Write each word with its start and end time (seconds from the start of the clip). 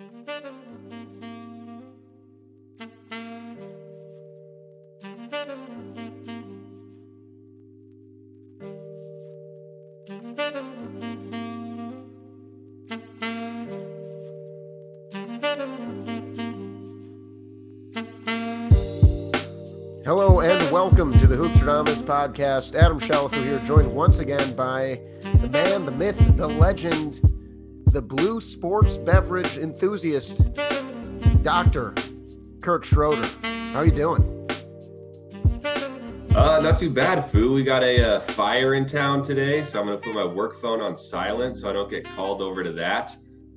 Hello 0.00 0.08
and 20.40 20.72
welcome 20.72 21.12
to 21.18 21.26
the 21.26 21.36
Hoopstradamus 21.36 22.02
podcast. 22.02 22.74
Adam 22.74 22.98
Shalafu 23.00 23.44
here, 23.44 23.58
joined 23.66 23.94
once 23.94 24.18
again 24.18 24.56
by 24.56 24.98
the 25.34 25.48
man, 25.50 25.84
the 25.84 25.92
myth, 25.92 26.16
the 26.38 26.48
legend, 26.48 27.20
the 27.92 28.00
blue 28.00 28.40
sports 28.40 28.98
beverage 28.98 29.58
enthusiast, 29.58 30.42
Doctor 31.42 31.92
Kurt 32.60 32.84
Schroeder. 32.84 33.26
How 33.72 33.80
are 33.80 33.86
you 33.86 33.90
doing? 33.92 34.36
Uh, 36.34 36.60
not 36.62 36.78
too 36.78 36.90
bad, 36.90 37.22
Foo. 37.22 37.52
We 37.52 37.64
got 37.64 37.82
a 37.82 38.16
uh, 38.16 38.20
fire 38.20 38.74
in 38.74 38.86
town 38.86 39.22
today, 39.22 39.64
so 39.64 39.80
I'm 39.80 39.86
going 39.86 39.98
to 39.98 40.02
put 40.02 40.14
my 40.14 40.24
work 40.24 40.54
phone 40.54 40.80
on 40.80 40.94
silent 40.94 41.56
so 41.56 41.68
I 41.68 41.72
don't 41.72 41.90
get 41.90 42.04
called 42.04 42.40
over 42.40 42.62
to 42.62 42.72
that. 42.74 43.16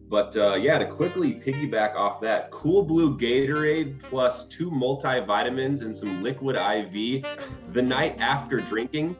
But 0.09 0.35
uh, 0.35 0.55
yeah, 0.55 0.79
to 0.79 0.87
quickly 0.87 1.35
piggyback 1.35 1.95
off 1.95 2.19
that, 2.21 2.49
Cool 2.49 2.83
Blue 2.83 3.15
Gatorade 3.15 4.01
plus 4.01 4.47
two 4.47 4.71
multivitamins 4.71 5.81
and 5.81 5.95
some 5.95 6.23
liquid 6.23 6.55
IV 6.55 7.25
the 7.69 7.81
night 7.81 8.15
after 8.19 8.57
drinking, 8.57 9.15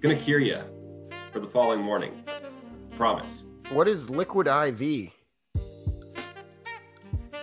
gonna 0.00 0.16
cure 0.16 0.40
you 0.40 0.60
for 1.32 1.40
the 1.40 1.48
following 1.48 1.80
morning. 1.80 2.24
Promise. 2.96 3.46
What 3.70 3.88
is 3.88 4.10
liquid 4.10 4.46
IV? 4.46 5.12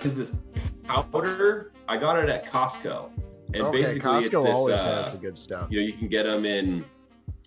Is 0.03 0.15
this 0.15 0.35
powder? 0.83 1.71
I 1.87 1.97
got 1.97 2.19
it 2.19 2.29
at 2.29 2.45
Costco, 2.45 3.09
and 3.53 3.63
okay, 3.63 3.77
basically 3.79 3.99
Costco 4.01 4.19
it's 4.19 4.29
this. 4.29 4.55
always 4.55 4.81
uh, 4.81 5.03
has 5.03 5.11
the 5.13 5.17
good 5.17 5.37
stuff. 5.37 5.67
you 5.69 5.79
know, 5.79 5.85
you 5.85 5.93
can 5.93 6.07
get 6.07 6.23
them 6.23 6.45
in 6.45 6.85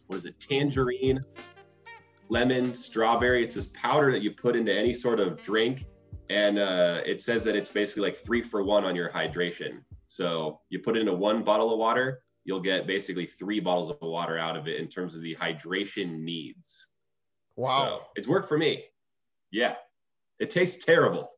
what 0.06 0.16
is 0.16 0.26
it, 0.26 0.38
tangerine, 0.40 1.24
lemon, 2.28 2.74
strawberry. 2.74 3.44
It's 3.44 3.54
this 3.54 3.68
powder 3.68 4.12
that 4.12 4.22
you 4.22 4.32
put 4.32 4.56
into 4.56 4.74
any 4.74 4.92
sort 4.92 5.20
of 5.20 5.42
drink, 5.42 5.86
and 6.28 6.58
uh, 6.58 7.00
it 7.06 7.20
says 7.20 7.44
that 7.44 7.56
it's 7.56 7.70
basically 7.70 8.02
like 8.02 8.16
three 8.16 8.42
for 8.42 8.64
one 8.64 8.84
on 8.84 8.96
your 8.96 9.10
hydration. 9.10 9.82
So 10.06 10.60
you 10.68 10.80
put 10.80 10.96
it 10.96 11.00
into 11.00 11.14
one 11.14 11.42
bottle 11.42 11.72
of 11.72 11.78
water, 11.78 12.22
you'll 12.44 12.60
get 12.60 12.86
basically 12.86 13.26
three 13.26 13.60
bottles 13.60 13.88
of 13.88 13.96
water 14.02 14.36
out 14.38 14.56
of 14.56 14.68
it 14.68 14.80
in 14.80 14.88
terms 14.88 15.14
of 15.14 15.22
the 15.22 15.34
hydration 15.36 16.20
needs. 16.20 16.88
Wow. 17.56 17.98
So 18.00 18.06
it's 18.16 18.28
worked 18.28 18.48
for 18.48 18.58
me. 18.58 18.84
Yeah, 19.50 19.76
it 20.38 20.50
tastes 20.50 20.84
terrible, 20.84 21.30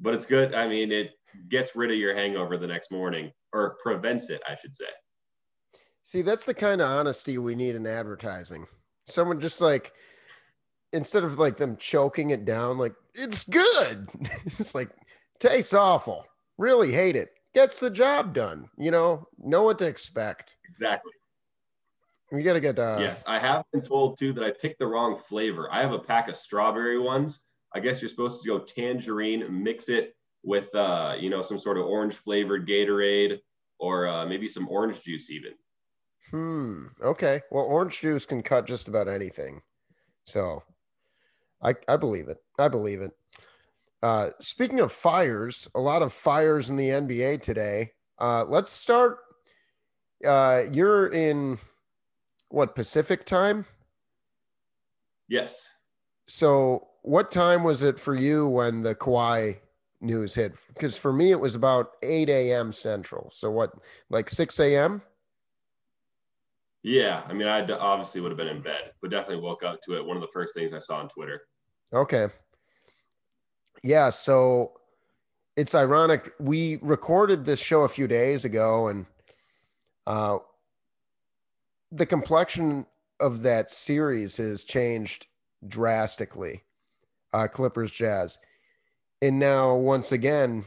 but 0.00 0.14
it's 0.14 0.26
good. 0.26 0.54
I 0.54 0.68
mean, 0.68 0.92
it 0.92 1.10
gets 1.48 1.74
rid 1.74 1.90
of 1.90 1.96
your 1.96 2.14
hangover 2.14 2.56
the 2.56 2.66
next 2.66 2.90
morning, 2.90 3.32
or 3.52 3.76
prevents 3.82 4.30
it, 4.30 4.40
I 4.48 4.56
should 4.56 4.74
say. 4.74 4.86
See, 6.02 6.22
that's 6.22 6.46
the 6.46 6.54
kind 6.54 6.80
of 6.80 6.88
honesty 6.88 7.38
we 7.38 7.54
need 7.54 7.74
in 7.74 7.86
advertising. 7.86 8.66
Someone 9.06 9.40
just 9.40 9.60
like 9.60 9.92
instead 10.92 11.24
of 11.24 11.38
like 11.38 11.56
them 11.56 11.76
choking 11.76 12.30
it 12.30 12.44
down, 12.44 12.78
like 12.78 12.94
it's 13.14 13.44
good. 13.44 14.08
it's 14.44 14.74
like 14.74 14.90
tastes 15.38 15.74
awful. 15.74 16.26
Really 16.58 16.92
hate 16.92 17.16
it. 17.16 17.30
Gets 17.54 17.80
the 17.80 17.90
job 17.90 18.34
done. 18.34 18.68
You 18.78 18.90
know, 18.90 19.28
know 19.38 19.62
what 19.62 19.78
to 19.78 19.86
expect. 19.86 20.56
Exactly. 20.68 21.12
We 22.32 22.42
got 22.42 22.52
to 22.54 22.60
get 22.60 22.78
uh 22.78 22.98
yes, 23.00 23.26
I 23.26 23.38
have 23.38 23.64
been 23.72 23.82
told 23.82 24.18
too 24.18 24.32
that 24.34 24.44
I 24.44 24.50
picked 24.52 24.78
the 24.78 24.86
wrong 24.86 25.16
flavor. 25.16 25.68
I 25.72 25.80
have 25.80 25.92
a 25.92 25.98
pack 25.98 26.28
of 26.28 26.36
strawberry 26.36 26.98
ones. 26.98 27.44
I 27.74 27.80
guess 27.80 28.00
you're 28.02 28.08
supposed 28.08 28.42
to 28.42 28.48
go 28.48 28.58
tangerine, 28.60 29.62
mix 29.62 29.88
it 29.88 30.14
with 30.42 30.74
uh, 30.74 31.16
you 31.18 31.30
know, 31.30 31.42
some 31.42 31.58
sort 31.58 31.78
of 31.78 31.86
orange 31.86 32.14
flavored 32.14 32.66
Gatorade 32.68 33.38
or 33.78 34.06
uh, 34.08 34.26
maybe 34.26 34.48
some 34.48 34.68
orange 34.68 35.02
juice 35.02 35.30
even. 35.30 35.54
Hmm. 36.30 36.86
Okay. 37.02 37.42
Well, 37.50 37.64
orange 37.64 38.00
juice 38.00 38.26
can 38.26 38.42
cut 38.42 38.66
just 38.66 38.88
about 38.88 39.08
anything. 39.08 39.62
So 40.24 40.62
I 41.62 41.74
I 41.88 41.96
believe 41.96 42.28
it. 42.28 42.38
I 42.58 42.68
believe 42.68 43.00
it. 43.00 43.12
Uh 44.02 44.30
speaking 44.40 44.80
of 44.80 44.92
fires, 44.92 45.68
a 45.74 45.80
lot 45.80 46.02
of 46.02 46.12
fires 46.12 46.70
in 46.70 46.76
the 46.76 46.90
NBA 46.90 47.38
today. 47.38 47.92
Uh 48.18 48.44
let's 48.48 48.70
start 48.70 49.18
uh 50.24 50.64
you're 50.72 51.08
in 51.12 51.58
what 52.50 52.74
Pacific 52.74 53.24
time? 53.24 53.64
Yes. 55.28 55.66
So 56.26 56.88
what 57.02 57.30
time 57.30 57.64
was 57.64 57.82
it 57.82 57.98
for 57.98 58.14
you 58.14 58.48
when 58.48 58.82
the 58.82 58.94
Kawhi 58.94 59.58
news 60.00 60.34
hit? 60.34 60.54
Because 60.68 60.96
for 60.96 61.12
me 61.12 61.30
it 61.30 61.40
was 61.40 61.54
about 61.54 61.92
8 62.02 62.28
a.m. 62.28 62.72
central. 62.72 63.30
So 63.32 63.50
what 63.50 63.72
like 64.10 64.28
6 64.28 64.60
a.m.? 64.60 65.02
Yeah, 66.82 67.22
I 67.28 67.34
mean, 67.34 67.46
I 67.46 67.60
obviously 67.72 68.20
would 68.22 68.30
have 68.30 68.38
been 68.38 68.48
in 68.48 68.62
bed, 68.62 68.92
but 69.02 69.10
definitely 69.10 69.42
woke 69.42 69.62
up 69.62 69.80
to 69.82 69.96
it. 69.96 70.04
One 70.04 70.16
of 70.16 70.22
the 70.22 70.30
first 70.32 70.54
things 70.54 70.72
I 70.72 70.78
saw 70.78 70.98
on 70.98 71.08
Twitter. 71.08 71.42
Okay. 71.92 72.28
Yeah, 73.82 74.10
so 74.10 74.72
it's 75.56 75.74
ironic. 75.74 76.32
We 76.40 76.78
recorded 76.80 77.44
this 77.44 77.60
show 77.60 77.82
a 77.82 77.88
few 77.88 78.06
days 78.06 78.44
ago, 78.46 78.88
and 78.88 79.04
uh, 80.06 80.38
the 81.92 82.06
complexion 82.06 82.86
of 83.20 83.42
that 83.42 83.70
series 83.70 84.36
has 84.36 84.64
changed 84.64 85.26
drastically. 85.68 86.62
Uh, 87.32 87.46
Clippers 87.46 87.92
Jazz. 87.92 88.38
And 89.22 89.38
now, 89.38 89.74
once 89.74 90.12
again, 90.12 90.64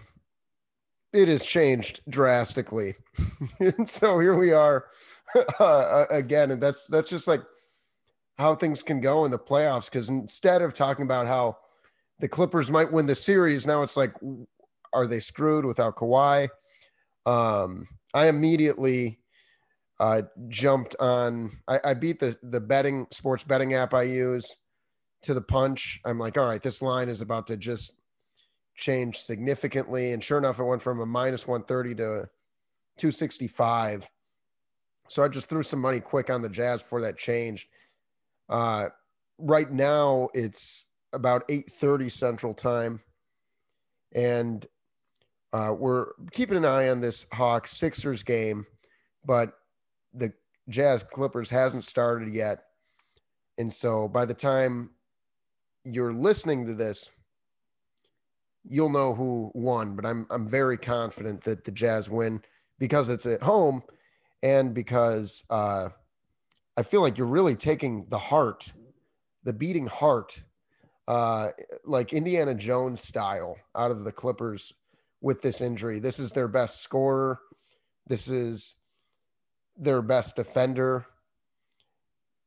it 1.12 1.28
has 1.28 1.44
changed 1.44 2.02
drastically. 2.10 2.96
and 3.60 3.88
so 3.90 4.20
here 4.20 4.38
we 4.38 4.52
are 4.54 4.86
uh, 5.60 6.06
again. 6.10 6.52
And 6.52 6.62
that's 6.62 6.88
that's 6.88 7.10
just 7.10 7.28
like 7.28 7.42
how 8.38 8.56
things 8.56 8.82
can 8.82 9.02
go 9.02 9.26
in 9.26 9.32
the 9.32 9.40
playoffs. 9.40 9.86
Because 9.86 10.10
instead 10.10 10.62
of 10.62 10.74
talking 10.74 11.06
about 11.06 11.28
how 11.28 11.58
the 12.20 12.28
Clippers 12.28 12.72
might 12.72 12.92
win 12.92 13.08
the 13.08 13.16
series, 13.16 13.68
now 13.68 13.84
it's 13.84 13.98
like, 13.98 14.14
are 14.94 15.08
they 15.08 15.20
screwed 15.20 15.66
without 15.66 15.96
Kawhi? 15.96 16.48
Um, 17.26 17.88
I 18.14 18.28
immediately 18.28 19.20
uh, 20.04 20.22
jumped 20.50 20.98
on. 21.00 21.50
I, 21.70 21.80
I 21.86 21.94
beat 21.94 22.20
the 22.20 22.38
the 22.44 22.60
betting 22.60 23.08
sports 23.10 23.46
betting 23.46 23.74
app 23.74 23.94
I 23.94 24.04
use 24.04 24.46
to 25.22 25.34
the 25.34 25.42
punch. 25.42 26.02
I'm 26.06 26.20
like, 26.20 26.38
all 26.38 26.46
right, 26.46 26.62
this 26.62 26.82
line 26.82 27.08
is 27.08 27.22
about 27.22 27.48
to 27.48 27.56
just 27.56 27.94
change 28.76 29.18
significantly. 29.20 30.12
And 30.12 30.22
sure 30.22 30.38
enough, 30.38 30.60
it 30.60 30.66
went 30.66 30.82
from 30.82 31.00
a 31.00 31.06
minus 31.06 31.48
130 31.48 31.96
to 31.96 32.02
265. 32.98 34.10
So 35.08 35.24
I 35.24 35.30
just 35.30 35.48
threw 35.48 35.64
some 35.64 35.80
money 35.80 36.02
quick 36.02 36.30
on 36.30 36.42
the 36.42 36.50
Jazz 36.50 36.84
before 36.84 37.00
that 37.02 37.18
changed. 37.18 37.70
Uh, 38.50 38.90
right 39.38 39.72
now, 39.72 40.28
it's 40.34 40.86
about 41.14 41.48
8:30 41.48 42.12
Central 42.12 42.54
Time, 42.54 43.00
and 44.14 44.66
uh, 45.54 45.74
we're 45.78 46.08
keeping 46.34 46.58
an 46.58 46.66
eye 46.66 46.90
on 46.90 47.00
this 47.00 47.26
Hawks 47.32 47.78
Sixers 47.78 48.24
game, 48.24 48.66
but 49.24 49.54
the 50.14 50.34
Jazz 50.70 51.04
Clippers 51.04 51.50
hasn't 51.50 51.84
started 51.84 52.34
yet, 52.34 52.66
and 53.58 53.74
so 53.74 54.08
by 54.08 54.26
the 54.26 54.34
time 54.34 54.92
you're 55.84 56.14
listening 56.14 56.66
to 56.66 56.74
this, 56.74 57.10
you'll 58.64 58.90
know 58.90 59.14
who 59.14 59.52
won. 59.54 59.96
But 59.96 60.06
I'm 60.06 60.26
I'm 60.30 60.48
very 60.48 60.78
confident 60.78 61.44
that 61.44 61.66
the 61.66 61.72
Jazz 61.72 62.10
win 62.10 62.42
because 62.80 63.10
it's 63.10 63.26
at 63.26 63.44
home, 63.44 63.84
and 64.42 64.74
because 64.74 65.44
uh, 65.50 65.90
I 66.76 66.84
feel 66.84 67.02
like 67.02 67.18
you're 67.18 67.28
really 67.28 67.56
taking 67.56 68.06
the 68.10 68.18
heart, 68.18 68.72
the 69.44 69.54
beating 69.54 69.88
heart, 69.88 70.44
uh, 71.08 71.50
like 71.86 72.14
Indiana 72.14 72.56
Jones 72.56 73.02
style, 73.02 73.58
out 73.76 73.92
of 73.92 74.04
the 74.04 74.12
Clippers 74.12 74.74
with 75.22 75.42
this 75.42 75.62
injury. 75.62 76.00
This 76.00 76.20
is 76.20 76.32
their 76.32 76.48
best 76.48 76.82
scorer. 76.82 77.40
This 78.08 78.28
is 78.28 78.76
their 79.78 80.02
best 80.02 80.36
defender. 80.36 81.06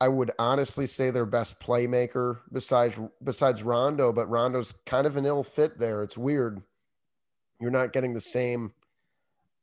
I 0.01 0.09
would 0.09 0.31
honestly 0.39 0.87
say 0.87 1.11
their 1.11 1.27
best 1.27 1.59
playmaker 1.59 2.41
besides 2.53 2.99
besides 3.23 3.63
Rondo, 3.63 4.13
but 4.13 4.29
Rondo's 4.29 4.73
kind 4.85 5.07
of 5.07 5.17
an 5.17 5.25
ill 5.25 5.43
fit 5.43 5.79
there. 5.79 6.03
It's 6.03 6.19
weird. 6.19 6.63
You're 7.61 7.71
not 7.71 7.93
getting 7.95 8.13
the 8.13 8.21
same 8.21 8.73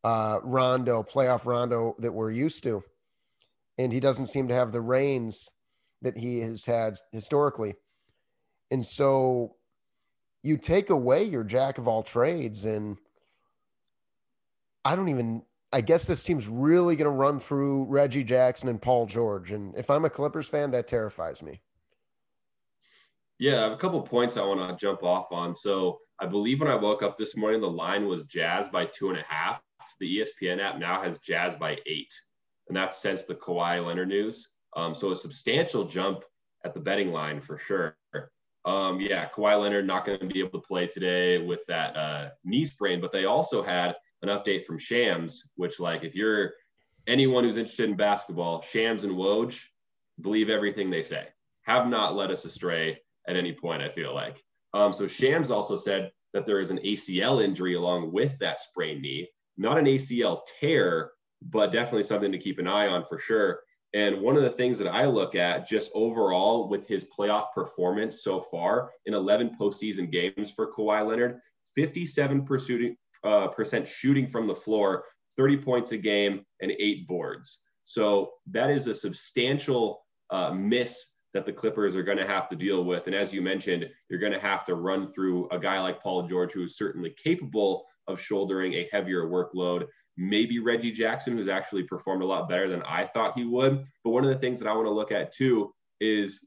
uh, 0.04 0.40
Rondo 0.44 1.04
playoff 1.04 1.46
Rondo 1.46 1.96
that 2.00 2.12
we're 2.12 2.32
used 2.32 2.64
to, 2.64 2.84
and 3.78 3.94
he 3.94 4.00
doesn't 4.00 4.28
seem 4.28 4.48
to 4.48 4.56
have 4.56 4.72
the 4.72 4.82
reins 4.82 5.50
that 6.02 6.18
he 6.18 6.40
has 6.40 6.66
had 6.66 6.96
historically. 7.12 7.76
And 8.72 8.86
so 8.86 9.56
you 10.42 10.58
take 10.58 10.90
away 10.90 11.24
your 11.24 11.44
jack 11.44 11.78
of 11.78 11.88
all 11.88 12.02
trades, 12.02 12.66
and 12.66 12.98
I 14.84 14.96
don't 14.96 15.10
even 15.10 15.44
I 15.74 15.82
guess 15.82 16.06
this 16.06 16.22
team's 16.22 16.48
really 16.48 16.96
going 16.96 17.06
to 17.06 17.10
run 17.10 17.40
through 17.40 17.86
Reggie 17.86 18.24
Jackson 18.24 18.70
and 18.70 18.80
Paul 18.80 19.08
George. 19.08 19.52
And 19.52 19.76
if 19.76 19.90
I'm 19.90 20.06
a 20.06 20.10
Clippers 20.10 20.48
fan, 20.48 20.70
that 20.72 20.88
terrifies 20.88 21.42
me. 21.42 21.62
Yeah, 23.40 23.62
I 23.62 23.64
have 23.64 23.72
a 23.72 23.78
couple 23.78 24.00
points 24.04 24.38
I 24.38 24.44
want 24.44 24.60
to 24.60 24.86
jump 24.86 25.04
off 25.04 25.32
on. 25.32 25.56
So 25.56 26.00
I 26.20 26.28
believe 26.28 26.62
when 26.62 26.70
I 26.70 26.76
woke 26.76 27.02
up 27.02 27.18
this 27.18 27.36
morning, 27.36 27.60
the 27.60 27.70
line 27.70 28.08
was 28.08 28.26
Jazz 28.26 28.70
by 28.70 28.86
two 28.86 29.10
and 29.10 29.18
a 29.18 29.24
half. 29.24 29.62
The 30.00 30.20
ESPN 30.20 30.62
app 30.62 30.78
now 30.78 31.02
has 31.02 31.18
Jazz 31.18 31.56
by 31.56 31.78
eight, 31.88 32.14
and 32.68 32.78
that's 32.78 33.02
since 33.02 33.26
the 33.26 33.36
Kawhi 33.36 33.84
Leonard 33.84 34.10
news. 34.10 34.50
Um, 34.76 34.94
so 34.94 35.12
a 35.12 35.16
substantial 35.16 35.86
jump 35.86 36.24
at 36.64 36.76
the 36.76 36.80
betting 36.80 37.12
line 37.12 37.42
for 37.42 37.58
sure. 37.58 37.98
Um, 38.66 39.02
yeah, 39.02 39.28
Kawhi 39.28 39.60
Leonard 39.60 39.88
not 39.88 40.06
going 40.06 40.20
to 40.20 40.26
be 40.26 40.40
able 40.40 40.62
to 40.62 40.68
play 40.68 40.88
today 40.88 41.40
with 41.40 41.66
that 41.68 41.98
uh, 41.98 42.30
knee 42.46 42.64
sprain, 42.64 43.02
but 43.02 43.12
they 43.12 43.26
also 43.26 43.62
had 43.62 43.96
an 44.24 44.30
update 44.30 44.66
from 44.66 44.80
Shams, 44.80 45.52
which 45.56 45.80
like 45.80 46.04
if 46.04 46.16
you're 46.16 46.54
anyone 47.06 47.44
who's 47.44 47.58
interested 47.58 47.90
in 47.90 47.98
basketball, 47.98 48.62
Shams 48.62 49.04
and 49.04 49.14
Woj 49.14 49.62
believe 50.20 50.50
everything 50.50 50.90
they 50.90 51.04
say. 51.04 51.28
Have 51.64 51.88
not 51.88 52.16
led 52.16 52.32
us 52.32 52.46
astray 52.46 53.00
at 53.28 53.36
any 53.36 53.54
point. 53.54 53.82
I 53.82 53.90
feel 53.90 54.14
like. 54.14 54.42
Um, 54.74 54.94
so 54.94 55.08
Shams 55.08 55.52
also 55.52 55.78
said 55.78 56.12
that 56.34 56.46
there 56.46 56.60
is 56.60 56.72
an 56.72 56.80
ACL 56.80 57.44
injury 57.44 57.76
along 57.76 58.12
with 58.12 58.40
that 58.40 58.60
sprained 58.60 59.02
knee, 59.02 59.30
not 59.58 59.78
an 59.78 59.86
ACL 59.86 60.42
tear, 60.60 61.12
but 61.42 61.72
definitely 61.72 62.04
something 62.04 62.32
to 62.32 62.40
keep 62.40 62.58
an 62.60 62.68
eye 62.68 62.88
on 62.88 63.04
for 63.04 63.20
sure. 63.20 63.60
And 63.94 64.22
one 64.22 64.36
of 64.36 64.42
the 64.42 64.50
things 64.50 64.80
that 64.80 64.88
I 64.88 65.06
look 65.06 65.36
at 65.36 65.68
just 65.68 65.92
overall 65.94 66.68
with 66.68 66.88
his 66.88 67.06
playoff 67.06 67.54
performance 67.54 68.24
so 68.24 68.42
far 68.42 68.90
in 69.06 69.14
11 69.14 69.56
postseason 69.60 70.12
games 70.12 70.50
for 70.50 70.74
Kawhi 70.74 71.06
Leonard, 71.06 71.40
57% 71.78 72.96
uh, 73.24 73.48
percent 73.50 73.88
shooting 73.88 74.28
from 74.28 74.48
the 74.48 74.56
floor, 74.56 75.06
30 75.38 75.58
points 75.58 75.92
a 75.92 75.98
game, 75.98 76.46
and 76.62 76.72
eight 76.80 77.08
boards. 77.08 77.60
So 77.86 78.32
that 78.52 78.70
is 78.70 78.88
a 78.88 78.96
substantial 78.96 80.06
uh, 80.30 80.52
miss 80.52 81.14
that 81.34 81.46
the 81.46 81.54
Clippers 81.54 81.96
are 81.96 82.04
going 82.04 82.18
to 82.18 82.28
have 82.28 82.48
to 82.50 82.56
deal 82.56 82.84
with. 82.84 83.08
And 83.08 83.16
as 83.16 83.34
you 83.34 83.42
mentioned, 83.42 83.90
you're 84.10 84.20
going 84.20 84.34
to 84.34 84.40
have 84.40 84.66
to 84.66 84.76
run 84.76 85.08
through 85.08 85.50
a 85.50 85.60
guy 85.60 85.80
like 85.82 86.02
Paul 86.02 86.28
George, 86.28 86.54
who 86.54 86.64
is 86.64 86.78
certainly 86.78 87.14
capable 87.22 87.86
of 88.08 88.22
shouldering 88.22 88.74
a 88.74 88.88
heavier 88.92 89.24
workload 89.24 89.88
maybe 90.18 90.60
Reggie 90.60 90.92
Jackson, 90.92 91.38
who's 91.38 91.48
actually 91.48 91.84
performed 91.84 92.24
a 92.24 92.26
lot 92.26 92.50
better 92.50 92.70
than 92.70 92.84
I 92.84 93.06
thought 93.06 93.38
he 93.38 93.46
would. 93.46 93.84
But 94.04 94.12
one 94.12 94.24
of 94.24 94.30
the 94.30 94.38
things 94.38 94.60
that 94.60 94.70
I 94.70 94.74
want 94.74 94.88
to 94.88 94.92
look 94.92 95.12
at 95.12 95.34
too 95.34 95.74
is 96.00 96.46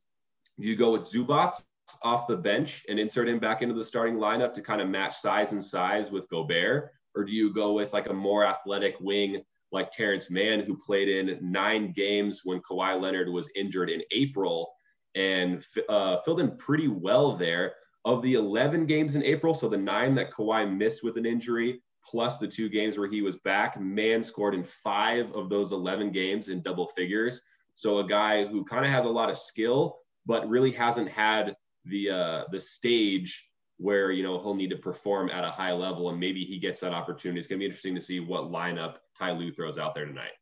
you 0.57 0.77
go 0.77 0.93
with 0.93 1.03
Zubac 1.03 1.61
off 2.03 2.27
the 2.27 2.37
bench 2.37 2.85
and 2.89 2.99
insert 2.99 3.29
him 3.29 3.39
back 3.39 3.63
into 3.63 3.75
the 3.75 3.85
starting 3.85 4.17
lineup 4.17 4.53
to 4.55 4.63
kind 4.63 4.81
of 4.81 4.89
match 4.89 5.17
size 5.17 5.53
and 5.53 5.65
size 5.65 6.11
with 6.11 6.29
Gobert? 6.29 6.91
Or 7.15 7.25
do 7.25 7.33
you 7.33 7.53
go 7.53 7.73
with 7.73 7.93
like 7.93 8.09
a 8.09 8.13
more 8.13 8.45
athletic 8.45 8.97
wing 9.01 9.43
like 9.73 9.91
Terrence 9.91 10.31
Mann, 10.31 10.61
who 10.61 10.77
played 10.77 11.09
in 11.09 11.39
nine 11.41 11.93
games 11.93 12.43
when 12.45 12.61
Kawhi 12.61 13.01
Leonard 13.01 13.29
was 13.29 13.51
injured 13.55 13.91
in 13.91 14.03
April 14.11 14.69
and 15.15 15.65
uh, 15.89 16.19
filled 16.19 16.41
in 16.41 16.57
pretty 16.57 16.89
well 16.89 17.37
there? 17.37 17.75
Of 18.05 18.23
the 18.23 18.35
11 18.35 18.87
games 18.87 19.17
in 19.17 19.25
April, 19.25 19.53
so 19.53 19.69
the 19.69 19.77
nine 19.77 20.15
that 20.15 20.33
Kawhi 20.33 20.73
missed 20.73 21.03
with 21.03 21.17
an 21.17 21.27
injury, 21.27 21.83
plus 22.09 22.39
the 22.39 22.47
two 22.47 22.69
games 22.69 22.97
where 22.97 23.09
he 23.09 23.21
was 23.21 23.35
back. 23.37 23.81
Mann 23.81 24.23
scored 24.23 24.55
in 24.55 24.63
five 24.63 25.33
of 25.33 25.51
those 25.51 25.73
11 25.73 26.13
games 26.13 26.49
in 26.49 26.63
double 26.63 26.87
figures. 26.87 27.43
So 27.75 27.99
a 27.99 28.07
guy 28.07 28.47
who 28.47 28.65
kind 28.65 28.85
of 28.85 28.93
has 28.93 29.07
a 29.07 29.11
lot 29.11 29.29
of 29.29 29.37
skill, 29.37 29.99
but 30.25 30.49
really 30.49 30.71
hasn't 30.71 31.09
had 31.09 31.57
the 31.89 32.11
uh, 32.11 32.45
the 32.51 32.61
stage 32.61 33.51
where 33.79 34.11
you 34.11 34.23
know 34.23 34.39
he'll 34.39 34.55
need 34.55 34.71
to 34.71 34.77
perform 34.77 35.31
at 35.31 35.45
a 35.45 35.51
high 35.51 35.73
level, 35.73 36.11
and 36.11 36.19
maybe 36.19 36.45
he 36.45 36.59
gets 36.59 36.81
that 36.81 36.93
opportunity. 36.93 37.39
It's 37.39 37.47
gonna 37.47 37.59
be 37.59 37.67
interesting 37.67 37.95
to 37.95 38.01
see 38.01 38.21
what 38.21 38.45
lineup 38.45 38.97
Ty 39.19 39.33
Lue 39.33 39.51
throws 39.51 39.79
out 39.79 39.95
there 39.95 40.07
tonight. 40.07 40.33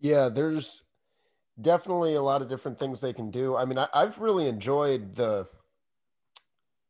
Yeah, 0.00 0.28
there's 0.28 0.82
definitely 1.60 2.14
a 2.14 2.22
lot 2.22 2.42
of 2.42 2.48
different 2.48 2.78
things 2.78 3.00
they 3.00 3.12
can 3.12 3.30
do. 3.30 3.56
I 3.56 3.64
mean, 3.64 3.78
I, 3.78 3.88
have 3.94 4.18
really 4.20 4.46
enjoyed 4.46 5.16
the 5.16 5.48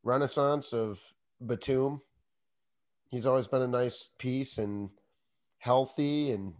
renaissance 0.02 0.75
of 0.75 1.00
Batum 1.41 2.02
he's 3.11 3.26
always 3.26 3.46
been 3.46 3.62
a 3.62 3.69
nice 3.69 4.11
piece 4.19 4.58
and 4.58 4.91
healthy 5.58 6.32
and 6.32 6.55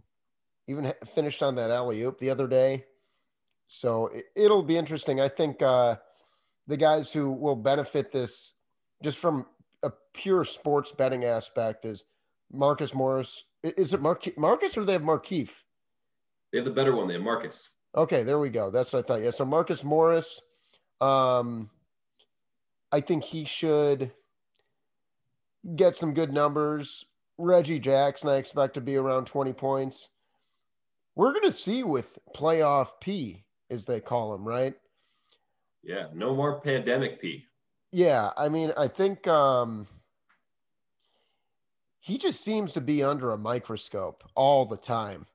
even 0.67 0.91
finished 1.13 1.41
on 1.41 1.55
that 1.55 1.71
alley 1.71 2.01
oop 2.03 2.19
the 2.19 2.29
other 2.29 2.47
day. 2.47 2.85
So 3.67 4.09
it, 4.35 4.49
will 4.49 4.63
be 4.63 4.77
interesting. 4.77 5.21
I 5.21 5.27
think 5.27 5.61
uh, 5.61 5.97
the 6.69 6.77
guys 6.77 7.11
who 7.11 7.31
will 7.31 7.55
benefit 7.55 8.11
this 8.11 8.53
just 9.03 9.17
from 9.17 9.45
a 9.81 9.91
pure 10.13 10.45
sports 10.45 10.91
betting 10.91 11.25
aspect 11.25 11.83
is 11.83 12.05
Marcus 12.53 12.93
Morris. 12.93 13.43
Is 13.63 13.93
it 13.93 14.01
Mar- 14.01 14.19
Marcus 14.37 14.77
or 14.77 14.81
do 14.81 14.85
they 14.85 14.93
have 14.93 15.01
Markieff? 15.01 15.49
They 16.51 16.59
have 16.59 16.65
the 16.65 16.71
better 16.71 16.95
one. 16.95 17.07
They 17.07 17.15
have 17.15 17.23
Marcus. 17.23 17.69
Okay, 17.97 18.21
there 18.21 18.37
we 18.37 18.49
go. 18.49 18.69
That's 18.69 18.93
what 18.93 19.03
I 19.03 19.07
thought. 19.07 19.23
Yeah. 19.23 19.31
So 19.31 19.45
Marcus 19.45 19.83
Morris, 19.83 20.39
um, 21.01 21.71
I 22.91 22.99
think 22.99 23.23
he 23.23 23.45
should 23.45 24.11
get 25.75 25.95
some 25.95 26.13
good 26.13 26.31
numbers. 26.31 27.03
Reggie 27.39 27.79
Jackson, 27.79 28.29
I 28.29 28.35
expect 28.35 28.75
to 28.75 28.81
be 28.81 28.95
around 28.95 29.25
20 29.25 29.53
points. 29.53 30.09
We're 31.15 31.33
going 31.33 31.49
to 31.49 31.51
see 31.51 31.83
with 31.83 32.19
playoff 32.35 32.89
P, 33.01 33.43
as 33.71 33.85
they 33.85 33.99
call 33.99 34.35
him, 34.35 34.47
right? 34.47 34.75
Yeah, 35.83 36.07
no 36.13 36.35
more 36.35 36.59
pandemic 36.61 37.21
P. 37.21 37.45
Yeah, 37.91 38.31
I 38.37 38.49
mean, 38.49 38.71
I 38.77 38.87
think 38.87 39.27
um, 39.27 39.87
he 41.99 42.17
just 42.17 42.43
seems 42.43 42.73
to 42.73 42.81
be 42.81 43.03
under 43.03 43.31
a 43.31 43.37
microscope 43.37 44.23
all 44.35 44.65
the 44.65 44.77
time. 44.77 45.25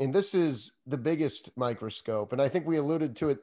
And 0.00 0.14
this 0.14 0.34
is 0.34 0.72
the 0.86 0.98
biggest 0.98 1.50
microscope. 1.56 2.32
And 2.32 2.40
I 2.40 2.48
think 2.48 2.66
we 2.66 2.76
alluded 2.76 3.16
to 3.16 3.30
it 3.30 3.38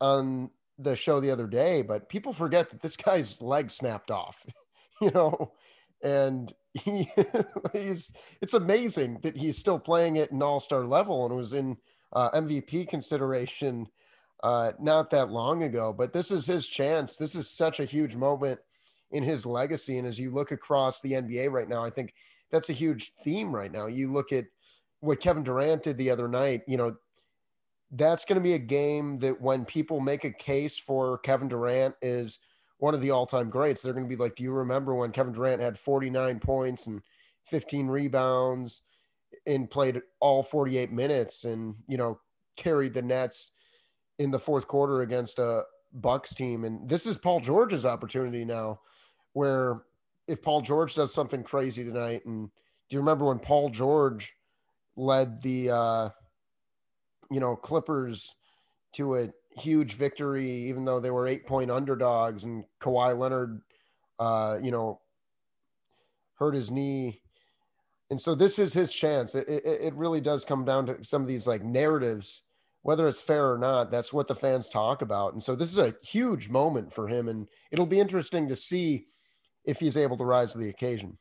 on 0.00 0.50
the 0.78 0.96
show 0.96 1.20
the 1.20 1.30
other 1.30 1.46
day, 1.46 1.82
but 1.82 2.08
people 2.08 2.32
forget 2.32 2.70
that 2.70 2.80
this 2.80 2.96
guy's 2.96 3.40
leg 3.42 3.70
snapped 3.70 4.10
off. 4.10 4.44
you 5.00 5.10
know, 5.10 5.52
and 6.02 6.52
he 6.74 7.08
he's 7.72 8.12
it's 8.40 8.54
amazing 8.54 9.18
that 9.22 9.36
he's 9.36 9.58
still 9.58 9.78
playing 9.78 10.18
at 10.18 10.30
an 10.30 10.42
all-star 10.42 10.84
level 10.84 11.26
and 11.26 11.36
was 11.36 11.52
in 11.52 11.76
uh, 12.12 12.30
MVP 12.30 12.88
consideration 12.88 13.86
uh, 14.44 14.72
not 14.78 15.10
that 15.10 15.30
long 15.30 15.64
ago. 15.64 15.92
But 15.92 16.12
this 16.12 16.30
is 16.30 16.46
his 16.46 16.68
chance. 16.68 17.16
This 17.16 17.34
is 17.34 17.50
such 17.50 17.80
a 17.80 17.84
huge 17.84 18.14
moment 18.14 18.60
in 19.10 19.24
his 19.24 19.44
legacy. 19.44 19.98
And 19.98 20.06
as 20.06 20.18
you 20.18 20.30
look 20.30 20.52
across 20.52 21.00
the 21.00 21.12
NBA 21.12 21.50
right 21.50 21.68
now, 21.68 21.84
I 21.84 21.90
think 21.90 22.14
that's 22.52 22.70
a 22.70 22.74
huge 22.74 23.12
theme 23.24 23.52
right 23.52 23.72
now. 23.72 23.86
You 23.86 24.12
look 24.12 24.32
at 24.32 24.44
what 25.00 25.20
Kevin 25.20 25.42
Durant 25.42 25.82
did 25.82 25.98
the 25.98 26.10
other 26.10 26.28
night, 26.28 26.62
you 26.68 26.76
know, 26.76 26.94
that's 27.90 28.24
going 28.24 28.40
to 28.40 28.42
be 28.42 28.54
a 28.54 28.58
game 28.58 29.18
that 29.18 29.40
when 29.40 29.64
people 29.64 30.00
make 30.00 30.24
a 30.24 30.30
case 30.30 30.78
for 30.78 31.18
Kevin 31.18 31.48
Durant 31.48 31.96
is– 32.00 32.38
one 32.84 32.92
of 32.94 33.00
the 33.00 33.10
all-time 33.10 33.48
greats. 33.48 33.80
They're 33.80 33.94
going 33.94 34.04
to 34.04 34.14
be 34.14 34.22
like, 34.22 34.36
do 34.36 34.42
you 34.42 34.52
remember 34.52 34.94
when 34.94 35.10
Kevin 35.10 35.32
Durant 35.32 35.62
had 35.62 35.78
49 35.78 36.38
points 36.38 36.86
and 36.86 37.00
15 37.44 37.86
rebounds 37.86 38.82
and 39.46 39.70
played 39.70 40.02
all 40.20 40.42
48 40.42 40.92
minutes 40.92 41.44
and, 41.44 41.76
you 41.88 41.96
know, 41.96 42.20
carried 42.56 42.92
the 42.92 43.00
Nets 43.00 43.52
in 44.18 44.30
the 44.30 44.38
fourth 44.38 44.66
quarter 44.68 45.02
against 45.02 45.38
a 45.38 45.64
Bucks 45.92 46.34
team. 46.34 46.64
And 46.64 46.88
this 46.88 47.06
is 47.06 47.18
Paul 47.18 47.40
George's 47.40 47.84
opportunity 47.84 48.44
now 48.44 48.80
where 49.32 49.82
if 50.26 50.42
Paul 50.42 50.60
George 50.60 50.94
does 50.94 51.12
something 51.12 51.42
crazy 51.42 51.84
tonight 51.84 52.24
and 52.24 52.48
do 52.88 52.94
you 52.94 53.00
remember 53.00 53.26
when 53.26 53.38
Paul 53.38 53.70
George 53.70 54.34
led 54.96 55.40
the 55.42 55.70
uh 55.70 56.08
you 57.30 57.40
know 57.40 57.56
Clippers 57.56 58.34
to 58.94 59.16
a 59.16 59.28
huge 59.56 59.94
victory, 59.94 60.50
even 60.50 60.84
though 60.84 61.00
they 61.00 61.10
were 61.10 61.26
eight 61.26 61.46
point 61.46 61.70
underdogs 61.70 62.44
and 62.44 62.64
Kawhi 62.80 63.16
Leonard, 63.16 63.60
uh, 64.18 64.58
you 64.62 64.70
know, 64.70 65.00
hurt 66.36 66.54
his 66.54 66.70
knee. 66.70 67.20
And 68.10 68.20
so 68.20 68.34
this 68.34 68.58
is 68.58 68.72
his 68.72 68.92
chance. 68.92 69.34
It, 69.34 69.48
it, 69.48 69.64
it, 69.64 69.94
really 69.94 70.20
does 70.20 70.44
come 70.44 70.64
down 70.64 70.86
to 70.86 71.02
some 71.02 71.22
of 71.22 71.28
these 71.28 71.46
like 71.46 71.64
narratives, 71.64 72.42
whether 72.84 73.08
it's 73.08 73.22
fair 73.22 73.50
or 73.50 73.56
not. 73.56 73.90
That's 73.90 74.12
what 74.12 74.28
the 74.28 74.34
fans 74.34 74.68
talk 74.68 75.00
about. 75.00 75.32
And 75.32 75.42
so 75.42 75.56
this 75.56 75.70
is 75.70 75.78
a 75.78 75.94
huge 76.02 76.50
moment 76.50 76.92
for 76.92 77.08
him. 77.08 77.28
And 77.28 77.48
it'll 77.72 77.86
be 77.86 77.98
interesting 77.98 78.46
to 78.48 78.56
see 78.56 79.06
if 79.64 79.80
he's 79.80 79.96
able 79.96 80.18
to 80.18 80.24
rise 80.24 80.52
to 80.52 80.58
the 80.58 80.68
occasion. 80.68 81.16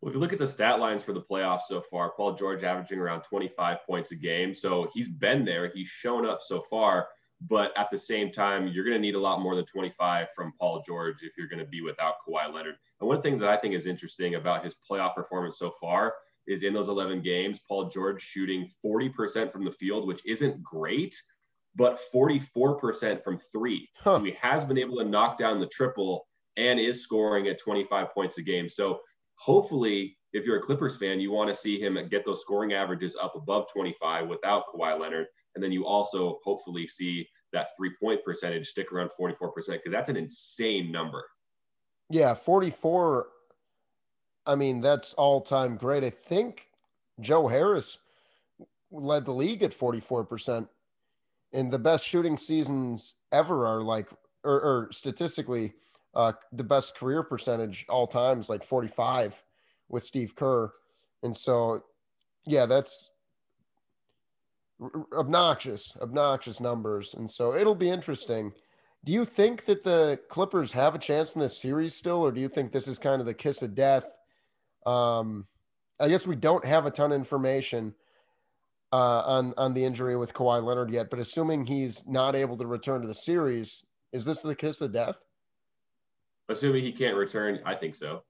Well, 0.00 0.10
if 0.10 0.16
you 0.16 0.20
look 0.20 0.32
at 0.32 0.40
the 0.40 0.48
stat 0.48 0.80
lines 0.80 1.04
for 1.04 1.12
the 1.12 1.22
playoffs 1.22 1.62
so 1.68 1.80
far, 1.80 2.12
Paul 2.16 2.34
George 2.34 2.64
averaging 2.64 2.98
around 2.98 3.22
25 3.22 3.78
points 3.86 4.10
a 4.10 4.16
game. 4.16 4.56
So 4.56 4.90
he's 4.92 5.08
been 5.08 5.44
there. 5.44 5.70
He's 5.72 5.86
shown 5.86 6.26
up 6.26 6.40
so 6.42 6.62
far. 6.62 7.06
But 7.40 7.70
at 7.78 7.92
the 7.92 7.98
same 7.98 8.32
time, 8.32 8.66
you're 8.66 8.84
going 8.84 8.96
to 8.96 9.00
need 9.00 9.14
a 9.14 9.20
lot 9.20 9.40
more 9.40 9.54
than 9.54 9.66
25 9.66 10.32
from 10.34 10.52
Paul 10.58 10.82
George 10.84 11.22
if 11.22 11.38
you're 11.38 11.48
going 11.48 11.60
to 11.60 11.64
be 11.64 11.80
without 11.80 12.14
Kawhi 12.26 12.52
Leonard. 12.52 12.74
And 12.98 13.06
one 13.06 13.16
of 13.16 13.22
the 13.22 13.28
things 13.28 13.40
that 13.40 13.50
I 13.50 13.56
think 13.56 13.72
is 13.74 13.86
interesting 13.86 14.34
about 14.34 14.64
his 14.64 14.74
playoff 14.90 15.14
performance 15.14 15.60
so 15.60 15.70
far 15.80 16.14
is 16.46 16.62
in 16.62 16.74
those 16.74 16.88
11 16.88 17.22
games, 17.22 17.60
Paul 17.66 17.88
George 17.88 18.22
shooting 18.22 18.66
40% 18.84 19.52
from 19.52 19.64
the 19.64 19.70
field, 19.70 20.06
which 20.06 20.20
isn't 20.26 20.62
great, 20.62 21.14
but 21.74 21.98
44% 22.14 23.22
from 23.22 23.38
three. 23.52 23.88
Huh. 23.96 24.18
So 24.18 24.24
he 24.24 24.32
has 24.32 24.64
been 24.64 24.78
able 24.78 24.98
to 24.98 25.04
knock 25.04 25.38
down 25.38 25.60
the 25.60 25.66
triple 25.66 26.26
and 26.56 26.78
is 26.78 27.02
scoring 27.02 27.48
at 27.48 27.58
25 27.58 28.12
points 28.12 28.38
a 28.38 28.42
game. 28.42 28.68
So 28.68 29.00
hopefully, 29.36 30.16
if 30.32 30.44
you're 30.44 30.58
a 30.58 30.62
Clippers 30.62 30.96
fan, 30.96 31.20
you 31.20 31.30
want 31.30 31.48
to 31.50 31.56
see 31.56 31.80
him 31.80 31.98
get 32.10 32.24
those 32.24 32.40
scoring 32.40 32.72
averages 32.72 33.16
up 33.20 33.34
above 33.36 33.66
25 33.72 34.28
without 34.28 34.64
Kawhi 34.74 34.98
Leonard. 34.98 35.26
And 35.54 35.62
then 35.62 35.72
you 35.72 35.86
also 35.86 36.40
hopefully 36.44 36.86
see 36.86 37.28
that 37.52 37.68
three 37.76 37.92
point 38.00 38.24
percentage 38.24 38.68
stick 38.68 38.92
around 38.92 39.10
44% 39.18 39.38
because 39.54 39.92
that's 39.92 40.08
an 40.08 40.16
insane 40.16 40.90
number. 40.90 41.24
Yeah, 42.10 42.34
44. 42.34 43.28
I 44.46 44.54
mean, 44.54 44.80
that's 44.80 45.14
all 45.14 45.40
time 45.40 45.76
great. 45.76 46.04
I 46.04 46.10
think 46.10 46.68
Joe 47.20 47.46
Harris 47.46 47.98
led 48.90 49.24
the 49.24 49.32
league 49.32 49.62
at 49.62 49.76
44%. 49.76 50.68
And 51.52 51.72
the 51.72 51.78
best 51.78 52.06
shooting 52.06 52.36
seasons 52.36 53.14
ever 53.32 53.66
are 53.66 53.82
like, 53.82 54.08
or, 54.42 54.60
or 54.60 54.88
statistically, 54.90 55.72
uh, 56.14 56.32
the 56.52 56.64
best 56.64 56.96
career 56.96 57.22
percentage 57.22 57.86
all 57.88 58.06
times 58.06 58.48
like 58.48 58.64
45 58.64 59.42
with 59.88 60.04
Steve 60.04 60.34
Kerr. 60.34 60.72
And 61.22 61.36
so, 61.36 61.80
yeah, 62.46 62.66
that's 62.66 63.10
obnoxious, 65.16 65.96
obnoxious 66.00 66.60
numbers. 66.60 67.14
And 67.14 67.30
so 67.30 67.54
it'll 67.54 67.74
be 67.74 67.90
interesting. 67.90 68.52
Do 69.04 69.12
you 69.12 69.24
think 69.24 69.64
that 69.66 69.84
the 69.84 70.18
Clippers 70.28 70.72
have 70.72 70.94
a 70.94 70.98
chance 70.98 71.34
in 71.34 71.40
this 71.40 71.58
series 71.58 71.94
still, 71.94 72.24
or 72.24 72.32
do 72.32 72.40
you 72.40 72.48
think 72.48 72.72
this 72.72 72.88
is 72.88 72.98
kind 72.98 73.20
of 73.20 73.26
the 73.26 73.34
kiss 73.34 73.62
of 73.62 73.74
death? 73.74 74.08
Um, 74.86 75.46
I 75.98 76.08
guess 76.08 76.26
we 76.26 76.36
don't 76.36 76.66
have 76.66 76.86
a 76.86 76.90
ton 76.90 77.12
of 77.12 77.16
information 77.16 77.94
uh, 78.92 79.22
on 79.26 79.54
on 79.56 79.74
the 79.74 79.84
injury 79.84 80.16
with 80.16 80.34
Kawhi 80.34 80.62
Leonard 80.62 80.90
yet, 80.90 81.10
but 81.10 81.18
assuming 81.18 81.66
he's 81.66 82.04
not 82.06 82.36
able 82.36 82.56
to 82.58 82.66
return 82.66 83.00
to 83.00 83.08
the 83.08 83.14
series, 83.14 83.82
is 84.12 84.24
this 84.24 84.42
the 84.42 84.54
kiss 84.54 84.80
of 84.80 84.92
death? 84.92 85.16
Assuming 86.48 86.82
he 86.82 86.92
can't 86.92 87.16
return, 87.16 87.60
I 87.64 87.74
think 87.74 87.94
so. 87.94 88.22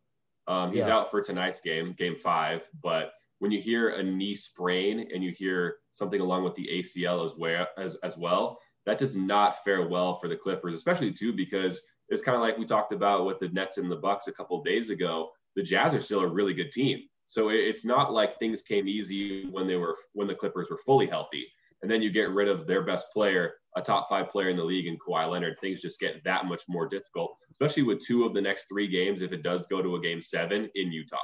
Um, 0.46 0.72
he's 0.72 0.86
yeah. 0.86 0.96
out 0.96 1.10
for 1.10 1.20
tonight's 1.22 1.60
game, 1.60 1.94
game 1.96 2.16
five, 2.16 2.68
but 2.82 3.12
when 3.38 3.50
you 3.50 3.60
hear 3.60 3.90
a 3.90 4.02
knee 4.02 4.34
sprain 4.34 5.08
and 5.12 5.22
you 5.22 5.32
hear 5.32 5.76
something 5.90 6.20
along 6.20 6.44
with 6.44 6.54
the 6.54 6.68
ACL 6.72 7.24
as 7.24 7.34
well, 7.36 7.66
as, 7.76 7.96
as 8.02 8.16
well, 8.16 8.58
that 8.86 8.98
does 8.98 9.16
not 9.16 9.62
fare 9.64 9.86
well 9.86 10.14
for 10.14 10.28
the 10.28 10.36
Clippers, 10.36 10.74
especially 10.74 11.12
too 11.12 11.32
because 11.32 11.82
it's 12.08 12.22
kind 12.22 12.36
of 12.36 12.42
like 12.42 12.58
we 12.58 12.64
talked 12.64 12.92
about 12.92 13.26
with 13.26 13.38
the 13.38 13.48
Nets 13.48 13.78
and 13.78 13.90
the 13.90 13.96
Bucks 13.96 14.28
a 14.28 14.32
couple 14.32 14.62
days 14.62 14.90
ago. 14.90 15.30
The 15.56 15.62
Jazz 15.62 15.94
are 15.94 16.00
still 16.00 16.20
a 16.20 16.28
really 16.28 16.54
good 16.54 16.72
team, 16.72 17.00
so 17.26 17.48
it's 17.48 17.84
not 17.84 18.12
like 18.12 18.38
things 18.38 18.62
came 18.62 18.88
easy 18.88 19.48
when 19.50 19.66
they 19.66 19.76
were 19.76 19.96
when 20.12 20.28
the 20.28 20.34
Clippers 20.34 20.68
were 20.70 20.78
fully 20.78 21.06
healthy. 21.06 21.46
And 21.82 21.90
then 21.90 22.00
you 22.00 22.10
get 22.10 22.30
rid 22.30 22.48
of 22.48 22.66
their 22.66 22.82
best 22.82 23.06
player, 23.12 23.54
a 23.76 23.82
top 23.82 24.08
five 24.08 24.30
player 24.30 24.48
in 24.48 24.56
the 24.56 24.64
league, 24.64 24.86
in 24.86 24.96
Kawhi 24.96 25.30
Leonard. 25.30 25.58
Things 25.60 25.82
just 25.82 26.00
get 26.00 26.24
that 26.24 26.46
much 26.46 26.62
more 26.66 26.88
difficult, 26.88 27.36
especially 27.50 27.82
with 27.82 28.04
two 28.04 28.24
of 28.24 28.32
the 28.32 28.40
next 28.40 28.66
three 28.68 28.88
games 28.88 29.20
if 29.20 29.32
it 29.32 29.42
does 29.42 29.62
go 29.70 29.82
to 29.82 29.96
a 29.96 30.00
game 30.00 30.20
seven 30.20 30.70
in 30.74 30.90
Utah. 30.92 31.16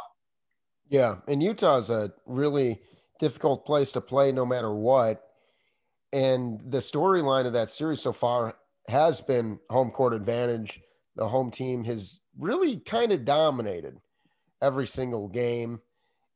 Yeah, 0.88 1.16
and 1.28 1.42
Utah 1.42 1.78
is 1.78 1.88
a 1.88 2.12
really 2.26 2.80
difficult 3.20 3.64
place 3.64 3.92
to 3.92 4.00
play 4.00 4.32
no 4.32 4.44
matter 4.44 4.74
what. 4.74 5.22
And 6.12 6.60
the 6.66 6.78
storyline 6.78 7.46
of 7.46 7.52
that 7.52 7.70
series 7.70 8.00
so 8.00 8.12
far 8.12 8.56
has 8.88 9.20
been 9.20 9.60
home 9.70 9.92
court 9.92 10.12
advantage. 10.12 10.80
The 11.16 11.28
home 11.28 11.50
team 11.50 11.84
has 11.84 12.20
really 12.38 12.80
kind 12.80 13.12
of 13.12 13.24
dominated 13.24 13.96
every 14.62 14.86
single 14.86 15.28
game. 15.28 15.80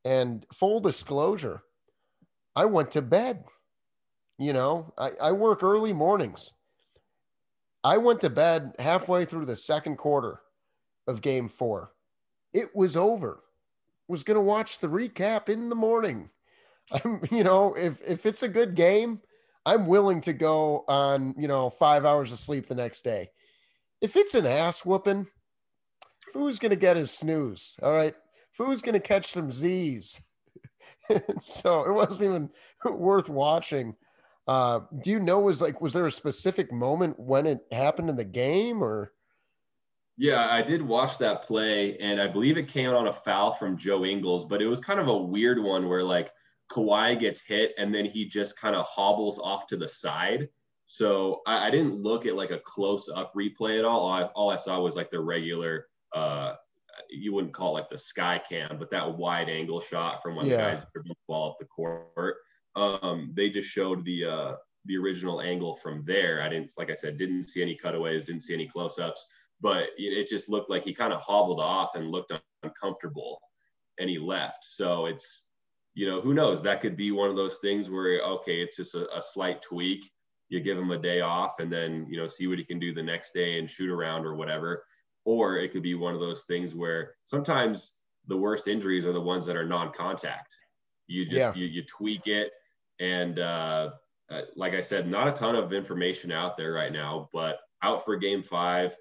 And 0.03 0.45
full 0.53 0.79
disclosure, 0.79 1.63
I 2.55 2.65
went 2.65 2.91
to 2.91 3.01
bed. 3.01 3.45
You 4.37 4.53
know, 4.53 4.93
I, 4.97 5.11
I 5.21 5.31
work 5.31 5.63
early 5.63 5.93
mornings. 5.93 6.53
I 7.83 7.97
went 7.97 8.21
to 8.21 8.29
bed 8.29 8.73
halfway 8.79 9.25
through 9.25 9.45
the 9.45 9.55
second 9.55 9.97
quarter 9.97 10.41
of 11.07 11.21
game 11.21 11.47
four. 11.47 11.91
It 12.53 12.75
was 12.75 12.97
over 12.97 13.41
was 14.07 14.23
going 14.23 14.35
to 14.35 14.41
watch 14.41 14.79
the 14.79 14.87
recap 14.87 15.49
in 15.49 15.69
the 15.69 15.75
morning. 15.75 16.29
I'm, 16.91 17.21
you 17.31 17.43
know, 17.43 17.73
if 17.75 18.01
if 18.05 18.25
it's 18.25 18.43
a 18.43 18.47
good 18.47 18.75
game, 18.75 19.21
I'm 19.65 19.87
willing 19.87 20.21
to 20.21 20.33
go 20.33 20.85
on, 20.87 21.33
you 21.37 21.47
know, 21.47 21.69
five 21.69 22.05
hours 22.05 22.31
of 22.31 22.39
sleep 22.39 22.67
the 22.67 22.75
next 22.75 23.03
day. 23.03 23.29
If 24.01 24.15
it's 24.15 24.35
an 24.35 24.45
ass 24.45 24.85
whooping, 24.85 25.25
going 26.35 26.69
to 26.69 26.75
get 26.75 26.97
his 26.97 27.11
snooze? 27.11 27.77
All 27.81 27.93
right, 27.93 28.15
going 28.57 28.93
to 28.93 28.99
catch 28.99 29.31
some 29.31 29.51
Z's? 29.51 30.19
so 31.43 31.83
it 31.83 31.93
wasn't 31.93 32.21
even 32.29 32.49
worth 32.85 33.29
watching. 33.29 33.95
Uh, 34.47 34.81
do 35.03 35.09
you 35.09 35.19
know 35.19 35.39
was 35.39 35.61
like 35.61 35.81
was 35.81 35.93
there 35.93 36.05
a 36.05 36.11
specific 36.11 36.71
moment 36.71 37.19
when 37.19 37.47
it 37.47 37.65
happened 37.71 38.09
in 38.09 38.15
the 38.15 38.23
game 38.23 38.83
or? 38.83 39.11
Yeah, 40.17 40.47
I 40.49 40.61
did 40.61 40.81
watch 40.81 41.17
that 41.17 41.41
play, 41.41 41.97
and 41.97 42.21
I 42.21 42.27
believe 42.27 42.57
it 42.57 42.69
came 42.69 42.89
on 42.89 43.07
a 43.07 43.13
foul 43.13 43.51
from 43.51 43.77
Joe 43.77 44.05
Ingles, 44.05 44.45
but 44.45 44.61
it 44.61 44.67
was 44.67 44.79
kind 44.79 44.99
of 44.99 45.09
a 45.09 45.17
weird 45.17 45.61
one 45.61 45.89
where 45.89 46.03
like 46.03 46.31
Kawhi 46.71 47.19
gets 47.19 47.41
hit 47.41 47.73
and 47.77 47.93
then 47.93 48.05
he 48.05 48.25
just 48.25 48.57
kind 48.57 48.75
of 48.75 48.85
hobbles 48.85 49.39
off 49.39 49.67
to 49.67 49.77
the 49.77 49.87
side. 49.87 50.49
So 50.85 51.41
I, 51.45 51.67
I 51.67 51.71
didn't 51.71 52.01
look 52.01 52.25
at 52.25 52.35
like 52.35 52.51
a 52.51 52.59
close 52.59 53.09
up 53.09 53.33
replay 53.33 53.79
at 53.79 53.85
all. 53.85 54.01
All 54.01 54.11
I, 54.11 54.23
all 54.23 54.49
I 54.51 54.57
saw 54.57 54.79
was 54.79 54.95
like 54.95 55.11
the 55.11 55.19
regular, 55.19 55.87
uh, 56.15 56.55
you 57.09 57.33
wouldn't 57.33 57.53
call 57.53 57.77
it 57.77 57.81
like 57.81 57.89
the 57.89 57.97
sky 57.97 58.41
cam, 58.47 58.77
but 58.79 58.89
that 58.91 59.17
wide 59.17 59.49
angle 59.49 59.81
shot 59.81 60.23
from 60.23 60.35
when 60.35 60.47
yeah. 60.47 60.57
guys 60.57 60.83
the 60.93 61.15
ball 61.27 61.51
up 61.51 61.57
the 61.59 61.65
court. 61.65 62.37
Um, 62.75 63.31
they 63.33 63.49
just 63.49 63.69
showed 63.69 64.03
the 64.05 64.25
uh, 64.25 64.53
the 64.85 64.97
original 64.97 65.41
angle 65.41 65.75
from 65.75 66.03
there. 66.05 66.41
I 66.41 66.49
didn't, 66.49 66.73
like 66.77 66.89
I 66.89 66.93
said, 66.93 67.17
didn't 67.17 67.43
see 67.43 67.61
any 67.61 67.75
cutaways, 67.75 68.25
didn't 68.25 68.41
see 68.41 68.53
any 68.53 68.67
close 68.67 68.97
ups 68.97 69.25
but 69.61 69.87
it 69.97 70.29
just 70.29 70.49
looked 70.49 70.69
like 70.69 70.83
he 70.83 70.93
kind 70.93 71.13
of 71.13 71.21
hobbled 71.21 71.59
off 71.59 71.95
and 71.95 72.11
looked 72.11 72.33
uncomfortable 72.63 73.41
and 73.99 74.09
he 74.09 74.17
left. 74.17 74.65
So 74.65 75.05
it's, 75.05 75.45
you 75.93 76.07
know, 76.07 76.19
who 76.19 76.33
knows? 76.33 76.61
That 76.61 76.81
could 76.81 76.97
be 76.97 77.11
one 77.11 77.29
of 77.29 77.35
those 77.35 77.59
things 77.59 77.89
where, 77.89 78.21
okay, 78.21 78.61
it's 78.61 78.75
just 78.75 78.95
a, 78.95 79.07
a 79.15 79.21
slight 79.21 79.61
tweak. 79.61 80.11
You 80.49 80.59
give 80.59 80.77
him 80.77 80.91
a 80.91 80.97
day 80.97 81.21
off 81.21 81.59
and 81.59 81.71
then, 81.71 82.05
you 82.09 82.17
know, 82.17 82.27
see 82.27 82.47
what 82.47 82.59
he 82.59 82.65
can 82.65 82.79
do 82.79 82.93
the 82.93 83.01
next 83.01 83.33
day 83.33 83.57
and 83.57 83.69
shoot 83.69 83.89
around 83.89 84.25
or 84.25 84.35
whatever. 84.35 84.83
Or 85.25 85.57
it 85.57 85.71
could 85.71 85.83
be 85.83 85.95
one 85.95 86.13
of 86.13 86.19
those 86.19 86.45
things 86.45 86.73
where 86.73 87.15
sometimes 87.25 87.95
the 88.27 88.37
worst 88.37 88.67
injuries 88.67 89.05
are 89.05 89.13
the 89.13 89.21
ones 89.21 89.45
that 89.47 89.55
are 89.55 89.65
non 89.65 89.91
contact. 89.91 90.55
You 91.07 91.25
just, 91.25 91.35
yeah. 91.35 91.53
you, 91.55 91.65
you 91.65 91.83
tweak 91.83 92.27
it. 92.27 92.51
And, 92.99 93.39
uh, 93.39 93.91
uh, 94.29 94.41
like 94.55 94.73
I 94.73 94.81
said, 94.81 95.07
not 95.07 95.27
a 95.27 95.31
ton 95.31 95.55
of 95.55 95.73
information 95.73 96.31
out 96.31 96.57
there 96.57 96.73
right 96.73 96.91
now, 96.91 97.29
but 97.33 97.59
out 97.83 98.05
for 98.05 98.15
game 98.15 98.41
five 98.41 98.95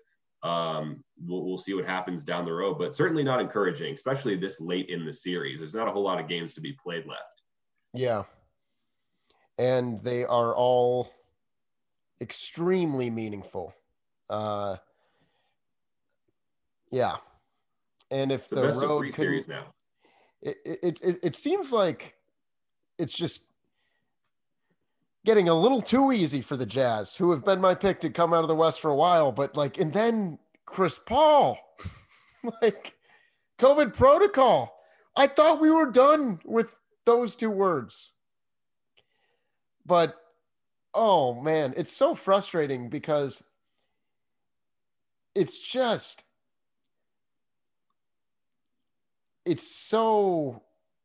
um, 0.45 1.03
we'll, 1.27 1.43
we'll, 1.43 1.59
see 1.59 1.73
what 1.73 1.87
happens 1.87 2.23
down 2.23 2.45
the 2.45 2.53
road, 2.53 2.79
but 2.79 2.95
certainly 2.95 3.25
not 3.25 3.41
encouraging, 3.41 3.95
especially 3.95 4.37
this 4.37 4.61
late 4.61 4.91
in 4.91 5.07
the 5.07 5.13
series. 5.13 5.59
There's 5.59 5.75
not 5.75 5.89
a 5.89 5.91
whole 5.91 6.03
lot 6.03 6.21
of 6.21 6.29
games 6.29 6.53
to 6.55 6.61
be 6.61 6.75
played 6.75 7.07
left. 7.07 7.41
Yeah. 7.95 8.25
And 9.59 10.03
they 10.05 10.25
are 10.25 10.55
all 10.55 11.11
extremely 12.21 13.09
meaningful. 13.09 13.75
Uh, 14.29 14.77
yeah. 16.95 17.17
And 18.11 18.31
if 18.31 18.49
the, 18.49 18.57
the 18.57 18.87
road 18.87 19.13
series 19.13 19.49
now, 19.49 19.65
it, 20.41 20.57
it, 20.65 21.01
it, 21.03 21.19
it 21.23 21.35
seems 21.35 21.73
like 21.73 22.15
it's 22.99 23.17
just 23.17 23.43
getting 25.27 25.49
a 25.49 25.55
little 25.55 25.81
too 25.81 26.13
easy 26.13 26.41
for 26.41 26.57
the 26.57 26.67
Jazz, 26.67 27.17
who 27.17 27.33
have 27.33 27.45
been 27.45 27.61
my 27.61 27.75
pick 27.75 27.99
to 28.01 28.11
come 28.11 28.33
out 28.33 28.43
of 28.43 28.49
the 28.49 28.55
West 28.55 28.81
for 28.81 28.91
a 28.91 28.95
while. 28.95 29.33
But 29.33 29.57
like, 29.57 29.79
and 29.79 29.93
then 29.93 30.39
Chris 30.67 31.01
Paul, 31.05 31.59
like 32.63 32.95
COVID 33.59 33.95
protocol. 33.95 34.77
I 35.17 35.27
thought 35.27 35.61
we 35.61 35.71
were 35.71 35.91
done 35.91 36.39
with 36.45 36.77
those 37.07 37.35
two 37.35 37.51
words. 37.51 38.13
But 39.85 40.15
oh 40.93 41.35
man, 41.35 41.75
it's 41.77 41.93
so 41.93 42.15
frustrating 42.15 42.89
because 42.89 43.43
it's 45.35 45.59
just 45.59 46.25
it's 49.45 49.67
so 49.67 50.63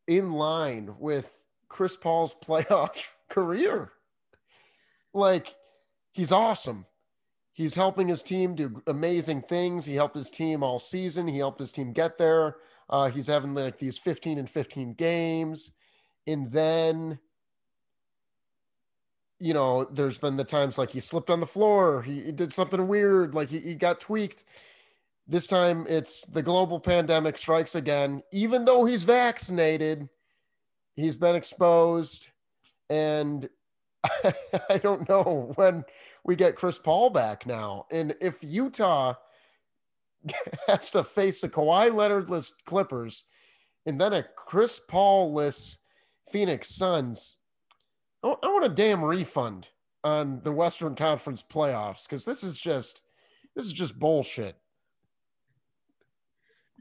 in 0.07 0.31
line 0.31 0.95
with 0.99 1.43
Chris 1.67 1.95
Paul's 1.95 2.35
playoff 2.43 3.07
career. 3.29 3.91
Like, 5.13 5.55
he's 6.11 6.31
awesome. 6.31 6.85
He's 7.53 7.75
helping 7.75 8.07
his 8.07 8.23
team 8.23 8.55
do 8.55 8.81
amazing 8.87 9.41
things. 9.41 9.85
He 9.85 9.95
helped 9.95 10.15
his 10.15 10.29
team 10.29 10.63
all 10.63 10.79
season. 10.79 11.27
He 11.27 11.39
helped 11.39 11.59
his 11.59 11.71
team 11.71 11.91
get 11.91 12.17
there. 12.17 12.55
Uh, 12.89 13.09
he's 13.09 13.27
having 13.27 13.53
like 13.53 13.77
these 13.77 13.97
15 13.97 14.37
and 14.37 14.49
15 14.49 14.93
games. 14.93 15.71
And 16.25 16.51
then, 16.51 17.19
you 19.39 19.53
know, 19.53 19.83
there's 19.83 20.17
been 20.17 20.37
the 20.37 20.43
times 20.43 20.77
like 20.77 20.91
he 20.91 20.99
slipped 20.99 21.29
on 21.29 21.39
the 21.39 21.45
floor, 21.45 22.01
he, 22.01 22.21
he 22.21 22.31
did 22.31 22.53
something 22.53 22.87
weird, 22.87 23.35
like 23.35 23.49
he, 23.49 23.59
he 23.59 23.75
got 23.75 23.99
tweaked. 23.99 24.43
This 25.29 25.45
time 25.45 25.85
it's 25.87 26.25
the 26.25 26.41
global 26.41 26.79
pandemic 26.79 27.37
strikes 27.37 27.75
again. 27.75 28.23
Even 28.33 28.65
though 28.65 28.83
he's 28.83 29.03
vaccinated, 29.03 30.09
he's 30.95 31.17
been 31.17 31.35
exposed. 31.35 32.29
And 32.89 33.47
I 34.03 34.79
don't 34.81 35.07
know 35.07 35.53
when 35.55 35.85
we 36.23 36.35
get 36.35 36.55
Chris 36.55 36.79
Paul 36.79 37.11
back 37.11 37.45
now. 37.45 37.85
And 37.91 38.15
if 38.19 38.39
Utah 38.41 39.13
has 40.67 40.89
to 40.91 41.03
face 41.03 41.43
a 41.43 41.49
Kawhi 41.49 41.93
Leonardless 41.93 42.51
Clippers 42.65 43.25
and 43.85 44.01
then 44.01 44.13
a 44.13 44.25
Chris 44.35 44.81
Paul 44.89 45.39
Phoenix 46.31 46.75
Suns, 46.75 47.37
I 48.23 48.27
want 48.27 48.65
a 48.65 48.69
damn 48.69 49.05
refund. 49.05 49.69
on 50.03 50.41
the 50.43 50.51
Western 50.51 50.95
Conference 50.95 51.43
playoffs 51.43 52.07
because 52.07 52.25
this 52.25 52.43
is 52.43 52.57
just 52.57 53.03
this 53.55 53.67
is 53.67 53.73
just 53.73 53.99
bullshit. 53.99 54.55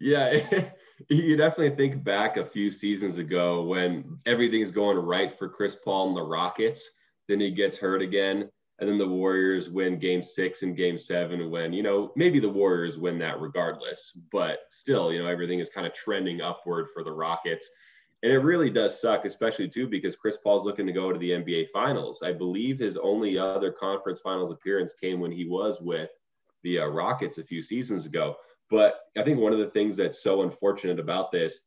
Yeah, 0.00 0.40
you 1.08 1.36
definitely 1.36 1.76
think 1.76 2.02
back 2.02 2.36
a 2.36 2.44
few 2.44 2.70
seasons 2.70 3.18
ago 3.18 3.62
when 3.62 4.18
everything's 4.26 4.70
going 4.70 4.96
right 4.98 5.32
for 5.32 5.48
Chris 5.48 5.74
Paul 5.74 6.08
and 6.08 6.16
the 6.16 6.22
Rockets. 6.22 6.90
Then 7.28 7.40
he 7.40 7.50
gets 7.50 7.78
hurt 7.78 8.02
again. 8.02 8.50
And 8.80 8.88
then 8.88 8.98
the 8.98 9.08
Warriors 9.08 9.68
win 9.68 9.98
game 9.98 10.22
six 10.22 10.62
and 10.62 10.76
game 10.76 10.98
seven 10.98 11.50
when, 11.50 11.72
you 11.72 11.82
know, 11.82 12.12
maybe 12.14 12.38
the 12.38 12.48
Warriors 12.48 12.96
win 12.96 13.18
that 13.18 13.40
regardless. 13.40 14.16
But 14.30 14.60
still, 14.70 15.12
you 15.12 15.20
know, 15.20 15.26
everything 15.26 15.58
is 15.58 15.68
kind 15.68 15.86
of 15.86 15.92
trending 15.94 16.40
upward 16.40 16.86
for 16.94 17.02
the 17.02 17.10
Rockets. 17.10 17.68
And 18.22 18.32
it 18.32 18.38
really 18.38 18.70
does 18.70 19.00
suck, 19.00 19.24
especially 19.24 19.68
too, 19.68 19.88
because 19.88 20.14
Chris 20.14 20.36
Paul's 20.36 20.64
looking 20.64 20.86
to 20.86 20.92
go 20.92 21.12
to 21.12 21.18
the 21.18 21.30
NBA 21.30 21.70
Finals. 21.72 22.22
I 22.22 22.32
believe 22.32 22.78
his 22.78 22.96
only 22.96 23.36
other 23.36 23.72
conference 23.72 24.20
finals 24.20 24.50
appearance 24.50 24.94
came 24.94 25.18
when 25.18 25.32
he 25.32 25.44
was 25.44 25.80
with 25.80 26.10
the 26.62 26.80
uh, 26.80 26.86
Rockets 26.86 27.38
a 27.38 27.44
few 27.44 27.62
seasons 27.62 28.06
ago. 28.06 28.36
But 28.70 29.00
I 29.16 29.22
think 29.22 29.38
one 29.38 29.52
of 29.52 29.58
the 29.58 29.66
things 29.66 29.96
that's 29.96 30.22
so 30.22 30.42
unfortunate 30.42 31.00
about 31.00 31.32
this 31.32 31.60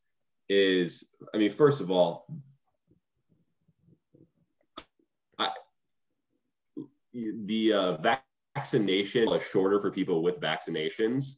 is, 0.48 1.08
I 1.34 1.38
mean, 1.38 1.50
first 1.50 1.80
of 1.80 1.90
all, 1.90 2.26
I, 5.38 5.50
the 7.12 7.72
uh, 7.72 8.16
vaccination 8.54 9.32
is 9.32 9.42
shorter 9.42 9.80
for 9.80 9.90
people 9.90 10.22
with 10.22 10.40
vaccinations. 10.40 11.36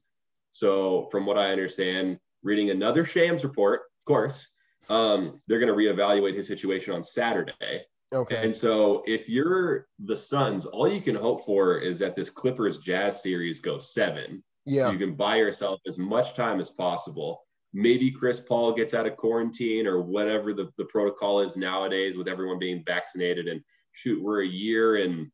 So, 0.52 1.08
from 1.10 1.26
what 1.26 1.38
I 1.38 1.50
understand, 1.50 2.18
reading 2.42 2.70
another 2.70 3.04
Shams 3.04 3.42
report, 3.42 3.80
of 3.80 4.04
course, 4.06 4.48
um, 4.90 5.40
they're 5.46 5.60
going 5.60 5.72
to 5.72 5.74
reevaluate 5.74 6.36
his 6.36 6.46
situation 6.46 6.94
on 6.94 7.02
Saturday. 7.02 7.86
Okay. 8.12 8.36
And 8.36 8.54
so, 8.54 9.02
if 9.06 9.28
you're 9.30 9.86
the 9.98 10.16
Suns, 10.16 10.66
all 10.66 10.86
you 10.86 11.00
can 11.00 11.14
hope 11.16 11.44
for 11.44 11.78
is 11.78 11.98
that 12.00 12.14
this 12.14 12.28
Clippers 12.28 12.78
Jazz 12.78 13.22
series 13.22 13.60
goes 13.60 13.92
seven 13.94 14.44
yeah. 14.66 14.86
So 14.86 14.92
you 14.92 14.98
can 14.98 15.14
buy 15.14 15.36
yourself 15.36 15.80
as 15.86 15.98
much 15.98 16.34
time 16.34 16.60
as 16.60 16.70
possible. 16.70 17.40
Maybe 17.72 18.10
Chris 18.10 18.40
Paul 18.40 18.72
gets 18.72 18.94
out 18.94 19.06
of 19.06 19.16
quarantine 19.16 19.86
or 19.86 20.00
whatever 20.00 20.54
the, 20.54 20.70
the 20.78 20.84
protocol 20.84 21.40
is 21.40 21.56
nowadays 21.56 22.16
with 22.16 22.28
everyone 22.28 22.58
being 22.58 22.82
vaccinated. 22.86 23.48
And 23.48 23.60
shoot, 23.92 24.22
we're 24.22 24.42
a 24.42 24.48
year 24.48 24.96
and 24.96 25.30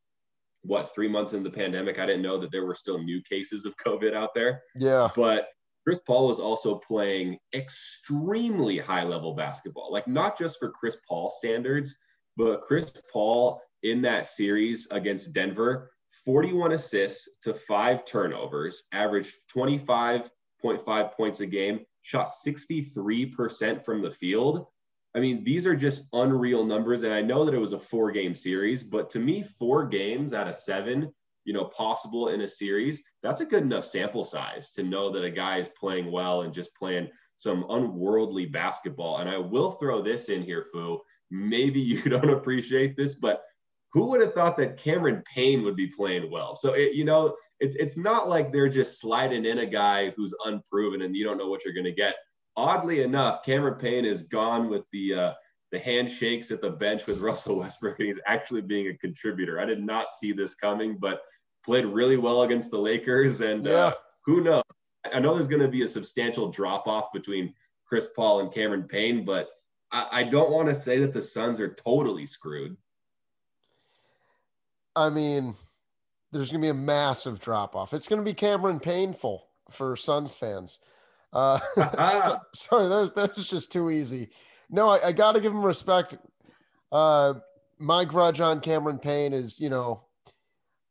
what, 0.62 0.94
three 0.94 1.08
months 1.08 1.32
in 1.32 1.42
the 1.42 1.50
pandemic. 1.50 1.98
I 1.98 2.06
didn't 2.06 2.22
know 2.22 2.38
that 2.38 2.50
there 2.50 2.64
were 2.64 2.74
still 2.74 3.02
new 3.02 3.22
cases 3.22 3.66
of 3.66 3.76
COVID 3.76 4.14
out 4.14 4.34
there. 4.34 4.62
Yeah. 4.74 5.08
But 5.14 5.48
Chris 5.84 6.00
Paul 6.00 6.28
was 6.28 6.40
also 6.40 6.76
playing 6.76 7.38
extremely 7.54 8.78
high 8.78 9.04
level 9.04 9.34
basketball, 9.34 9.92
like 9.92 10.06
not 10.06 10.38
just 10.38 10.58
for 10.58 10.70
Chris 10.70 10.96
Paul 11.08 11.30
standards, 11.30 11.96
but 12.36 12.62
Chris 12.62 12.92
Paul 13.12 13.60
in 13.82 14.02
that 14.02 14.26
series 14.26 14.88
against 14.90 15.32
Denver 15.32 15.90
41 16.24 16.72
assists 16.72 17.28
to 17.42 17.54
five 17.54 18.04
turnovers, 18.04 18.82
averaged 18.92 19.34
25.5 19.54 21.12
points 21.12 21.40
a 21.40 21.46
game, 21.46 21.80
shot 22.02 22.28
63% 22.46 23.84
from 23.84 24.02
the 24.02 24.10
field. 24.10 24.66
I 25.14 25.20
mean, 25.20 25.42
these 25.44 25.66
are 25.66 25.74
just 25.74 26.04
unreal 26.12 26.64
numbers. 26.64 27.02
And 27.02 27.12
I 27.12 27.22
know 27.22 27.44
that 27.44 27.54
it 27.54 27.58
was 27.58 27.72
a 27.72 27.78
four 27.78 28.12
game 28.12 28.34
series, 28.34 28.82
but 28.82 29.10
to 29.10 29.18
me, 29.18 29.42
four 29.42 29.86
games 29.86 30.34
out 30.34 30.48
of 30.48 30.54
seven, 30.54 31.12
you 31.44 31.52
know, 31.52 31.64
possible 31.64 32.28
in 32.28 32.42
a 32.42 32.48
series, 32.48 33.02
that's 33.22 33.40
a 33.40 33.46
good 33.46 33.62
enough 33.62 33.84
sample 33.84 34.24
size 34.24 34.70
to 34.72 34.82
know 34.82 35.10
that 35.10 35.24
a 35.24 35.30
guy 35.30 35.58
is 35.58 35.68
playing 35.68 36.12
well 36.12 36.42
and 36.42 36.54
just 36.54 36.74
playing 36.76 37.08
some 37.36 37.64
unworldly 37.70 38.46
basketball. 38.46 39.18
And 39.18 39.28
I 39.28 39.38
will 39.38 39.72
throw 39.72 40.02
this 40.02 40.28
in 40.28 40.42
here, 40.42 40.66
Fu. 40.72 41.00
Maybe 41.30 41.80
you 41.80 42.02
don't 42.02 42.30
appreciate 42.30 42.96
this, 42.96 43.14
but 43.14 43.42
who 43.92 44.10
would 44.10 44.20
have 44.20 44.34
thought 44.34 44.56
that 44.58 44.76
Cameron 44.76 45.22
Payne 45.34 45.62
would 45.62 45.76
be 45.76 45.88
playing 45.88 46.30
well? 46.30 46.54
So 46.54 46.74
it, 46.74 46.94
you 46.94 47.04
know, 47.04 47.36
it's 47.58 47.76
it's 47.76 47.98
not 47.98 48.28
like 48.28 48.52
they're 48.52 48.68
just 48.68 49.00
sliding 49.00 49.44
in 49.44 49.58
a 49.58 49.66
guy 49.66 50.10
who's 50.10 50.34
unproven 50.44 51.02
and 51.02 51.14
you 51.14 51.24
don't 51.24 51.38
know 51.38 51.48
what 51.48 51.64
you're 51.64 51.74
going 51.74 51.84
to 51.84 51.92
get. 51.92 52.14
Oddly 52.56 53.02
enough, 53.02 53.44
Cameron 53.44 53.78
Payne 53.78 54.04
is 54.04 54.22
gone 54.22 54.68
with 54.68 54.82
the 54.92 55.14
uh, 55.14 55.32
the 55.72 55.78
handshakes 55.78 56.50
at 56.50 56.60
the 56.60 56.70
bench 56.70 57.06
with 57.06 57.18
Russell 57.20 57.58
Westbrook, 57.58 57.98
and 57.98 58.08
he's 58.08 58.20
actually 58.26 58.62
being 58.62 58.88
a 58.88 58.96
contributor. 58.96 59.60
I 59.60 59.64
did 59.64 59.82
not 59.82 60.10
see 60.10 60.32
this 60.32 60.54
coming, 60.54 60.96
but 60.98 61.20
played 61.64 61.84
really 61.84 62.16
well 62.16 62.42
against 62.42 62.70
the 62.70 62.78
Lakers, 62.78 63.40
and 63.40 63.66
uh, 63.66 63.70
yeah. 63.70 63.76
uh, 63.76 63.94
who 64.24 64.42
knows? 64.42 64.62
I 65.12 65.18
know 65.18 65.34
there's 65.34 65.48
going 65.48 65.62
to 65.62 65.68
be 65.68 65.82
a 65.82 65.88
substantial 65.88 66.50
drop 66.50 66.86
off 66.86 67.12
between 67.12 67.54
Chris 67.86 68.08
Paul 68.14 68.40
and 68.40 68.52
Cameron 68.52 68.84
Payne, 68.84 69.24
but 69.24 69.48
I, 69.90 70.08
I 70.12 70.22
don't 70.24 70.50
want 70.50 70.68
to 70.68 70.74
say 70.74 71.00
that 71.00 71.12
the 71.12 71.22
Suns 71.22 71.58
are 71.60 71.74
totally 71.74 72.26
screwed. 72.26 72.76
I 74.96 75.10
mean, 75.10 75.54
there's 76.32 76.50
going 76.50 76.60
to 76.60 76.66
be 76.66 76.70
a 76.70 76.74
massive 76.74 77.40
drop 77.40 77.74
off. 77.74 77.92
It's 77.92 78.08
going 78.08 78.20
to 78.20 78.24
be 78.24 78.34
Cameron 78.34 78.80
painful 78.80 79.46
for 79.70 79.96
Suns 79.96 80.34
fans. 80.34 80.78
Uh, 81.32 81.58
so, 81.76 82.40
sorry, 82.54 82.88
that, 82.88 83.12
that 83.16 83.36
was 83.36 83.46
just 83.46 83.72
too 83.72 83.90
easy. 83.90 84.30
No, 84.68 84.88
I, 84.88 84.98
I 85.06 85.12
got 85.12 85.32
to 85.32 85.40
give 85.40 85.52
him 85.52 85.64
respect. 85.64 86.16
Uh, 86.92 87.34
my 87.78 88.04
grudge 88.04 88.40
on 88.40 88.60
Cameron 88.60 88.98
Payne 88.98 89.32
is, 89.32 89.58
you 89.58 89.70
know, 89.70 90.04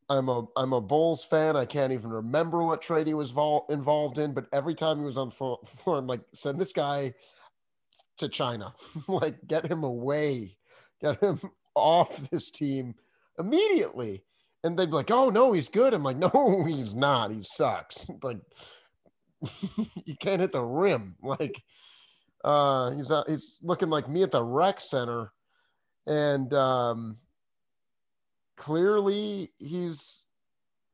I'm 0.08 0.28
a 0.28 0.44
I'm 0.56 0.72
a 0.72 0.80
Bulls 0.80 1.24
fan. 1.24 1.56
I 1.56 1.64
can't 1.64 1.92
even 1.92 2.10
remember 2.10 2.64
what 2.64 2.82
trade 2.82 3.06
he 3.06 3.14
was 3.14 3.30
vol- 3.30 3.66
involved 3.70 4.18
in, 4.18 4.34
but 4.34 4.46
every 4.52 4.74
time 4.74 4.98
he 4.98 5.04
was 5.04 5.16
on 5.16 5.28
the 5.28 5.34
floor, 5.64 5.98
I'm 5.98 6.08
like, 6.08 6.22
send 6.34 6.58
this 6.58 6.72
guy 6.72 7.14
to 8.18 8.28
China, 8.28 8.74
like 9.08 9.36
get 9.46 9.64
him 9.64 9.84
away, 9.84 10.56
get 11.00 11.22
him 11.22 11.40
off 11.76 12.28
this 12.30 12.50
team 12.50 12.94
immediately. 13.38 14.22
And 14.62 14.78
they'd 14.78 14.86
be 14.86 14.92
like, 14.92 15.10
oh, 15.10 15.30
no, 15.30 15.52
he's 15.52 15.68
good. 15.68 15.94
I'm 15.94 16.02
like, 16.02 16.18
no, 16.18 16.64
he's 16.68 16.94
not. 16.94 17.30
He 17.30 17.42
sucks. 17.42 18.08
like, 18.22 18.38
you 20.04 20.16
can't 20.18 20.40
hit 20.40 20.52
the 20.52 20.62
rim. 20.62 21.16
Like, 21.22 21.62
uh, 22.44 22.92
he's 22.92 23.10
uh, 23.10 23.24
he's 23.26 23.58
looking 23.62 23.90
like 23.90 24.08
me 24.08 24.22
at 24.22 24.30
the 24.30 24.42
rec 24.42 24.80
center, 24.80 25.32
and 26.06 26.52
um, 26.54 27.16
clearly 28.56 29.50
he's 29.58 30.24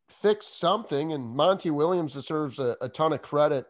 fixed 0.08 0.58
something. 0.58 1.12
And 1.12 1.24
Monty 1.24 1.70
Williams 1.70 2.14
deserves 2.14 2.58
a, 2.58 2.76
a 2.80 2.88
ton 2.88 3.12
of 3.12 3.22
credit, 3.22 3.66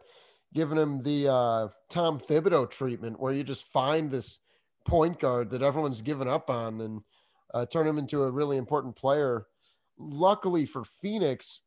giving 0.53 0.77
him 0.77 1.01
the 1.01 1.27
uh, 1.31 1.67
Tom 1.89 2.19
Thibodeau 2.19 2.69
treatment, 2.69 3.19
where 3.19 3.33
you 3.33 3.43
just 3.43 3.65
find 3.65 4.09
this 4.09 4.39
point 4.85 5.19
guard 5.19 5.49
that 5.51 5.61
everyone's 5.61 6.01
given 6.01 6.27
up 6.27 6.49
on, 6.49 6.81
and 6.81 7.01
uh, 7.53 7.65
turn 7.65 7.87
him 7.87 7.97
into 7.97 8.23
a 8.23 8.31
really 8.31 8.57
important 8.57 8.95
player. 8.95 9.47
Luckily 9.97 10.65
for 10.65 10.83
Phoenix, 10.83 11.61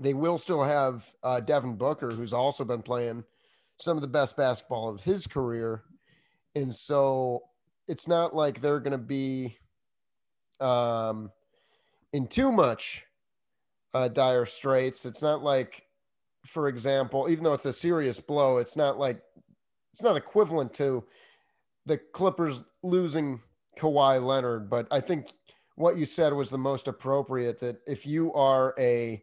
they 0.00 0.14
will 0.14 0.38
still 0.38 0.62
have 0.62 1.06
uh, 1.22 1.40
Devin 1.40 1.76
Booker, 1.76 2.10
who's 2.10 2.32
also 2.32 2.64
been 2.64 2.82
playing 2.82 3.24
some 3.78 3.96
of 3.96 4.02
the 4.02 4.08
best 4.08 4.36
basketball 4.36 4.88
of 4.88 5.00
his 5.00 5.26
career. 5.26 5.82
And 6.54 6.74
so 6.74 7.42
it's 7.88 8.06
not 8.06 8.34
like 8.34 8.60
they're 8.60 8.80
going 8.80 8.92
to 8.92 8.98
be 8.98 9.56
um, 10.60 11.30
in 12.12 12.26
too 12.26 12.52
much 12.52 13.04
uh, 13.92 14.08
dire 14.08 14.46
straits. 14.46 15.04
It's 15.04 15.22
not 15.22 15.42
like, 15.42 15.84
for 16.46 16.68
example, 16.68 17.28
even 17.28 17.44
though 17.44 17.54
it's 17.54 17.64
a 17.64 17.72
serious 17.72 18.20
blow, 18.20 18.58
it's 18.58 18.76
not 18.76 18.98
like 18.98 19.20
it's 19.92 20.02
not 20.02 20.16
equivalent 20.16 20.74
to 20.74 21.04
the 21.86 21.98
Clippers 21.98 22.64
losing 22.82 23.40
Kawhi 23.76 24.22
Leonard, 24.22 24.70
but 24.70 24.86
I 24.90 25.00
think 25.00 25.32
what 25.76 25.96
you 25.96 26.06
said 26.06 26.32
was 26.32 26.50
the 26.50 26.58
most 26.58 26.88
appropriate 26.88 27.60
that 27.60 27.80
if 27.86 28.06
you 28.06 28.32
are 28.34 28.74
a 28.78 29.22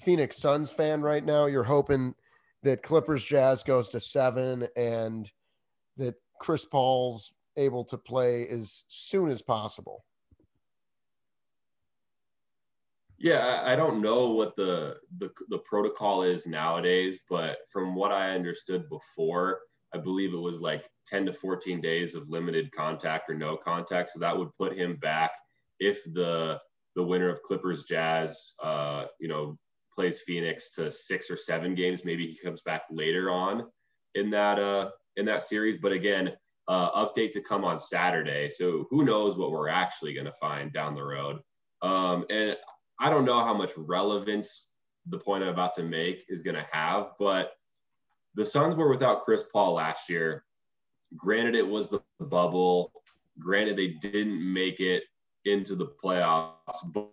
Phoenix 0.00 0.38
Suns 0.38 0.70
fan 0.70 1.02
right 1.02 1.24
now, 1.24 1.46
you're 1.46 1.64
hoping 1.64 2.14
that 2.62 2.82
Clippers 2.82 3.22
Jazz 3.22 3.62
goes 3.62 3.88
to 3.90 4.00
seven 4.00 4.68
and 4.76 5.30
that 5.96 6.14
Chris 6.40 6.64
Paul's 6.64 7.32
able 7.56 7.84
to 7.84 7.98
play 7.98 8.46
as 8.48 8.84
soon 8.88 9.30
as 9.30 9.42
possible. 9.42 10.04
Yeah, 13.20 13.62
I 13.64 13.74
don't 13.74 14.00
know 14.00 14.30
what 14.30 14.54
the, 14.54 14.96
the 15.18 15.30
the 15.48 15.58
protocol 15.58 16.22
is 16.22 16.46
nowadays, 16.46 17.18
but 17.28 17.58
from 17.72 17.96
what 17.96 18.12
I 18.12 18.30
understood 18.30 18.88
before, 18.88 19.58
I 19.94 19.98
believe 19.98 20.34
it 20.34 20.38
was 20.38 20.60
like 20.60 20.84
10 21.06 21.26
to 21.26 21.32
14 21.32 21.80
days 21.80 22.14
of 22.14 22.28
limited 22.28 22.70
contact 22.72 23.30
or 23.30 23.34
no 23.34 23.56
contact. 23.56 24.10
So 24.10 24.18
that 24.20 24.36
would 24.36 24.54
put 24.58 24.76
him 24.76 24.96
back 24.96 25.30
if 25.80 26.02
the 26.12 26.58
the 26.96 27.04
winner 27.04 27.28
of 27.28 27.42
Clippers 27.42 27.84
Jazz, 27.84 28.54
uh, 28.60 29.04
you 29.20 29.28
know, 29.28 29.56
plays 29.94 30.20
Phoenix 30.20 30.74
to 30.74 30.90
six 30.90 31.30
or 31.30 31.36
seven 31.36 31.74
games. 31.74 32.04
Maybe 32.04 32.26
he 32.26 32.36
comes 32.36 32.60
back 32.62 32.82
later 32.90 33.30
on 33.30 33.66
in 34.14 34.30
that 34.30 34.58
uh, 34.58 34.90
in 35.16 35.24
that 35.26 35.42
series. 35.42 35.78
But 35.80 35.92
again, 35.92 36.32
uh, 36.66 36.90
update 37.06 37.32
to 37.32 37.40
come 37.40 37.64
on 37.64 37.78
Saturday. 37.78 38.50
So 38.50 38.86
who 38.90 39.04
knows 39.04 39.36
what 39.36 39.50
we're 39.50 39.68
actually 39.68 40.12
going 40.14 40.26
to 40.26 40.32
find 40.32 40.72
down 40.72 40.94
the 40.94 41.04
road. 41.04 41.38
Um, 41.82 42.26
and 42.30 42.56
I 43.00 43.10
don't 43.10 43.24
know 43.24 43.44
how 43.44 43.54
much 43.54 43.72
relevance 43.76 44.68
the 45.06 45.18
point 45.18 45.42
I'm 45.42 45.50
about 45.50 45.74
to 45.74 45.82
make 45.82 46.24
is 46.28 46.42
going 46.42 46.56
to 46.56 46.66
have, 46.70 47.12
but 47.18 47.52
the 48.34 48.44
Suns 48.44 48.76
were 48.76 48.88
without 48.88 49.24
Chris 49.24 49.42
Paul 49.52 49.74
last 49.74 50.08
year. 50.08 50.44
Granted, 51.16 51.54
it 51.54 51.66
was 51.66 51.88
the 51.88 52.02
bubble. 52.20 52.92
Granted, 53.38 53.76
they 53.76 53.88
didn't 53.88 54.52
make 54.52 54.80
it 54.80 55.04
into 55.44 55.74
the 55.74 55.86
playoffs, 55.86 56.52
but, 56.92 57.10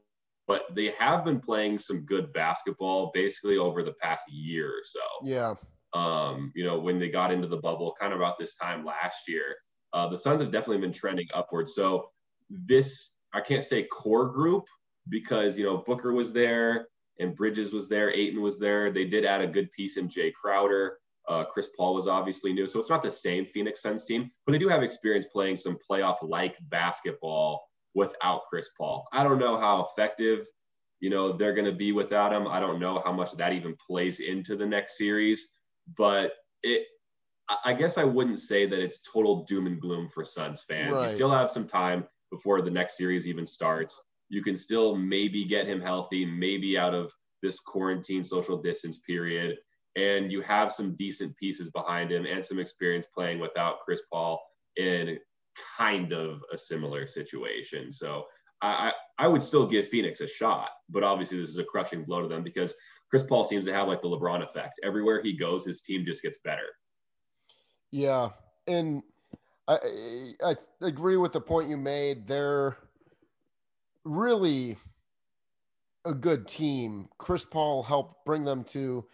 but 0.48 0.64
they 0.76 0.94
have 1.00 1.24
been 1.24 1.40
playing 1.40 1.80
some 1.80 2.02
good 2.02 2.34
basketball 2.34 3.12
basically 3.14 3.58
over 3.58 3.84
the 3.84 3.94
past 3.94 4.26
year 4.32 4.70
or 4.70 4.84
so. 4.84 5.00
Yeah. 5.24 5.54
Um, 5.94 6.52
you 6.56 6.66
know, 6.66 6.80
when 6.80 7.00
they 7.00 7.10
got 7.10 7.32
into 7.32 7.48
the 7.48 7.58
bubble, 7.58 7.96
kind 8.00 8.12
of 8.12 8.20
about 8.20 8.38
this 8.38 8.56
time 8.56 8.84
last 8.84 9.30
year, 9.30 9.56
uh, 9.94 10.08
the 10.10 10.18
Suns 10.18 10.42
have 10.42 10.52
definitely 10.52 10.82
been 10.82 10.92
trending 10.92 11.28
upward. 11.34 11.70
So 11.70 12.10
this, 12.50 13.12
I 13.34 13.40
can't 13.40 13.64
say 13.64 13.84
core 13.84 14.28
group 14.28 14.66
because 15.08 15.58
you 15.58 15.66
know 15.66 15.78
Booker 15.78 16.14
was 16.14 16.34
there 16.34 16.88
and 17.20 17.36
Bridges 17.36 17.72
was 17.72 17.88
there, 17.88 18.12
Ayton 18.12 18.42
was 18.42 18.60
there. 18.60 18.92
They 18.92 19.06
did 19.06 19.26
add 19.26 19.42
a 19.42 19.48
good 19.48 19.72
piece 19.72 19.98
in 19.98 20.10
Jae 20.10 20.34
Crowder. 20.34 20.98
Uh, 21.28 21.44
Chris 21.44 21.70
Paul 21.76 21.96
was 21.96 22.08
obviously 22.08 22.54
new. 22.54 22.68
So 22.68 22.80
it's 22.80 22.90
not 22.90 23.04
the 23.04 23.12
same 23.12 23.46
Phoenix 23.46 23.82
Suns 23.82 24.06
team, 24.06 24.32
but 24.46 24.52
they 24.52 24.60
do 24.60 24.68
have 24.68 24.84
experience 24.84 25.26
playing 25.32 25.58
some 25.58 25.78
playoff 25.90 26.18
like 26.22 26.56
basketball 26.70 27.64
without 27.96 28.42
Chris 28.50 28.70
Paul. 28.78 29.08
I 29.12 29.24
don't 29.24 29.40
know 29.40 29.60
how 29.60 29.86
effective, 29.86 30.46
you 31.00 31.10
know, 31.10 31.34
they're 31.34 31.54
going 31.54 31.66
to 31.66 31.72
be 31.72 31.92
without 31.92 32.32
him. 32.32 32.48
I 32.48 32.60
don't 32.60 32.80
know 32.80 33.02
how 33.04 33.12
much 33.12 33.32
that 33.34 33.54
even 33.54 33.76
plays 33.86 34.20
into 34.20 34.56
the 34.56 34.66
next 34.66 34.98
series, 34.98 35.48
but 35.98 36.34
it, 36.62 36.86
I 37.64 37.74
guess 37.74 37.98
I 37.98 38.04
wouldn't 38.04 38.40
say 38.40 38.66
that 38.68 38.80
it's 38.80 39.00
total 39.02 39.46
doom 39.46 39.68
and 39.68 39.80
gloom 39.80 40.10
for 40.10 40.26
Suns 40.26 40.64
fans. 40.68 40.94
Right. 40.94 41.10
You 41.10 41.16
still 41.16 41.32
have 41.32 41.52
some 41.52 41.68
time 41.68 42.06
before 42.32 42.62
the 42.62 42.72
next 42.72 42.98
series 42.98 43.28
even 43.28 43.46
starts. 43.46 44.00
You 44.30 44.44
can 44.44 44.56
still 44.56 44.96
maybe 44.96 45.46
get 45.46 45.68
him 45.68 45.80
healthy, 45.80 46.26
maybe 46.26 46.78
out 46.78 46.96
of 46.96 47.12
this 47.44 47.60
quarantine 47.60 48.24
social 48.24 48.62
distance 48.62 48.98
period 48.98 49.58
and 49.96 50.32
you 50.32 50.42
have 50.42 50.72
some 50.72 50.96
decent 50.96 51.36
pieces 51.38 51.70
behind 51.72 52.12
him 52.12 52.26
and 52.26 52.46
some 52.46 52.60
experience 52.60 53.06
playing 53.14 53.40
without 53.40 53.80
Chris 53.86 54.02
Paul 54.12 54.42
in 54.76 55.18
kind 55.78 56.12
of 56.12 56.44
a 56.52 56.58
similar 56.58 57.08
situation. 57.08 57.92
So 57.92 58.26
I, 58.62 58.94
I 59.18 59.28
would 59.28 59.44
still 59.44 59.68
give 59.68 59.88
Phoenix 59.88 60.22
a 60.22 60.28
shot, 60.28 60.70
but 60.90 61.04
obviously 61.04 61.40
this 61.40 61.50
is 61.50 61.58
a 61.58 61.64
crushing 61.64 62.04
blow 62.04 62.22
to 62.22 62.28
them 62.28 62.44
because 62.44 62.74
Chris 63.10 63.24
Paul 63.24 63.44
seems 63.44 63.66
to 63.66 63.74
have 63.74 63.88
like 63.88 64.02
the 64.02 64.08
LeBron 64.08 64.44
effect. 64.44 64.80
Everywhere 64.84 65.22
he 65.22 65.38
goes, 65.38 65.66
his 65.66 65.82
team 65.82 66.04
just 66.06 66.22
gets 66.22 66.40
better. 66.44 66.68
Yeah, 67.92 68.30
and 68.68 69.04
I 69.68 69.78
I 70.44 70.56
agree 70.82 71.18
with 71.18 71.32
the 71.32 71.42
point 71.42 71.70
you 71.70 71.78
made. 71.78 72.28
They're 72.28 72.78
really 74.04 74.78
a 76.04 76.14
good 76.14 76.48
team. 76.48 77.08
Chris 77.18 77.46
Paul 77.46 77.84
helped 77.84 78.26
bring 78.26 78.44
them 78.44 78.64
to 78.66 79.06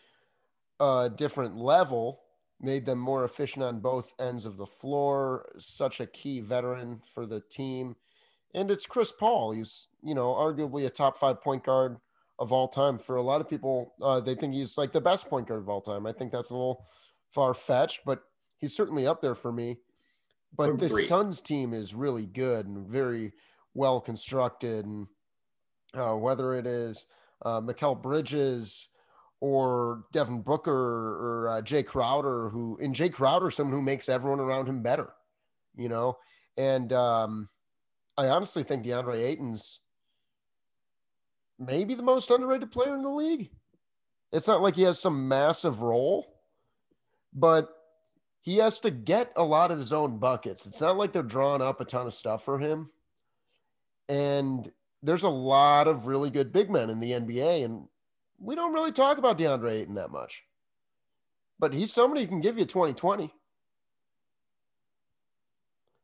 a 0.81 1.09
different 1.15 1.55
level, 1.55 2.21
made 2.59 2.85
them 2.85 2.99
more 2.99 3.23
efficient 3.23 3.63
on 3.63 3.79
both 3.79 4.13
ends 4.19 4.45
of 4.45 4.57
the 4.57 4.65
floor. 4.65 5.47
Such 5.57 5.99
a 5.99 6.07
key 6.07 6.39
veteran 6.41 7.01
for 7.13 7.25
the 7.25 7.41
team. 7.41 7.95
And 8.53 8.69
it's 8.69 8.85
Chris 8.85 9.11
Paul. 9.11 9.51
He's, 9.51 9.87
you 10.03 10.15
know, 10.15 10.33
arguably 10.33 10.85
a 10.85 10.89
top 10.89 11.17
five 11.17 11.41
point 11.41 11.63
guard 11.63 11.97
of 12.39 12.51
all 12.51 12.67
time. 12.67 12.97
For 12.97 13.15
a 13.15 13.21
lot 13.21 13.41
of 13.41 13.49
people, 13.49 13.93
uh, 14.01 14.19
they 14.19 14.35
think 14.35 14.53
he's 14.53 14.77
like 14.77 14.91
the 14.91 14.99
best 14.99 15.29
point 15.29 15.47
guard 15.47 15.61
of 15.61 15.69
all 15.69 15.81
time. 15.81 16.05
I 16.05 16.11
think 16.11 16.31
that's 16.31 16.49
a 16.49 16.55
little 16.55 16.85
far 17.31 17.53
fetched, 17.53 18.01
but 18.05 18.23
he's 18.57 18.75
certainly 18.75 19.07
up 19.07 19.21
there 19.21 19.35
for 19.35 19.51
me. 19.51 19.77
But 20.57 20.79
the 20.79 20.89
Suns 21.07 21.39
team 21.39 21.73
is 21.73 21.93
really 21.93 22.25
good 22.25 22.67
and 22.67 22.85
very 22.85 23.31
well 23.73 24.01
constructed. 24.01 24.85
And 24.85 25.07
uh, 25.93 26.15
whether 26.15 26.53
it 26.55 26.67
is 26.67 27.05
uh, 27.45 27.61
Mikal 27.61 28.01
Bridges, 28.01 28.89
or 29.41 30.03
Devin 30.13 30.41
Booker 30.41 30.71
or 30.71 31.49
uh, 31.49 31.61
Jae 31.61 31.85
Crowder, 31.85 32.49
who 32.49 32.77
in 32.77 32.93
Jae 32.93 33.11
Crowder, 33.11 33.51
someone 33.51 33.75
who 33.75 33.81
makes 33.81 34.07
everyone 34.07 34.39
around 34.39 34.67
him 34.67 34.83
better, 34.83 35.09
you 35.75 35.89
know. 35.89 36.17
And 36.55 36.93
um, 36.93 37.49
I 38.17 38.27
honestly 38.27 38.63
think 38.63 38.85
DeAndre 38.85 39.17
Ayton's 39.17 39.79
maybe 41.57 41.95
the 41.95 42.03
most 42.03 42.29
underrated 42.29 42.71
player 42.71 42.95
in 42.95 43.01
the 43.01 43.09
league. 43.09 43.49
It's 44.31 44.47
not 44.47 44.61
like 44.61 44.75
he 44.75 44.83
has 44.83 44.99
some 44.99 45.27
massive 45.27 45.81
role, 45.81 46.25
but 47.33 47.69
he 48.41 48.57
has 48.57 48.79
to 48.79 48.91
get 48.91 49.31
a 49.35 49.43
lot 49.43 49.71
of 49.71 49.79
his 49.79 49.91
own 49.91 50.19
buckets. 50.19 50.65
It's 50.65 50.81
not 50.81 50.97
like 50.97 51.13
they're 51.13 51.23
drawing 51.23 51.61
up 51.61 51.81
a 51.81 51.85
ton 51.85 52.07
of 52.07 52.13
stuff 52.13 52.45
for 52.45 52.59
him. 52.59 52.89
And 54.07 54.71
there's 55.03 55.23
a 55.23 55.29
lot 55.29 55.87
of 55.87 56.07
really 56.07 56.29
good 56.29 56.51
big 56.51 56.69
men 56.69 56.89
in 56.89 56.99
the 56.99 57.11
NBA. 57.11 57.65
And 57.65 57.87
we 58.41 58.55
don't 58.55 58.73
really 58.73 58.91
talk 58.91 59.17
about 59.17 59.37
DeAndre 59.37 59.71
Ayton 59.81 59.95
that 59.95 60.11
much. 60.11 60.43
But 61.59 61.73
he's 61.73 61.93
somebody 61.93 62.21
who 62.21 62.27
can 62.27 62.41
give 62.41 62.57
you 62.57 62.65
2020. 62.65 63.31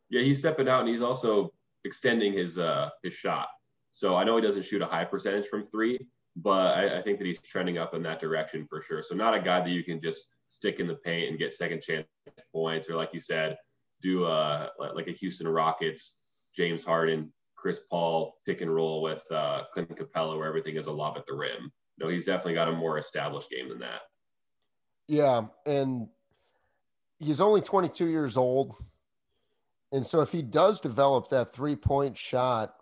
Yeah, 0.10 0.22
he's 0.22 0.40
stepping 0.40 0.70
out 0.70 0.82
and 0.82 0.90
he's 0.90 1.02
also 1.02 1.52
extending 1.84 2.34
his 2.34 2.58
uh 2.58 2.90
his 3.04 3.14
shot. 3.14 3.50
So 3.92 4.16
I 4.16 4.24
know 4.24 4.36
he 4.36 4.44
doesn't 4.44 4.64
shoot 4.64 4.82
a 4.82 4.86
high 4.86 5.06
percentage 5.06 5.48
from 5.48 5.64
three, 5.64 6.00
but 6.36 6.78
I, 6.78 7.00
I, 7.00 7.02
think 7.02 7.18
that 7.18 7.26
he's 7.26 7.40
trending 7.40 7.80
up 7.80 7.96
in 7.96 8.04
that 8.04 8.22
direction 8.22 8.68
for 8.70 8.82
sure. 8.82 9.02
So 9.02 9.16
not 9.16 9.34
a 9.34 9.40
guy 9.40 9.60
that 9.62 9.70
you 9.70 9.84
can 9.84 10.00
just 10.02 10.30
stick 10.48 10.80
in 10.80 10.88
the 10.88 10.96
paint 10.96 11.30
and 11.30 11.40
get 11.40 11.52
second 11.52 11.82
chance 11.82 12.06
points, 12.54 12.90
or 12.90 12.96
like 12.96 13.10
you 13.14 13.20
said, 13.20 13.58
do 14.02 14.24
uh 14.24 14.68
like 14.78 15.08
a 15.08 15.12
Houston 15.14 15.48
Rockets, 15.48 16.16
James 16.56 16.86
Harden, 16.86 17.34
Chris 17.56 17.82
Paul 17.90 18.36
pick 18.46 18.62
and 18.62 18.74
roll 18.74 19.02
with 19.02 19.26
uh, 19.32 19.64
Clint 19.74 19.90
Capela, 19.98 20.38
where 20.38 20.48
everything 20.48 20.76
is 20.76 20.86
a 20.86 20.92
lob 20.92 21.18
at 21.18 21.26
the 21.26 21.34
rim 21.34 21.72
no, 21.98 22.08
he's 22.08 22.26
definitely 22.26 22.54
got 22.54 22.70
a 22.70 22.74
more 22.74 22.98
established 22.98 23.50
game 23.50 23.70
than 23.70 23.80
that. 23.80 24.02
Yeah, 25.08 25.44
and 25.66 26.08
he's 27.20 27.42
only 27.42 27.62
22 27.62 28.06
years 28.06 28.38
old. 28.38 28.76
And 29.92 30.06
so 30.06 30.22
if 30.22 30.32
he 30.32 30.42
does 30.42 30.82
develop 30.82 31.30
that 31.30 31.54
three-point 31.54 32.18
shot 32.18 32.76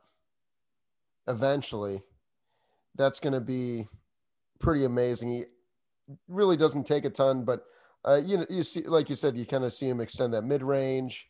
eventually, 1.28 2.02
that's 2.96 3.20
going 3.20 3.34
to 3.34 3.42
be 3.42 3.88
pretty 4.60 4.86
amazing. 4.86 5.30
He 5.30 5.44
really 6.28 6.58
doesn't 6.58 6.86
take 6.86 7.06
a 7.06 7.10
ton, 7.10 7.46
but 7.46 7.64
uh, 8.08 8.22
you 8.24 8.38
know, 8.38 8.46
you 8.50 8.64
see, 8.64 8.82
like 8.82 9.10
you 9.10 9.16
said, 9.16 9.36
you 9.36 9.46
kind 9.46 9.64
of 9.64 9.74
see 9.74 9.90
him 9.90 10.00
extend 10.00 10.34
that 10.34 10.44
mid-range, 10.44 11.28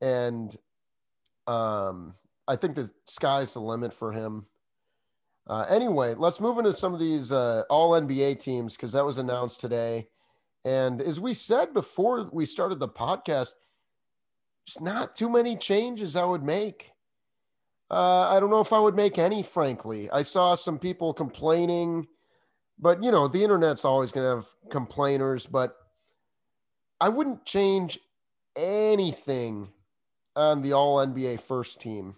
and 0.00 0.56
um, 1.46 2.14
I 2.48 2.56
think 2.56 2.74
the 2.74 2.90
sky's 3.06 3.54
the 3.54 3.60
limit 3.60 3.94
for 3.94 4.10
him. 4.10 4.46
Uh, 5.50 5.66
anyway, 5.68 6.14
let's 6.14 6.40
move 6.40 6.58
into 6.58 6.72
some 6.72 6.94
of 6.94 7.00
these 7.00 7.32
uh, 7.32 7.64
all 7.68 7.90
NBA 7.90 8.38
teams 8.38 8.76
because 8.76 8.92
that 8.92 9.04
was 9.04 9.18
announced 9.18 9.60
today. 9.60 10.06
And 10.64 11.02
as 11.02 11.18
we 11.18 11.34
said 11.34 11.74
before 11.74 12.30
we 12.32 12.46
started 12.46 12.78
the 12.78 12.86
podcast, 12.86 13.54
there's 14.64 14.80
not 14.80 15.16
too 15.16 15.28
many 15.28 15.56
changes 15.56 16.14
I 16.14 16.24
would 16.24 16.44
make. 16.44 16.92
Uh, 17.90 18.28
I 18.28 18.38
don't 18.38 18.50
know 18.50 18.60
if 18.60 18.72
I 18.72 18.78
would 18.78 18.94
make 18.94 19.18
any, 19.18 19.42
frankly. 19.42 20.08
I 20.12 20.22
saw 20.22 20.54
some 20.54 20.78
people 20.78 21.12
complaining, 21.12 22.06
but 22.78 23.02
you 23.02 23.10
know, 23.10 23.26
the 23.26 23.42
internet's 23.42 23.84
always 23.84 24.12
going 24.12 24.26
to 24.26 24.36
have 24.36 24.70
complainers, 24.70 25.46
but 25.46 25.74
I 27.00 27.08
wouldn't 27.08 27.44
change 27.44 27.98
anything 28.54 29.72
on 30.36 30.62
the 30.62 30.74
all 30.74 31.04
NBA 31.04 31.40
first 31.40 31.80
team. 31.80 32.14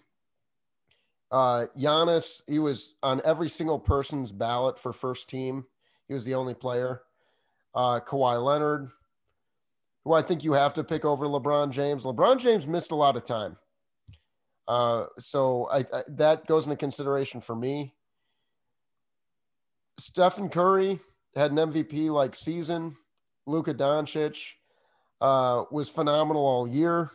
Uh, 1.33 1.65
Giannis, 1.75 2.43
he 2.47 2.59
was 2.59 2.93
on 3.01 3.19
every 3.25 3.49
single 3.49 3.79
person's 3.79 4.31
ballot 4.31 4.77
for 4.77 4.93
first 4.93 5.27
team. 5.27 5.65
He 6.07 6.13
was 6.13 6.23
the 6.25 6.35
only 6.35 6.53
player. 6.53 7.01
Uh, 7.73 7.99
Kawhi 7.99 8.41
Leonard, 8.41 8.89
who 10.03 10.13
I 10.13 10.21
think 10.21 10.43
you 10.43 10.53
have 10.53 10.75
to 10.75 10.83
pick 10.83 11.03
over 11.03 11.25
LeBron 11.25 11.71
James. 11.71 12.03
LeBron 12.03 12.37
James 12.37 12.67
missed 12.67 12.91
a 12.91 12.95
lot 12.95 13.15
of 13.15 13.25
time. 13.25 13.57
Uh, 14.67 15.05
so 15.17 15.67
I, 15.71 15.79
I, 15.79 16.03
that 16.09 16.45
goes 16.45 16.65
into 16.65 16.77
consideration 16.77 17.41
for 17.41 17.55
me. 17.55 17.95
Stephen 19.97 20.49
Curry 20.49 20.99
had 21.35 21.49
an 21.49 21.57
MVP 21.57 22.11
like 22.11 22.35
season. 22.35 22.95
Luka 23.47 23.73
Doncic 23.73 24.37
uh, 25.19 25.63
was 25.71 25.89
phenomenal 25.89 26.45
all 26.45 26.67
year 26.67 27.09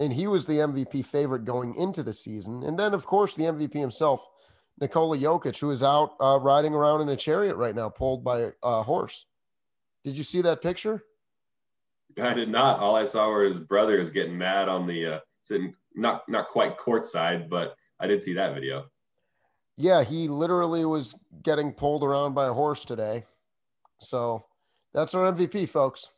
and 0.00 0.12
he 0.12 0.26
was 0.26 0.46
the 0.46 0.54
MVP 0.54 1.04
favorite 1.04 1.44
going 1.44 1.74
into 1.74 2.02
the 2.02 2.12
season. 2.12 2.62
And 2.62 2.78
then, 2.78 2.94
of 2.94 3.06
course, 3.06 3.34
the 3.34 3.44
MVP 3.44 3.74
himself, 3.74 4.24
Nikola 4.80 5.18
Jokic, 5.18 5.58
who 5.58 5.70
is 5.70 5.82
out 5.82 6.14
uh, 6.20 6.38
riding 6.40 6.74
around 6.74 7.00
in 7.00 7.08
a 7.08 7.16
chariot 7.16 7.56
right 7.56 7.74
now, 7.74 7.88
pulled 7.88 8.22
by 8.22 8.50
a 8.62 8.82
horse. 8.82 9.26
Did 10.04 10.16
you 10.16 10.22
see 10.22 10.42
that 10.42 10.62
picture? 10.62 11.02
I 12.20 12.34
did 12.34 12.48
not. 12.48 12.80
All 12.80 12.96
I 12.96 13.04
saw 13.04 13.28
were 13.28 13.44
his 13.44 13.60
brothers 13.60 14.10
getting 14.10 14.38
mad 14.38 14.68
on 14.68 14.86
the 14.86 15.06
uh, 15.06 15.20
sitting, 15.40 15.74
not 15.94 16.28
not 16.28 16.48
quite 16.48 16.78
courtside, 16.78 17.48
but 17.48 17.76
I 18.00 18.06
did 18.06 18.22
see 18.22 18.34
that 18.34 18.54
video. 18.54 18.86
Yeah, 19.76 20.02
he 20.02 20.26
literally 20.26 20.84
was 20.84 21.14
getting 21.42 21.72
pulled 21.72 22.02
around 22.02 22.34
by 22.34 22.46
a 22.46 22.52
horse 22.52 22.84
today. 22.84 23.24
So 24.00 24.46
that's 24.92 25.14
our 25.14 25.32
MVP, 25.32 25.68
folks. 25.68 26.08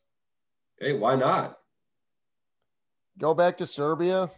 Hey, 0.78 0.94
why 0.94 1.16
not? 1.16 1.59
Go 3.20 3.34
back 3.34 3.58
to 3.58 3.66
Serbia, 3.66 4.30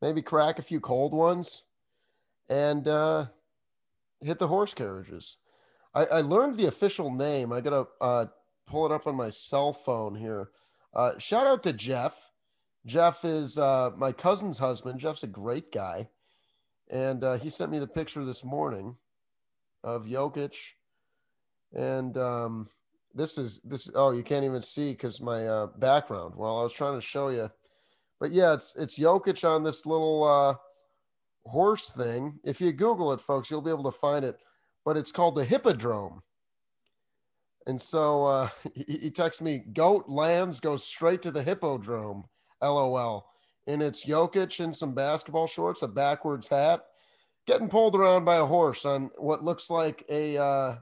maybe 0.00 0.22
crack 0.22 0.58
a 0.58 0.62
few 0.62 0.80
cold 0.80 1.12
ones, 1.12 1.64
and 2.48 2.86
uh, 2.88 3.26
hit 4.20 4.38
the 4.38 4.48
horse 4.48 4.72
carriages. 4.74 5.36
I, 5.94 6.04
I 6.06 6.20
learned 6.20 6.56
the 6.56 6.66
official 6.68 7.10
name. 7.10 7.52
I 7.52 7.60
gotta 7.60 7.86
uh, 8.00 8.26
pull 8.66 8.86
it 8.86 8.92
up 8.92 9.06
on 9.06 9.16
my 9.16 9.30
cell 9.30 9.72
phone 9.72 10.14
here. 10.14 10.50
Uh, 10.94 11.18
shout 11.18 11.46
out 11.46 11.62
to 11.64 11.72
Jeff. 11.72 12.30
Jeff 12.86 13.24
is 13.24 13.58
uh, 13.58 13.90
my 13.96 14.12
cousin's 14.12 14.58
husband. 14.58 15.00
Jeff's 15.00 15.24
a 15.24 15.26
great 15.26 15.72
guy. 15.72 16.08
and 16.90 17.22
uh, 17.22 17.38
he 17.38 17.50
sent 17.50 17.70
me 17.70 17.78
the 17.78 17.86
picture 17.86 18.24
this 18.24 18.44
morning 18.44 18.96
of 19.84 20.06
Jokic, 20.06 20.54
and 21.74 22.16
um, 22.18 22.68
this 23.14 23.38
is 23.38 23.60
this. 23.64 23.90
Oh, 23.94 24.10
you 24.10 24.22
can't 24.22 24.44
even 24.44 24.62
see 24.62 24.92
because 24.92 25.20
my 25.20 25.46
uh, 25.46 25.66
background. 25.78 26.34
Well, 26.36 26.58
I 26.58 26.62
was 26.62 26.72
trying 26.72 26.96
to 26.96 27.00
show 27.00 27.28
you, 27.28 27.48
but 28.20 28.30
yeah, 28.30 28.52
it's 28.52 28.76
it's 28.76 28.98
Jokic 28.98 29.48
on 29.48 29.64
this 29.64 29.86
little 29.86 30.24
uh, 30.24 30.54
horse 31.48 31.90
thing. 31.90 32.38
If 32.44 32.60
you 32.60 32.72
Google 32.72 33.12
it, 33.12 33.20
folks, 33.20 33.50
you'll 33.50 33.62
be 33.62 33.70
able 33.70 33.90
to 33.90 33.98
find 33.98 34.24
it. 34.24 34.36
But 34.84 34.96
it's 34.96 35.12
called 35.12 35.34
the 35.34 35.44
Hippodrome. 35.44 36.22
And 37.66 37.80
so 37.80 38.24
uh, 38.26 38.48
he, 38.74 38.98
he 39.02 39.10
texts 39.10 39.42
me, 39.42 39.58
"Goat 39.72 40.04
lands 40.06 40.60
goes 40.60 40.84
straight 40.84 41.22
to 41.22 41.30
the 41.30 41.42
Hippodrome." 41.42 42.24
LOL. 42.62 43.26
And 43.66 43.82
it's 43.82 44.04
Jokic 44.04 44.60
in 44.60 44.72
some 44.72 44.94
basketball 44.94 45.46
shorts, 45.46 45.82
a 45.82 45.88
backwards 45.88 46.48
hat, 46.48 46.84
getting 47.46 47.68
pulled 47.68 47.94
around 47.94 48.24
by 48.24 48.36
a 48.36 48.44
horse 48.44 48.84
on 48.84 49.10
what 49.16 49.44
looks 49.44 49.70
like 49.70 50.04
a 50.08 50.36
uh, 50.36 50.76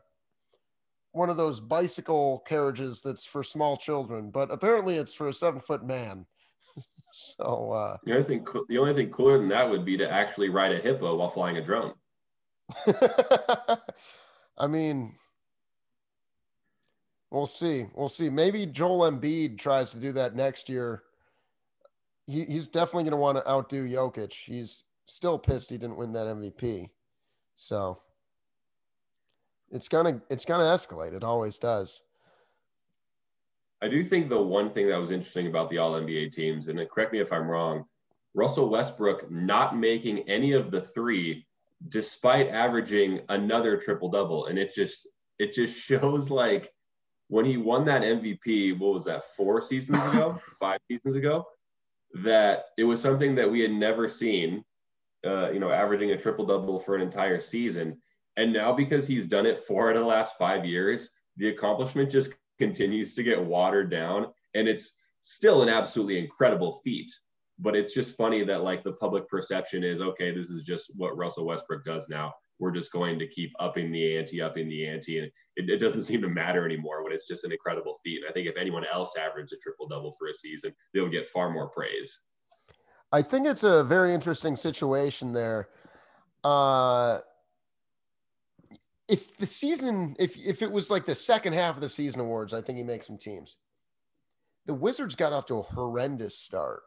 one 1.13 1.31
of 1.31 1.37
those 1.37 1.61
bicycle 1.61 2.43
carriages 2.47 3.03
that's 3.03 3.25
for 3.25 3.43
small 3.43 3.77
children, 3.77 4.31
but 4.31 4.51
apparently 4.51 4.97
it's 4.97 5.15
for 5.15 5.29
a 5.29 5.35
seven 5.35 5.61
foot 5.61 5.85
man. 5.85 6.27
So 7.19 7.73
uh, 7.73 7.97
the 8.05 8.13
only 8.13 8.25
thing 8.25 8.47
the 8.69 8.79
only 8.79 8.95
thing 8.95 9.11
cooler 9.11 9.39
than 9.39 9.49
that 9.49 9.69
would 9.69 9.85
be 9.85 9.97
to 9.97 10.11
actually 10.11 10.49
ride 10.49 10.73
a 10.73 10.79
hippo 10.79 11.17
while 11.17 11.29
flying 11.29 11.57
a 11.57 11.65
drone. 11.65 11.95
I 14.59 14.67
mean, 14.69 15.15
we'll 17.31 17.47
see. 17.47 17.87
We'll 17.95 18.09
see. 18.09 18.29
Maybe 18.29 18.67
Joel 18.67 19.11
Embiid 19.11 19.59
tries 19.59 19.91
to 19.93 19.97
do 19.99 20.13
that 20.13 20.37
next 20.37 20.69
year. 20.69 21.03
He, 22.27 22.45
he's 22.45 22.69
definitely 22.69 23.05
going 23.05 23.13
to 23.13 23.17
want 23.17 23.39
to 23.39 23.51
outdo 23.51 23.89
Jokic. 23.89 24.33
He's 24.33 24.85
still 25.07 25.39
pissed 25.39 25.71
he 25.71 25.79
didn't 25.79 25.97
win 25.97 26.13
that 26.13 26.27
MVP. 26.27 26.91
So 27.57 28.01
it's 29.71 29.89
gonna 29.89 30.21
it's 30.31 30.45
gonna 30.45 30.65
escalate. 30.65 31.15
It 31.15 31.25
always 31.25 31.59
does. 31.59 32.03
I 33.81 33.89
do 33.89 34.03
think 34.03 34.29
the 34.29 34.41
one 34.41 34.71
thing 34.71 34.89
that 34.89 34.99
was 34.99 35.13
interesting 35.13 35.47
about 35.47 35.71
the 35.71 35.79
All 35.79 35.93
NBA 35.93 36.33
teams, 36.33 36.69
and 36.69 36.79
correct 36.91 37.13
me 37.13 37.21
if 37.21 37.33
I'm 37.33 37.49
wrong, 37.49 37.85
Russell 38.35 38.69
Westbrook 38.69 39.31
not 39.31 39.77
making 39.77 40.29
any 40.29 40.53
of 40.53 40.71
the 40.71 40.81
three, 40.81 41.47
despite 41.89 42.49
averaging 42.49 43.21
another 43.29 43.77
triple 43.77 44.11
double, 44.11 44.47
and 44.47 44.59
it 44.59 44.75
just 44.75 45.07
it 45.39 45.53
just 45.53 45.79
shows 45.79 46.31
like 46.31 46.73
when 47.29 47.45
he 47.45 47.57
won 47.57 47.85
that 47.85 48.03
MVP, 48.03 48.79
what 48.79 48.95
was 48.95 49.05
that, 49.05 49.23
four 49.37 49.61
seasons 49.61 49.99
ago, 49.99 50.41
five 50.59 50.81
seasons 50.91 51.15
ago, 51.15 51.47
that 52.23 52.65
it 52.79 52.85
was 52.85 53.01
something 53.01 53.35
that 53.35 53.51
we 53.51 53.61
had 53.61 53.71
never 53.71 54.09
seen, 54.09 54.65
uh, 55.27 55.51
you 55.51 55.61
know, 55.61 55.71
averaging 55.71 56.11
a 56.11 56.17
triple 56.17 56.47
double 56.47 56.81
for 56.81 56.97
an 56.97 57.03
entire 57.03 57.39
season. 57.39 58.01
And 58.37 58.53
now 58.53 58.73
because 58.73 59.07
he's 59.07 59.27
done 59.27 59.45
it 59.45 59.59
four 59.59 59.91
out 59.91 59.97
of 59.97 60.03
the 60.03 60.09
last 60.09 60.39
five 60.39 60.65
years, 60.65 61.11
the 61.37 61.49
accomplishment 61.49 62.11
just 62.11 62.33
continues 62.59 63.15
to 63.15 63.23
get 63.23 63.43
watered 63.43 63.91
down. 63.91 64.29
And 64.55 64.69
it's 64.69 64.97
still 65.21 65.63
an 65.63 65.69
absolutely 65.69 66.19
incredible 66.19 66.81
feat. 66.85 67.11
But 67.59 67.75
it's 67.75 67.93
just 67.93 68.17
funny 68.17 68.45
that 68.45 68.63
like 68.63 68.85
the 68.85 68.93
public 68.93 69.29
perception 69.29 69.83
is 69.83 70.01
okay, 70.01 70.33
this 70.33 70.51
is 70.51 70.65
just 70.65 70.93
what 70.97 71.17
Russell 71.17 71.47
Westbrook 71.47 71.85
does 71.85 72.09
now. 72.09 72.33
We're 72.61 72.73
just 72.73 72.93
going 72.93 73.19
to 73.19 73.27
keep 73.27 73.53
upping 73.59 73.93
the 73.93 74.17
ante, 74.17 74.41
upping 74.41 74.69
the 74.69 74.87
ante. 74.87 75.19
And 75.19 75.31
it, 75.57 75.71
it 75.71 75.79
doesn't 75.79 76.05
seem 76.05 76.23
to 76.23 76.29
matter 76.29 76.65
anymore 76.65 77.03
when 77.03 77.13
it's 77.13 77.27
just 77.27 77.45
an 77.45 77.53
incredible 77.53 77.99
feat. 78.05 78.21
And 78.23 78.31
I 78.31 78.33
think 78.33 78.49
if 78.49 78.57
anyone 78.57 78.85
else 78.93 79.17
averaged 79.17 79.53
a 79.53 79.57
triple 79.57 79.89
double 79.89 80.15
for 80.19 80.29
a 80.29 80.35
season, 80.35 80.73
they 80.95 81.01
would 81.01 81.13
get 81.13 81.27
far 81.27 81.51
more 81.51 81.69
praise. 81.69 82.21
I 83.11 83.23
think 83.23 83.47
it's 83.47 83.65
a 83.65 83.85
very 83.85 84.13
interesting 84.13 84.55
situation 84.55 85.33
there. 85.33 85.69
Uh, 86.45 87.19
if 89.09 89.37
the 89.39 89.47
season 89.47 90.15
if 90.19 90.37
if 90.37 90.63
it 90.63 90.71
was 90.71 90.91
like 90.91 91.07
the 91.07 91.15
second 91.15 91.55
half 91.55 91.75
of 91.75 91.81
the 91.81 91.89
season 91.89 92.21
awards, 92.21 92.53
I 92.53 92.61
think 92.61 92.79
he 92.79 92.85
makes 92.85 93.07
some 93.07 93.19
teams. 93.19 93.57
The 94.67 94.75
Wizards 94.75 95.17
got 95.17 95.33
off 95.33 95.47
to 95.47 95.59
a 95.59 95.63
horrendous 95.63 96.39
start. 96.39 96.83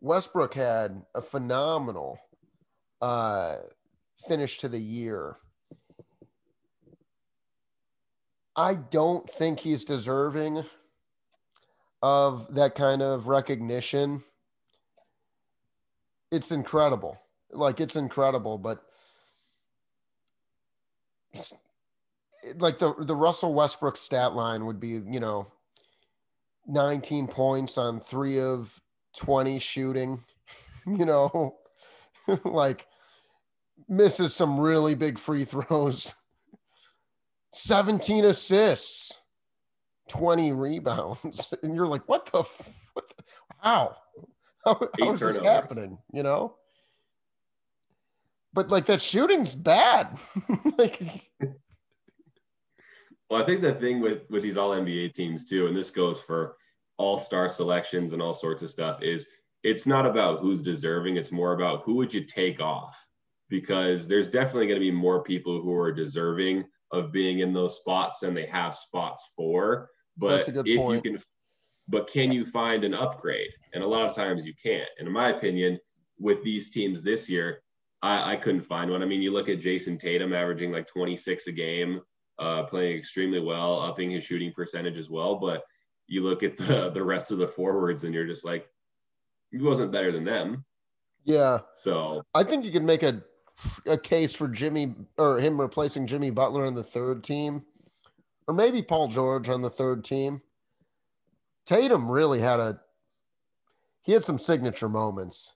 Westbrook 0.00 0.52
had 0.54 1.02
a 1.14 1.22
phenomenal 1.22 2.18
uh, 3.00 3.56
finish 4.28 4.58
to 4.58 4.68
the 4.68 4.78
year. 4.78 5.36
I 8.54 8.74
don't 8.74 9.28
think 9.28 9.60
he's 9.60 9.84
deserving 9.84 10.64
of 12.02 12.54
that 12.54 12.74
kind 12.74 13.02
of 13.02 13.26
recognition. 13.26 14.22
It's 16.30 16.52
incredible. 16.52 17.18
Like 17.50 17.80
it's 17.80 17.96
incredible, 17.96 18.58
but 18.58 18.82
like 22.58 22.78
the 22.78 22.94
the 23.00 23.16
Russell 23.16 23.54
Westbrook 23.54 23.96
stat 23.96 24.34
line 24.34 24.66
would 24.66 24.80
be, 24.80 24.88
you 24.88 25.20
know, 25.20 25.46
19 26.66 27.28
points 27.28 27.78
on 27.78 28.00
3 28.00 28.40
of 28.40 28.80
20 29.18 29.58
shooting, 29.58 30.20
you 30.86 31.04
know, 31.04 31.56
like 32.44 32.86
misses 33.88 34.34
some 34.34 34.58
really 34.58 34.94
big 34.94 35.18
free 35.18 35.44
throws. 35.44 36.14
17 37.52 38.24
assists, 38.24 39.12
20 40.08 40.52
rebounds. 40.52 41.54
And 41.62 41.74
you're 41.74 41.86
like, 41.86 42.06
what 42.08 42.26
the, 42.26 42.42
what 42.92 43.08
the 43.08 43.24
how? 43.58 43.96
How, 44.64 44.80
how 45.00 45.12
is 45.12 45.20
this 45.20 45.38
happening? 45.38 45.98
You 46.12 46.22
know? 46.22 46.56
But 48.56 48.70
like 48.70 48.86
that 48.86 49.02
shooting's 49.02 49.54
bad. 49.54 50.18
like, 50.78 51.30
well, 53.28 53.42
I 53.42 53.44
think 53.44 53.60
the 53.60 53.74
thing 53.74 54.00
with 54.00 54.22
with 54.30 54.42
these 54.42 54.56
All 54.56 54.70
NBA 54.70 55.12
teams 55.12 55.44
too, 55.44 55.66
and 55.66 55.76
this 55.76 55.90
goes 55.90 56.18
for 56.18 56.56
All 56.96 57.20
Star 57.20 57.50
selections 57.50 58.14
and 58.14 58.22
all 58.22 58.32
sorts 58.32 58.62
of 58.62 58.70
stuff, 58.70 59.02
is 59.02 59.28
it's 59.62 59.86
not 59.86 60.06
about 60.06 60.40
who's 60.40 60.62
deserving. 60.62 61.16
It's 61.16 61.30
more 61.30 61.52
about 61.52 61.82
who 61.84 61.96
would 61.96 62.14
you 62.14 62.24
take 62.24 62.58
off, 62.58 62.98
because 63.50 64.08
there's 64.08 64.28
definitely 64.28 64.68
going 64.68 64.80
to 64.80 64.86
be 64.86 64.90
more 64.90 65.22
people 65.22 65.60
who 65.60 65.74
are 65.74 65.92
deserving 65.92 66.64
of 66.92 67.12
being 67.12 67.40
in 67.40 67.52
those 67.52 67.76
spots 67.76 68.20
than 68.20 68.32
they 68.32 68.46
have 68.46 68.74
spots 68.74 69.32
for. 69.36 69.90
But 70.16 70.48
if 70.48 70.78
point. 70.78 71.04
you 71.04 71.12
can, 71.12 71.20
but 71.88 72.10
can 72.10 72.32
you 72.32 72.46
find 72.46 72.84
an 72.84 72.94
upgrade? 72.94 73.50
And 73.74 73.84
a 73.84 73.86
lot 73.86 74.08
of 74.08 74.14
times 74.14 74.46
you 74.46 74.54
can't. 74.60 74.88
And 74.98 75.06
in 75.06 75.12
my 75.12 75.28
opinion, 75.28 75.78
with 76.18 76.42
these 76.42 76.70
teams 76.70 77.02
this 77.02 77.28
year, 77.28 77.60
I, 78.06 78.32
I 78.32 78.36
couldn't 78.36 78.62
find 78.62 78.90
one. 78.90 79.02
I 79.02 79.06
mean, 79.06 79.20
you 79.20 79.32
look 79.32 79.48
at 79.48 79.60
Jayson 79.60 79.98
Tatum 79.98 80.32
averaging 80.32 80.70
like 80.70 80.86
26 80.86 81.48
a 81.48 81.52
game, 81.52 82.00
uh, 82.38 82.62
playing 82.64 82.96
extremely 82.96 83.40
well, 83.40 83.80
upping 83.80 84.10
his 84.10 84.22
shooting 84.22 84.52
percentage 84.52 84.96
as 84.96 85.10
well. 85.10 85.36
But 85.36 85.64
you 86.06 86.22
look 86.22 86.42
at 86.44 86.56
the 86.56 86.90
the 86.90 87.02
rest 87.02 87.32
of 87.32 87.38
the 87.38 87.48
forwards, 87.48 88.04
and 88.04 88.14
you're 88.14 88.26
just 88.26 88.44
like, 88.44 88.68
he 89.50 89.58
wasn't 89.58 89.90
better 89.92 90.12
than 90.12 90.24
them. 90.24 90.64
Yeah. 91.24 91.58
So 91.74 92.22
I 92.32 92.44
think 92.44 92.64
you 92.64 92.70
can 92.70 92.86
make 92.86 93.02
a 93.02 93.22
a 93.86 93.98
case 93.98 94.34
for 94.34 94.46
Jimmy 94.46 94.94
or 95.18 95.40
him 95.40 95.60
replacing 95.60 96.06
Jimmy 96.06 96.30
Butler 96.30 96.66
on 96.66 96.74
the 96.74 96.84
third 96.84 97.24
team, 97.24 97.62
or 98.46 98.54
maybe 98.54 98.82
Paul 98.82 99.08
George 99.08 99.48
on 99.48 99.62
the 99.62 99.70
third 99.70 100.04
team. 100.04 100.42
Tatum 101.66 102.08
really 102.08 102.38
had 102.38 102.60
a 102.60 102.80
he 104.02 104.12
had 104.12 104.22
some 104.22 104.38
signature 104.38 104.88
moments 104.88 105.55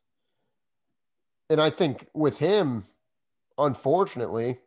and 1.51 1.61
I 1.61 1.69
think 1.69 2.07
with 2.15 2.39
him, 2.39 2.85
unfortunately, 3.59 4.59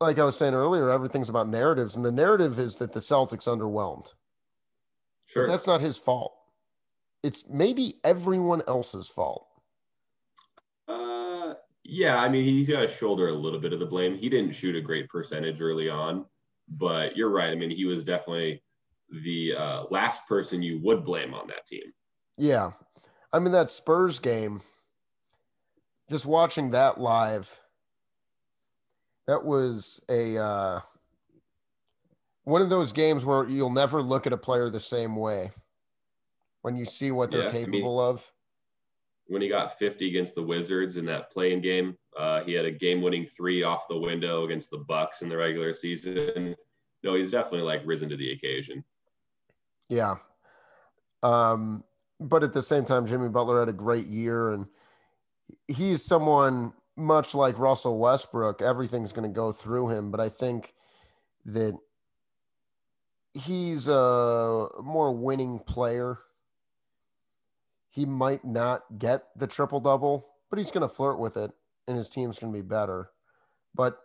like 0.00 0.18
I 0.18 0.24
was 0.24 0.36
saying 0.36 0.54
earlier, 0.54 0.90
everything's 0.90 1.28
about 1.28 1.48
narratives, 1.48 1.96
and 1.96 2.04
the 2.04 2.12
narrative 2.12 2.58
is 2.58 2.76
that 2.78 2.92
the 2.92 3.00
Celtics 3.00 3.46
underwhelmed. 3.46 4.12
Sure, 5.26 5.46
but 5.46 5.52
that's 5.52 5.66
not 5.66 5.80
his 5.80 5.96
fault. 5.96 6.34
It's 7.22 7.48
maybe 7.48 8.00
everyone 8.04 8.62
else's 8.68 9.08
fault. 9.08 9.46
Uh, 10.86 11.54
yeah, 11.84 12.18
I 12.18 12.28
mean, 12.28 12.44
he's 12.44 12.68
got 12.68 12.80
to 12.80 12.88
shoulder 12.88 13.28
a 13.28 13.32
little 13.32 13.60
bit 13.60 13.72
of 13.72 13.80
the 13.80 13.86
blame. 13.86 14.16
He 14.16 14.28
didn't 14.28 14.52
shoot 14.52 14.76
a 14.76 14.80
great 14.80 15.08
percentage 15.08 15.60
early 15.60 15.88
on, 15.88 16.26
but 16.68 17.16
you're 17.16 17.30
right. 17.30 17.50
I 17.50 17.54
mean, 17.54 17.70
he 17.70 17.84
was 17.84 18.04
definitely 18.04 18.62
the 19.22 19.54
uh, 19.56 19.84
last 19.90 20.26
person 20.28 20.62
you 20.62 20.80
would 20.82 21.04
blame 21.04 21.34
on 21.34 21.46
that 21.46 21.66
team. 21.66 21.92
Yeah, 22.36 22.72
I 23.32 23.38
mean 23.38 23.52
that 23.52 23.70
Spurs 23.70 24.18
game 24.18 24.60
just 26.10 26.26
watching 26.26 26.70
that 26.70 27.00
live, 27.00 27.50
that 29.26 29.44
was 29.44 30.00
a 30.08 30.38
uh, 30.38 30.80
one 32.44 32.62
of 32.62 32.70
those 32.70 32.92
games 32.92 33.24
where 33.24 33.48
you'll 33.48 33.70
never 33.70 34.02
look 34.02 34.26
at 34.26 34.32
a 34.32 34.38
player 34.38 34.70
the 34.70 34.80
same 34.80 35.16
way 35.16 35.50
when 36.62 36.76
you 36.76 36.84
see 36.84 37.10
what 37.10 37.30
they're 37.30 37.44
yeah, 37.44 37.50
capable 37.50 38.00
I 38.00 38.06
mean, 38.06 38.14
of. 38.14 38.32
When 39.28 39.42
he 39.42 39.48
got 39.48 39.76
50 39.76 40.08
against 40.08 40.36
the 40.36 40.42
Wizards 40.42 40.96
in 40.96 41.04
that 41.06 41.32
play-in 41.32 41.60
game, 41.60 41.96
uh, 42.16 42.42
he 42.42 42.52
had 42.52 42.64
a 42.64 42.70
game-winning 42.70 43.26
three 43.26 43.64
off 43.64 43.88
the 43.88 43.98
window 43.98 44.44
against 44.44 44.70
the 44.70 44.78
Bucks 44.78 45.22
in 45.22 45.28
the 45.28 45.36
regular 45.36 45.72
season. 45.72 46.54
No, 47.02 47.16
he's 47.16 47.32
definitely 47.32 47.62
like 47.62 47.82
risen 47.84 48.08
to 48.08 48.16
the 48.16 48.32
occasion. 48.32 48.84
Yeah. 49.88 50.16
Um, 51.24 51.82
but 52.20 52.44
at 52.44 52.52
the 52.52 52.62
same 52.62 52.84
time, 52.84 53.06
Jimmy 53.06 53.28
Butler 53.28 53.58
had 53.58 53.68
a 53.68 53.72
great 53.72 54.06
year 54.06 54.52
and 54.52 54.66
he's 55.68 56.04
someone 56.04 56.72
much 56.96 57.34
like 57.34 57.58
Russell 57.58 57.98
Westbrook. 57.98 58.62
Everything's 58.62 59.12
going 59.12 59.28
to 59.28 59.34
go 59.34 59.52
through 59.52 59.88
him, 59.88 60.10
but 60.10 60.20
I 60.20 60.28
think 60.28 60.74
that 61.44 61.78
he's 63.34 63.86
a 63.88 64.68
more 64.82 65.12
winning 65.12 65.58
player. 65.58 66.18
He 67.88 68.06
might 68.06 68.44
not 68.44 68.82
get 68.98 69.24
the 69.36 69.46
triple 69.46 69.80
double, 69.80 70.28
but 70.50 70.58
he's 70.58 70.70
going 70.70 70.86
to 70.86 70.94
flirt 70.94 71.18
with 71.18 71.36
it, 71.36 71.52
and 71.86 71.96
his 71.96 72.08
team's 72.08 72.38
going 72.38 72.52
to 72.52 72.58
be 72.58 72.66
better. 72.66 73.10
But 73.74 73.98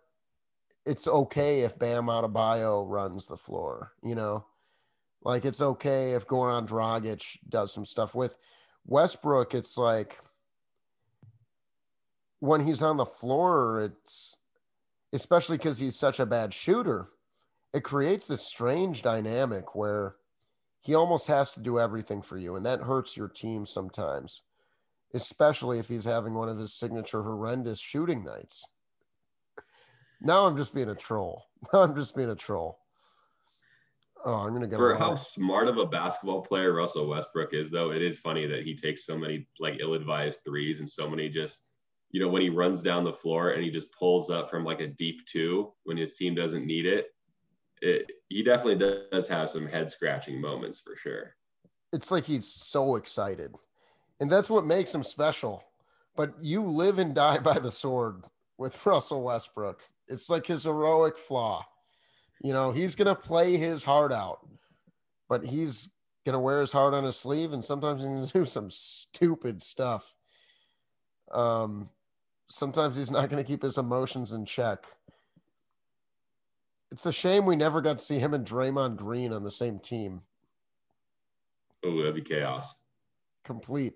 it's 0.85 1.07
okay 1.07 1.61
if 1.61 1.77
Bam 1.77 2.05
Adebayo 2.05 2.85
runs 2.87 3.27
the 3.27 3.37
floor, 3.37 3.93
you 4.03 4.15
know? 4.15 4.45
Like 5.23 5.45
it's 5.45 5.61
okay 5.61 6.13
if 6.13 6.27
Goran 6.27 6.67
Dragic 6.67 7.37
does 7.47 7.73
some 7.73 7.85
stuff 7.85 8.15
with 8.15 8.35
Westbrook. 8.85 9.53
It's 9.53 9.77
like 9.77 10.17
when 12.41 12.65
he's 12.65 12.81
on 12.81 12.97
the 12.97 13.05
floor, 13.05 13.79
it's 13.81 14.35
especially 15.13 15.57
because 15.57 15.79
he's 15.79 15.97
such 15.97 16.19
a 16.19 16.25
bad 16.25 16.53
shooter, 16.53 17.09
it 17.73 17.83
creates 17.83 18.27
this 18.27 18.45
strange 18.45 19.03
dynamic 19.03 19.75
where 19.75 20.15
he 20.81 20.95
almost 20.95 21.27
has 21.27 21.51
to 21.53 21.61
do 21.61 21.79
everything 21.79 22.21
for 22.21 22.37
you, 22.37 22.55
and 22.55 22.65
that 22.65 22.81
hurts 22.81 23.15
your 23.15 23.27
team 23.27 23.65
sometimes, 23.65 24.41
especially 25.13 25.77
if 25.77 25.87
he's 25.87 26.03
having 26.03 26.33
one 26.33 26.49
of 26.49 26.57
his 26.57 26.73
signature 26.73 27.21
horrendous 27.21 27.79
shooting 27.79 28.25
nights. 28.25 28.65
Now 30.19 30.47
I'm 30.47 30.57
just 30.57 30.73
being 30.73 30.89
a 30.89 30.95
troll. 30.95 31.45
Now 31.71 31.81
I'm 31.81 31.95
just 31.95 32.15
being 32.15 32.31
a 32.31 32.35
troll. 32.35 32.79
Oh, 34.25 34.33
I'm 34.33 34.51
gonna 34.51 34.67
go 34.67 34.77
for 34.77 34.95
how 34.95 35.13
smart 35.13 35.67
of 35.67 35.77
a 35.77 35.85
basketball 35.85 36.41
player 36.41 36.73
Russell 36.73 37.07
Westbrook 37.07 37.53
is, 37.53 37.69
though. 37.69 37.91
It 37.91 38.01
is 38.01 38.17
funny 38.17 38.47
that 38.47 38.63
he 38.63 38.75
takes 38.75 39.05
so 39.05 39.15
many 39.15 39.47
like 39.59 39.77
ill-advised 39.79 40.39
threes 40.43 40.79
and 40.79 40.89
so 40.89 41.07
many 41.07 41.29
just, 41.29 41.63
you 42.11 42.19
know, 42.19 42.27
when 42.27 42.41
he 42.41 42.49
runs 42.49 42.81
down 42.81 43.03
the 43.03 43.13
floor 43.13 43.51
and 43.51 43.63
he 43.63 43.69
just 43.69 43.91
pulls 43.91 44.29
up 44.29 44.49
from 44.49 44.63
like 44.65 44.81
a 44.81 44.87
deep 44.87 45.25
two 45.25 45.71
when 45.83 45.97
his 45.97 46.15
team 46.15 46.35
doesn't 46.35 46.65
need 46.65 46.85
it. 46.85 47.07
It 47.81 48.11
he 48.29 48.43
definitely 48.43 48.95
does 49.11 49.27
have 49.27 49.49
some 49.49 49.65
head 49.65 49.89
scratching 49.89 50.39
moments 50.39 50.79
for 50.79 50.95
sure. 50.95 51.35
It's 51.91 52.11
like 52.11 52.25
he's 52.25 52.45
so 52.47 52.95
excited, 52.95 53.55
and 54.19 54.29
that's 54.29 54.49
what 54.49 54.65
makes 54.65 54.93
him 54.93 55.03
special. 55.03 55.63
But 56.15 56.33
you 56.41 56.63
live 56.63 56.99
and 56.99 57.15
die 57.15 57.39
by 57.39 57.57
the 57.59 57.71
sword 57.71 58.25
with 58.57 58.85
Russell 58.85 59.23
Westbrook. 59.23 59.81
It's 60.07 60.29
like 60.29 60.45
his 60.45 60.65
heroic 60.65 61.17
flaw. 61.17 61.65
You 62.43 62.53
know, 62.53 62.71
he's 62.71 62.95
going 62.95 63.07
to 63.07 63.15
play 63.15 63.57
his 63.57 63.83
heart 63.83 64.11
out, 64.11 64.45
but 65.29 65.43
he's 65.45 65.89
going 66.25 66.33
to 66.33 66.39
wear 66.39 66.61
his 66.61 66.71
heart 66.71 66.93
on 66.93 67.03
his 67.03 67.15
sleeve 67.15 67.53
and 67.53 67.63
sometimes 67.63 68.01
he's 68.01 68.07
going 68.07 68.25
to 68.25 68.33
do 68.33 68.45
some 68.45 68.69
stupid 68.69 69.61
stuff. 69.61 70.15
Um, 71.31 71.89
sometimes 72.51 72.97
he's 72.97 73.11
not 73.11 73.29
going 73.29 73.43
to 73.43 73.47
keep 73.47 73.63
his 73.63 73.77
emotions 73.77 74.31
in 74.31 74.45
check. 74.45 74.85
It's 76.91 77.05
a 77.05 77.13
shame 77.13 77.45
we 77.45 77.55
never 77.55 77.81
got 77.81 77.99
to 77.99 78.03
see 78.03 78.19
him 78.19 78.33
and 78.33 78.45
Draymond 78.45 78.97
Green 78.97 79.31
on 79.31 79.43
the 79.43 79.51
same 79.51 79.79
team. 79.79 80.21
Oh, 81.83 81.97
that'd 81.97 82.15
be 82.15 82.21
chaos. 82.21 82.75
Complete. 83.45 83.93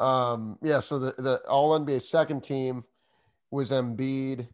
Um, 0.00 0.58
yeah, 0.62 0.80
so 0.80 0.98
the, 0.98 1.12
the 1.18 1.40
all 1.48 1.78
NBA 1.78 2.02
second 2.02 2.42
team 2.42 2.84
was 3.50 3.70
Embiid, 3.70 4.48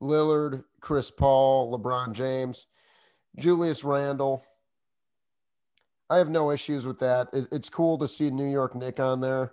Lillard, 0.00 0.62
Chris 0.80 1.10
Paul, 1.10 1.76
LeBron 1.76 2.12
James, 2.12 2.66
Julius 3.38 3.82
Randle. 3.82 4.44
I 6.10 6.18
have 6.18 6.28
no 6.28 6.50
issues 6.50 6.86
with 6.86 6.98
that. 7.00 7.28
it's 7.32 7.70
cool 7.70 7.98
to 7.98 8.06
see 8.06 8.30
New 8.30 8.48
York 8.48 8.76
Knick 8.76 9.00
on 9.00 9.20
there. 9.20 9.52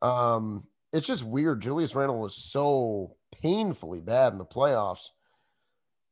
Um, 0.00 0.68
it's 0.92 1.06
just 1.06 1.24
weird. 1.24 1.62
Julius 1.62 1.94
Randle 1.94 2.18
was 2.18 2.34
so 2.34 3.16
painfully 3.42 4.00
bad 4.00 4.32
in 4.32 4.38
the 4.38 4.44
playoffs. 4.44 5.08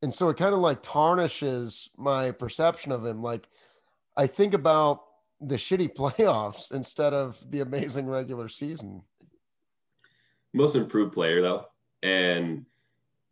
And 0.03 0.13
so 0.13 0.29
it 0.29 0.37
kind 0.37 0.55
of 0.55 0.61
like 0.61 0.83
tarnishes 0.83 1.89
my 1.97 2.31
perception 2.31 2.93
of 2.93 3.05
him. 3.05 3.23
Like 3.23 3.49
I 4.17 4.27
think 4.27 4.55
about 4.55 5.03
the 5.41 5.57
shitty 5.57 5.95
playoffs 5.97 6.73
instead 6.73 7.15
of 7.15 7.43
the 7.49 7.61
amazing 7.61 8.07
regular 8.07 8.49
season. 8.49 9.03
Most 10.53 10.77
improved 10.77 11.13
player 11.13 11.43
though. 11.43 11.67
And 12.03 12.67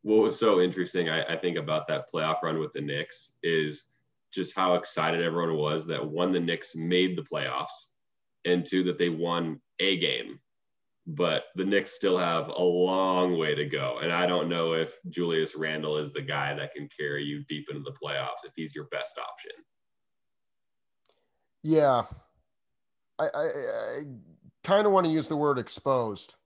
what 0.02 0.22
was 0.22 0.38
so 0.38 0.60
interesting, 0.60 1.08
I, 1.08 1.22
I, 1.24 1.36
think, 1.36 1.56
about 1.56 1.88
that 1.88 2.12
playoff 2.12 2.42
run 2.42 2.58
with 2.58 2.74
the 2.74 2.82
Knicks 2.82 3.32
is 3.42 3.84
just 4.32 4.54
how 4.54 4.74
excited 4.74 5.22
everyone 5.22 5.56
was 5.56 5.86
that 5.86 6.06
one, 6.06 6.32
the 6.32 6.40
Knicks 6.40 6.76
made 6.76 7.16
the 7.16 7.22
playoffs, 7.22 7.86
and 8.44 8.66
two, 8.66 8.84
that 8.84 8.98
they 8.98 9.08
won 9.08 9.60
a 9.80 9.96
game. 9.98 10.40
But 11.06 11.44
the 11.54 11.64
Knicks 11.64 11.92
still 11.92 12.16
have 12.16 12.48
a 12.48 12.62
long 12.62 13.36
way 13.36 13.54
to 13.54 13.66
go. 13.66 13.98
And 14.02 14.10
I 14.10 14.26
don't 14.26 14.48
know 14.48 14.72
if 14.72 14.96
Julius 15.10 15.54
Randle 15.54 15.98
is 15.98 16.12
the 16.12 16.22
guy 16.22 16.54
that 16.54 16.72
can 16.72 16.88
carry 16.98 17.24
you 17.24 17.44
deep 17.48 17.66
into 17.70 17.82
the 17.82 17.92
playoffs 17.92 18.44
if 18.44 18.52
he's 18.56 18.74
your 18.74 18.86
best 18.86 19.18
option. 19.18 19.52
Yeah. 21.62 22.02
I, 23.18 23.24
I, 23.24 23.44
I 23.44 23.98
kind 24.64 24.86
of 24.86 24.92
want 24.92 25.06
to 25.06 25.12
use 25.12 25.28
the 25.28 25.36
word 25.36 25.58
exposed 25.58 26.36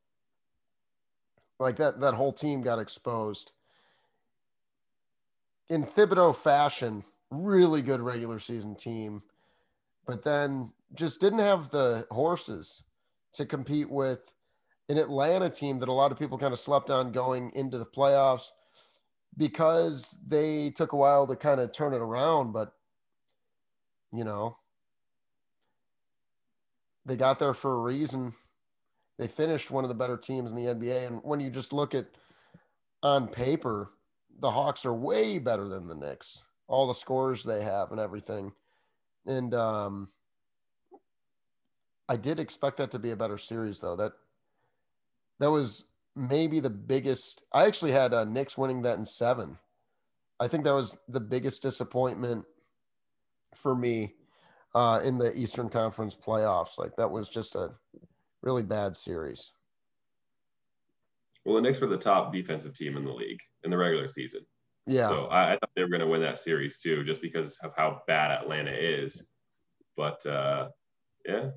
like 1.58 1.76
that 1.76 2.00
that 2.00 2.14
whole 2.14 2.32
team 2.32 2.62
got 2.62 2.78
exposed. 2.78 3.52
In 5.68 5.84
Thibodeau 5.84 6.34
fashion, 6.34 7.04
really 7.30 7.82
good 7.82 8.00
regular 8.00 8.38
season 8.38 8.74
team, 8.74 9.22
but 10.06 10.24
then 10.24 10.72
just 10.94 11.20
didn't 11.20 11.40
have 11.40 11.70
the 11.70 12.06
horses 12.10 12.82
to 13.34 13.44
compete 13.44 13.90
with 13.90 14.32
an 14.88 14.98
Atlanta 14.98 15.50
team 15.50 15.78
that 15.80 15.88
a 15.88 15.92
lot 15.92 16.12
of 16.12 16.18
people 16.18 16.38
kind 16.38 16.52
of 16.52 16.60
slept 16.60 16.90
on 16.90 17.12
going 17.12 17.50
into 17.54 17.78
the 17.78 17.86
playoffs 17.86 18.50
because 19.36 20.18
they 20.26 20.70
took 20.70 20.92
a 20.92 20.96
while 20.96 21.26
to 21.26 21.36
kind 21.36 21.60
of 21.60 21.72
turn 21.72 21.94
it 21.94 22.00
around, 22.00 22.52
but 22.52 22.72
you 24.12 24.24
know, 24.24 24.56
they 27.04 27.16
got 27.16 27.38
there 27.38 27.54
for 27.54 27.74
a 27.74 27.80
reason. 27.80 28.32
They 29.18 29.28
finished 29.28 29.70
one 29.70 29.84
of 29.84 29.88
the 29.88 29.94
better 29.94 30.16
teams 30.16 30.50
in 30.50 30.56
the 30.56 30.74
NBA. 30.74 31.06
And 31.06 31.20
when 31.22 31.40
you 31.40 31.50
just 31.50 31.72
look 31.72 31.94
at 31.94 32.06
on 33.02 33.28
paper, 33.28 33.90
the 34.40 34.50
Hawks 34.50 34.84
are 34.84 34.94
way 34.94 35.38
better 35.38 35.68
than 35.68 35.86
the 35.88 35.94
Knicks. 35.94 36.42
All 36.68 36.86
the 36.86 36.94
scores 36.94 37.42
they 37.42 37.62
have 37.62 37.90
and 37.90 38.00
everything. 38.00 38.52
And 39.26 39.54
um, 39.54 40.08
I 42.08 42.16
did 42.16 42.38
expect 42.38 42.76
that 42.76 42.90
to 42.92 42.98
be 42.98 43.10
a 43.10 43.16
better 43.16 43.38
series, 43.38 43.80
though. 43.80 43.96
That 43.96 44.12
that 45.40 45.50
was 45.50 45.84
maybe 46.16 46.60
the 46.60 46.70
biggest. 46.70 47.44
I 47.52 47.66
actually 47.66 47.92
had 47.92 48.12
uh, 48.12 48.24
Knicks 48.24 48.58
winning 48.58 48.82
that 48.82 48.98
in 48.98 49.06
seven. 49.06 49.58
I 50.40 50.48
think 50.48 50.64
that 50.64 50.74
was 50.74 50.96
the 51.08 51.20
biggest 51.20 51.62
disappointment 51.62 52.44
for 53.56 53.74
me 53.74 54.14
uh, 54.74 55.00
in 55.02 55.18
the 55.18 55.36
Eastern 55.36 55.68
Conference 55.68 56.16
playoffs. 56.16 56.78
Like 56.78 56.96
that 56.96 57.10
was 57.10 57.28
just 57.28 57.54
a 57.54 57.70
really 58.42 58.62
bad 58.62 58.96
series. 58.96 59.52
Well, 61.44 61.56
the 61.56 61.62
Knicks 61.62 61.80
were 61.80 61.86
the 61.86 61.96
top 61.96 62.32
defensive 62.32 62.74
team 62.74 62.96
in 62.96 63.04
the 63.04 63.12
league 63.12 63.40
in 63.64 63.70
the 63.70 63.78
regular 63.78 64.06
season. 64.06 64.44
Yeah. 64.86 65.08
So 65.08 65.26
I, 65.26 65.52
I 65.52 65.58
thought 65.58 65.70
they 65.74 65.82
were 65.82 65.88
going 65.88 66.00
to 66.00 66.06
win 66.06 66.22
that 66.22 66.38
series 66.38 66.78
too, 66.78 67.04
just 67.04 67.20
because 67.20 67.58
of 67.62 67.72
how 67.76 68.02
bad 68.06 68.30
Atlanta 68.30 68.72
is. 68.72 69.26
But 69.96 70.24
uh, 70.26 70.68
yeah, 71.26 71.50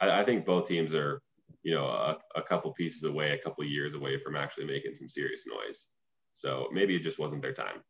I, 0.00 0.20
I, 0.20 0.24
think 0.24 0.44
both 0.44 0.68
teams 0.68 0.94
are, 0.94 1.20
you 1.64 1.74
know, 1.74 1.86
a, 1.86 2.18
a 2.36 2.42
couple 2.42 2.72
pieces 2.74 3.04
away, 3.04 3.32
a 3.32 3.38
couple 3.38 3.64
years 3.64 3.94
away 3.94 4.18
from 4.18 4.36
actually 4.36 4.66
making 4.66 4.94
some 4.94 5.08
serious 5.08 5.44
noise. 5.46 5.86
So 6.34 6.68
maybe 6.72 6.94
it 6.94 7.02
just 7.02 7.18
wasn't 7.18 7.42
their 7.42 7.54
time. 7.54 7.82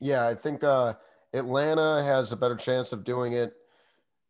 Yeah, 0.00 0.26
I 0.26 0.34
think 0.34 0.62
uh, 0.62 0.94
Atlanta 1.32 2.02
has 2.02 2.32
a 2.32 2.36
better 2.36 2.56
chance 2.56 2.92
of 2.92 3.04
doing 3.04 3.32
it 3.32 3.54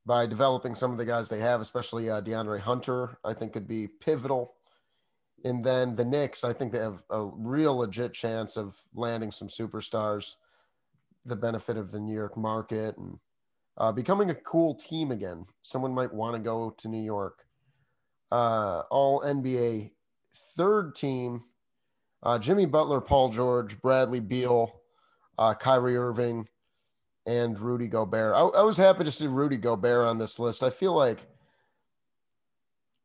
by 0.04 0.26
developing 0.26 0.74
some 0.74 0.92
of 0.92 0.98
the 0.98 1.06
guys 1.06 1.28
they 1.28 1.40
have, 1.40 1.60
especially 1.60 2.08
uh, 2.08 2.20
DeAndre 2.20 2.60
Hunter, 2.60 3.18
I 3.24 3.32
think 3.32 3.54
could 3.54 3.66
be 3.66 3.88
pivotal. 3.88 4.54
And 5.44 5.64
then 5.64 5.96
the 5.96 6.04
Knicks, 6.04 6.44
I 6.44 6.52
think 6.52 6.72
they 6.72 6.78
have 6.78 7.02
a 7.10 7.24
real 7.24 7.78
legit 7.78 8.12
chance 8.12 8.56
of 8.56 8.80
landing 8.94 9.30
some 9.30 9.48
superstars, 9.48 10.36
the 11.24 11.36
benefit 11.36 11.76
of 11.76 11.92
the 11.92 11.98
New 11.98 12.14
York 12.14 12.36
market 12.36 12.96
and 12.96 13.18
uh, 13.78 13.92
becoming 13.92 14.30
a 14.30 14.34
cool 14.34 14.74
team 14.74 15.10
again. 15.10 15.44
Someone 15.62 15.94
might 15.94 16.12
want 16.12 16.36
to 16.36 16.42
go 16.42 16.74
to 16.78 16.88
New 16.88 17.02
York. 17.02 17.45
Uh, 18.30 18.82
all 18.90 19.22
NBA 19.22 19.92
third 20.56 20.94
team 20.94 21.42
uh, 22.26 22.38
Jimmy 22.38 22.66
Butler, 22.66 23.00
Paul 23.00 23.28
George, 23.28 23.80
Bradley 23.80 24.18
Beal, 24.18 24.80
uh, 25.38 25.54
Kyrie 25.54 25.96
Irving, 25.96 26.48
and 27.24 27.58
Rudy 27.58 27.86
Gobert. 27.86 28.34
I, 28.34 28.40
I, 28.40 28.62
was 28.62 28.76
happy 28.76 29.04
to 29.04 29.12
see 29.12 29.28
Rudy 29.28 29.56
Gobert 29.56 30.06
on 30.06 30.18
this 30.18 30.40
list. 30.40 30.64
I 30.64 30.70
feel 30.70 30.92
like 30.92 31.26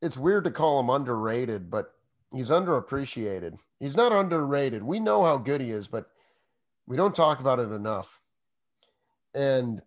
it's 0.02 0.18
weird 0.18 0.46
to 0.46 0.52
call 0.52 0.80
him 0.80 0.90
underrated, 0.90 1.70
but 1.70 1.94
he's 2.34 2.50
underappreciated. 2.50 3.60
He's 3.80 3.96
not 3.96 4.12
underrated. 4.12 4.82
We 4.82 5.00
know 5.00 5.24
how 5.24 5.38
good 5.38 5.62
he 5.62 5.70
is, 5.70 5.88
but 5.88 6.08
we 6.88 6.98
don't 6.98 7.16
talk 7.16 7.40
about 7.40 7.60
it 7.60 7.72
enough. 7.72 8.20
And 9.36 9.84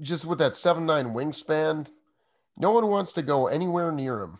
just 0.00 0.24
with 0.24 0.40
that 0.40 0.54
seven 0.54 0.86
nine 0.86 1.08
wingspan, 1.08 1.88
no 2.60 2.72
one 2.72 2.88
wants 2.88 3.14
to 3.14 3.22
go 3.22 3.46
anywhere 3.46 3.90
near 3.90 4.20
him. 4.20 4.38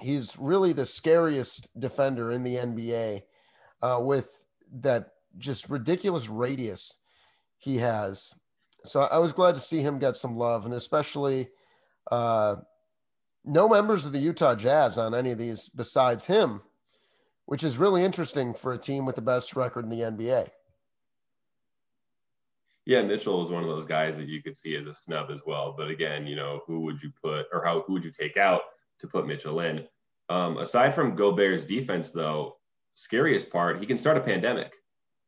He's 0.00 0.38
really 0.38 0.72
the 0.72 0.86
scariest 0.86 1.68
defender 1.78 2.30
in 2.30 2.42
the 2.42 2.56
NBA 2.56 3.22
uh, 3.82 4.00
with 4.02 4.46
that 4.80 5.10
just 5.36 5.68
ridiculous 5.68 6.28
radius 6.28 6.96
he 7.58 7.76
has. 7.78 8.32
So 8.84 9.00
I 9.00 9.18
was 9.18 9.32
glad 9.32 9.54
to 9.54 9.60
see 9.60 9.80
him 9.80 9.98
get 9.98 10.16
some 10.16 10.36
love, 10.36 10.64
and 10.64 10.72
especially 10.72 11.50
uh, 12.10 12.56
no 13.44 13.68
members 13.68 14.06
of 14.06 14.12
the 14.12 14.18
Utah 14.18 14.54
Jazz 14.54 14.96
on 14.96 15.14
any 15.14 15.32
of 15.32 15.38
these 15.38 15.68
besides 15.68 16.24
him, 16.24 16.62
which 17.44 17.62
is 17.62 17.76
really 17.76 18.04
interesting 18.04 18.54
for 18.54 18.72
a 18.72 18.78
team 18.78 19.04
with 19.04 19.16
the 19.16 19.22
best 19.22 19.54
record 19.54 19.84
in 19.84 19.90
the 19.90 20.00
NBA. 20.00 20.48
Yeah, 22.84 23.02
Mitchell 23.02 23.38
was 23.38 23.50
one 23.50 23.62
of 23.62 23.68
those 23.68 23.84
guys 23.84 24.16
that 24.16 24.28
you 24.28 24.42
could 24.42 24.56
see 24.56 24.74
as 24.76 24.86
a 24.86 24.94
snub 24.94 25.30
as 25.30 25.42
well. 25.46 25.74
But 25.76 25.88
again, 25.88 26.26
you 26.26 26.34
know, 26.34 26.62
who 26.66 26.80
would 26.80 27.00
you 27.02 27.12
put 27.22 27.46
or 27.52 27.64
how 27.64 27.82
who 27.82 27.92
would 27.92 28.04
you 28.04 28.10
take 28.10 28.36
out 28.36 28.62
to 28.98 29.06
put 29.06 29.26
Mitchell 29.26 29.60
in? 29.60 29.86
Um, 30.28 30.58
aside 30.58 30.94
from 30.94 31.14
Gobert's 31.14 31.64
defense, 31.64 32.10
though, 32.10 32.56
scariest 32.94 33.50
part, 33.50 33.78
he 33.78 33.86
can 33.86 33.98
start 33.98 34.16
a 34.16 34.20
pandemic. 34.20 34.74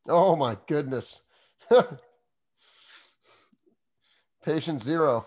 Oh 0.07 0.35
my 0.35 0.57
goodness. 0.67 1.21
Patient 4.43 4.81
zero. 4.81 5.25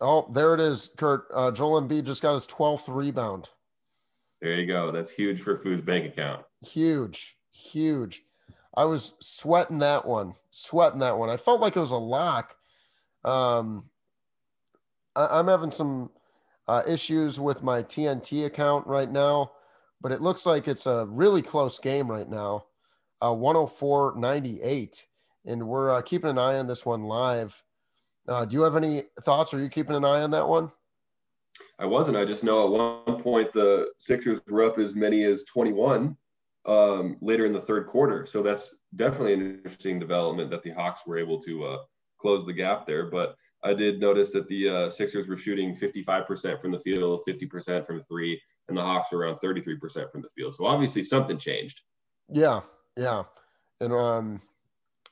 Oh, 0.00 0.30
there 0.32 0.54
it 0.54 0.60
is, 0.60 0.90
Kurt. 0.96 1.26
Uh, 1.32 1.50
Joel 1.52 1.80
Embiid 1.80 2.04
just 2.04 2.22
got 2.22 2.34
his 2.34 2.46
12th 2.46 2.94
rebound. 2.94 3.50
There 4.42 4.54
you 4.54 4.66
go. 4.66 4.90
That's 4.90 5.12
huge 5.12 5.40
for 5.40 5.58
Food's 5.58 5.80
bank 5.80 6.06
account. 6.06 6.44
Huge, 6.60 7.36
huge. 7.52 8.22
I 8.76 8.84
was 8.84 9.14
sweating 9.20 9.78
that 9.80 10.04
one, 10.04 10.34
sweating 10.50 11.00
that 11.00 11.16
one. 11.16 11.30
I 11.30 11.36
felt 11.36 11.60
like 11.60 11.76
it 11.76 11.80
was 11.80 11.92
a 11.92 11.96
lock. 11.96 12.56
Um, 13.24 13.90
I, 15.14 15.38
am 15.38 15.46
having 15.46 15.70
some 15.70 16.10
uh, 16.66 16.82
issues 16.86 17.38
with 17.38 17.62
my 17.62 17.82
TNT 17.82 18.46
account 18.46 18.86
right 18.86 19.10
now, 19.10 19.52
but 20.00 20.12
it 20.12 20.20
looks 20.20 20.44
like 20.44 20.66
it's 20.66 20.86
a 20.86 21.06
really 21.08 21.42
close 21.42 21.78
game 21.78 22.10
right 22.10 22.28
now, 22.28 22.66
uh, 23.24 23.32
104 23.32 24.14
98. 24.16 25.06
And 25.46 25.68
we're 25.68 25.90
uh, 25.90 26.02
keeping 26.02 26.30
an 26.30 26.38
eye 26.38 26.58
on 26.58 26.66
this 26.66 26.84
one 26.84 27.04
live. 27.04 27.62
Uh, 28.26 28.44
do 28.44 28.56
you 28.56 28.62
have 28.62 28.76
any 28.76 29.04
thoughts? 29.22 29.54
Are 29.54 29.60
you 29.60 29.68
keeping 29.68 29.94
an 29.94 30.04
eye 30.04 30.22
on 30.22 30.30
that 30.32 30.48
one? 30.48 30.70
I 31.78 31.86
wasn't. 31.86 32.16
I 32.16 32.24
just 32.24 32.42
know 32.42 32.64
at 32.64 33.06
one 33.06 33.22
point 33.22 33.52
the 33.52 33.92
Sixers 33.98 34.40
were 34.48 34.64
up 34.64 34.78
as 34.78 34.94
many 34.94 35.22
as 35.22 35.44
21 35.44 36.16
um, 36.66 37.16
later 37.20 37.46
in 37.46 37.52
the 37.52 37.60
third 37.60 37.86
quarter. 37.86 38.26
So 38.26 38.42
that's 38.42 38.74
definitely 38.96 39.34
an 39.34 39.56
interesting 39.56 39.98
development 39.98 40.50
that 40.50 40.62
the 40.62 40.70
Hawks 40.70 41.06
were 41.06 41.18
able 41.18 41.40
to 41.42 41.64
uh, 41.64 41.78
close 42.18 42.44
the 42.44 42.52
gap 42.52 42.86
there. 42.86 43.10
But 43.10 43.36
I 43.62 43.74
did 43.74 44.00
notice 44.00 44.30
that 44.32 44.48
the 44.48 44.68
uh, 44.68 44.90
Sixers 44.90 45.28
were 45.28 45.36
shooting 45.36 45.74
55% 45.74 46.60
from 46.60 46.72
the 46.72 46.78
field, 46.78 47.22
50% 47.26 47.86
from 47.86 48.02
three, 48.02 48.40
and 48.68 48.76
the 48.76 48.82
Hawks 48.82 49.12
were 49.12 49.20
around 49.20 49.36
33% 49.36 50.10
from 50.10 50.22
the 50.22 50.28
field. 50.28 50.54
So 50.54 50.66
obviously 50.66 51.02
something 51.02 51.38
changed. 51.38 51.82
Yeah, 52.28 52.60
yeah, 52.96 53.24
and 53.80 53.92
um, 53.92 54.40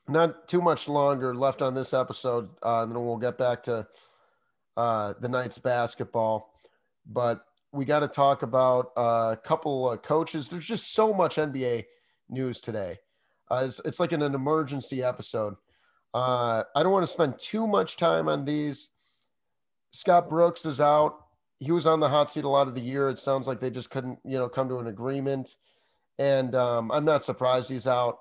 not 0.08 0.48
too 0.48 0.62
much 0.62 0.88
longer 0.88 1.34
left 1.34 1.60
on 1.60 1.74
this 1.74 1.92
episode, 1.92 2.48
uh, 2.64 2.82
and 2.82 2.92
then 2.92 3.04
we'll 3.04 3.18
get 3.18 3.36
back 3.36 3.62
to 3.64 3.86
uh, 4.76 5.14
the 5.20 5.28
night's 5.28 5.58
basketball. 5.58 6.54
But 7.06 7.44
we 7.72 7.84
got 7.84 8.00
to 8.00 8.08
talk 8.08 8.42
about 8.42 8.90
uh, 8.96 9.32
a 9.32 9.38
couple 9.42 9.90
of 9.90 10.02
coaches. 10.02 10.50
There's 10.50 10.66
just 10.66 10.94
so 10.94 11.12
much 11.12 11.36
NBA 11.36 11.84
news 12.28 12.60
today. 12.60 12.98
Uh, 13.50 13.64
it's, 13.66 13.80
it's, 13.84 14.00
like 14.00 14.12
an, 14.12 14.22
an 14.22 14.34
emergency 14.34 15.02
episode. 15.02 15.54
Uh, 16.14 16.62
I 16.76 16.82
don't 16.82 16.92
want 16.92 17.06
to 17.06 17.12
spend 17.12 17.38
too 17.38 17.66
much 17.66 17.96
time 17.96 18.28
on 18.28 18.44
these. 18.44 18.90
Scott 19.92 20.28
Brooks 20.28 20.64
is 20.66 20.80
out. 20.80 21.16
He 21.58 21.72
was 21.72 21.86
on 21.86 22.00
the 22.00 22.08
hot 22.08 22.30
seat 22.30 22.44
a 22.44 22.48
lot 22.48 22.68
of 22.68 22.74
the 22.74 22.80
year. 22.80 23.08
It 23.08 23.18
sounds 23.18 23.46
like 23.46 23.60
they 23.60 23.70
just 23.70 23.90
couldn't, 23.90 24.18
you 24.24 24.38
know, 24.38 24.48
come 24.48 24.68
to 24.68 24.78
an 24.78 24.86
agreement. 24.86 25.54
And 26.18 26.54
um, 26.54 26.90
I'm 26.92 27.04
not 27.04 27.22
surprised 27.22 27.70
he's 27.70 27.86
out. 27.86 28.18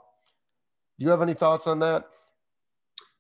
Do 1.00 1.06
you 1.06 1.12
have 1.12 1.22
any 1.22 1.34
thoughts 1.34 1.68
on 1.68 1.80
that? 1.80 2.06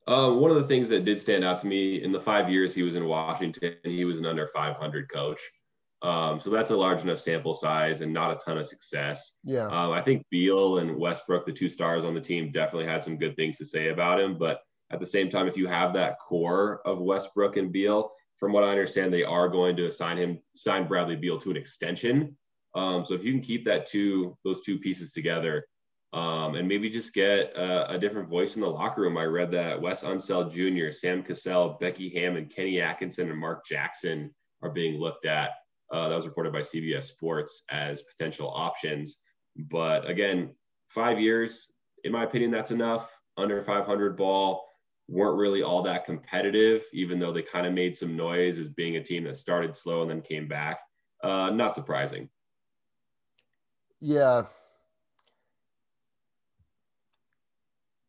Uh, 0.08 0.32
one 0.32 0.52
of 0.52 0.58
the 0.58 0.64
things 0.64 0.90
that 0.90 1.06
did 1.06 1.20
stand 1.20 1.44
out 1.44 1.60
to 1.60 1.68
me 1.68 2.04
in 2.04 2.12
the 2.12 2.20
five 2.20 2.50
years 2.50 2.74
he 2.74 2.84
was 2.84 2.96
in 2.96 3.06
Washington, 3.06 3.76
he 3.84 4.06
was 4.06 4.18
an 4.18 4.26
under 4.26 4.48
500 4.48 5.12
coach. 5.12 5.40
Um, 6.04 6.40
so 6.40 6.50
that's 6.50 6.72
a 6.72 6.76
large 6.76 7.04
enough 7.04 7.20
sample 7.20 7.54
size 7.54 8.02
and 8.02 8.12
not 8.12 8.32
a 8.32 8.36
ton 8.44 8.58
of 8.58 8.66
success. 8.66 9.36
Yeah. 9.44 9.68
Um, 9.68 9.92
I 9.92 10.02
think 10.02 10.26
Beal 10.32 10.80
and 10.80 10.98
Westbrook, 10.98 11.46
the 11.46 11.52
two 11.52 11.70
stars 11.70 12.04
on 12.04 12.16
the 12.16 12.22
team, 12.22 12.52
definitely 12.52 12.88
had 12.88 13.04
some 13.04 13.18
good 13.18 13.36
things 13.36 13.60
to 13.60 13.66
say 13.66 13.90
about 13.90 14.20
him. 14.20 14.38
But 14.38 14.62
at 14.92 15.00
the 15.00 15.06
same 15.06 15.30
time, 15.30 15.48
if 15.48 15.58
you 15.58 15.68
have 15.68 15.94
that 15.94 16.18
core 16.20 16.82
of 16.86 17.00
Westbrook 17.00 17.58
and 17.58 17.72
Beal, 17.72 18.12
from 18.38 18.52
what 18.52 18.64
I 18.64 18.72
understand, 18.72 19.14
they 19.14 19.24
are 19.24 19.48
going 19.48 19.76
to 19.76 19.86
assign 19.86 20.18
him, 20.18 20.40
sign 20.56 20.88
Bradley 20.88 21.16
Beal 21.16 21.38
to 21.40 21.52
an 21.52 21.58
extension. 21.58 22.36
Um, 22.74 23.06
so 23.06 23.14
if 23.14 23.24
you 23.24 23.32
can 23.32 23.42
keep 23.42 23.66
that 23.66 23.86
two, 23.86 24.36
those 24.44 24.62
two 24.62 24.80
pieces 24.80 25.12
together, 25.12 25.66
um, 26.14 26.56
and 26.56 26.68
maybe 26.68 26.90
just 26.90 27.14
get 27.14 27.56
a, 27.56 27.92
a, 27.92 28.00
different 28.00 28.28
voice 28.28 28.56
in 28.56 28.62
the 28.62 28.68
locker 28.68 29.02
room. 29.02 29.18
I 29.18 29.24
read 29.24 29.52
that 29.52 29.82
Wes 29.82 30.04
Unseld 30.04 30.52
Jr., 30.52 30.92
Sam 30.92 31.24
Cassell, 31.24 31.78
Becky 31.80 32.10
Hammon, 32.10 32.48
Kenny 32.48 32.82
Atkinson, 32.82 33.30
and 33.30 33.40
Mark 33.40 33.66
Jackson 33.66 34.34
are 34.62 34.72
being 34.72 35.00
looked 35.00 35.26
at 35.26 35.52
uh, 35.92 36.10
that 36.10 36.16
was 36.16 36.26
reported 36.26 36.54
by 36.54 36.60
CBS 36.60 37.04
Sports 37.04 37.64
as 37.70 38.02
potential 38.02 38.50
options. 38.50 39.18
But 39.56 40.10
again, 40.10 40.56
five 40.90 41.20
years, 41.20 41.70
in 42.04 42.12
my 42.12 42.24
opinion, 42.24 42.52
that's 42.52 42.72
enough. 42.72 43.20
Under 43.38 43.62
500 43.62 44.18
ball 44.18 44.66
weren't 45.08 45.38
really 45.38 45.62
all 45.62 45.84
that 45.84 46.06
competitive, 46.06 46.84
even 46.94 47.20
though 47.20 47.34
they 47.34 47.42
kind 47.42 47.68
of 47.68 47.74
made 47.74 47.96
some 47.96 48.16
noise 48.16 48.58
as 48.58 48.70
being 48.70 48.96
a 48.96 49.04
team 49.04 49.26
that 49.26 49.38
started 49.38 49.76
slow 49.76 50.02
and 50.02 50.10
then 50.10 50.22
came 50.22 50.48
back. 50.48 50.80
Uh, 51.24 51.50
not 51.50 51.76
surprising. 51.76 52.30
Yeah. 54.00 54.44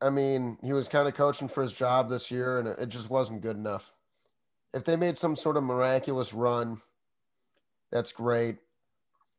I 0.01 0.11
mean, 0.11 0.59
he 0.63 0.73
was 0.73 0.89
kind 0.89 1.07
of 1.07 1.15
coaching 1.15 1.49
for 1.49 1.63
his 1.63 1.73
job 1.73 2.09
this 2.09 2.31
year, 2.31 2.59
and 2.59 2.69
it 2.69 2.89
just 2.89 3.11
wasn't 3.11 3.43
good 3.43 3.57
enough. 3.57 3.93
If 4.75 4.85
they 4.85 4.97
made 4.97 5.19
some 5.19 5.37
sort 5.37 5.57
of 5.57 5.65
miraculous 5.65 6.33
run, 6.33 6.81
that's 7.93 8.11
great. 8.11 8.57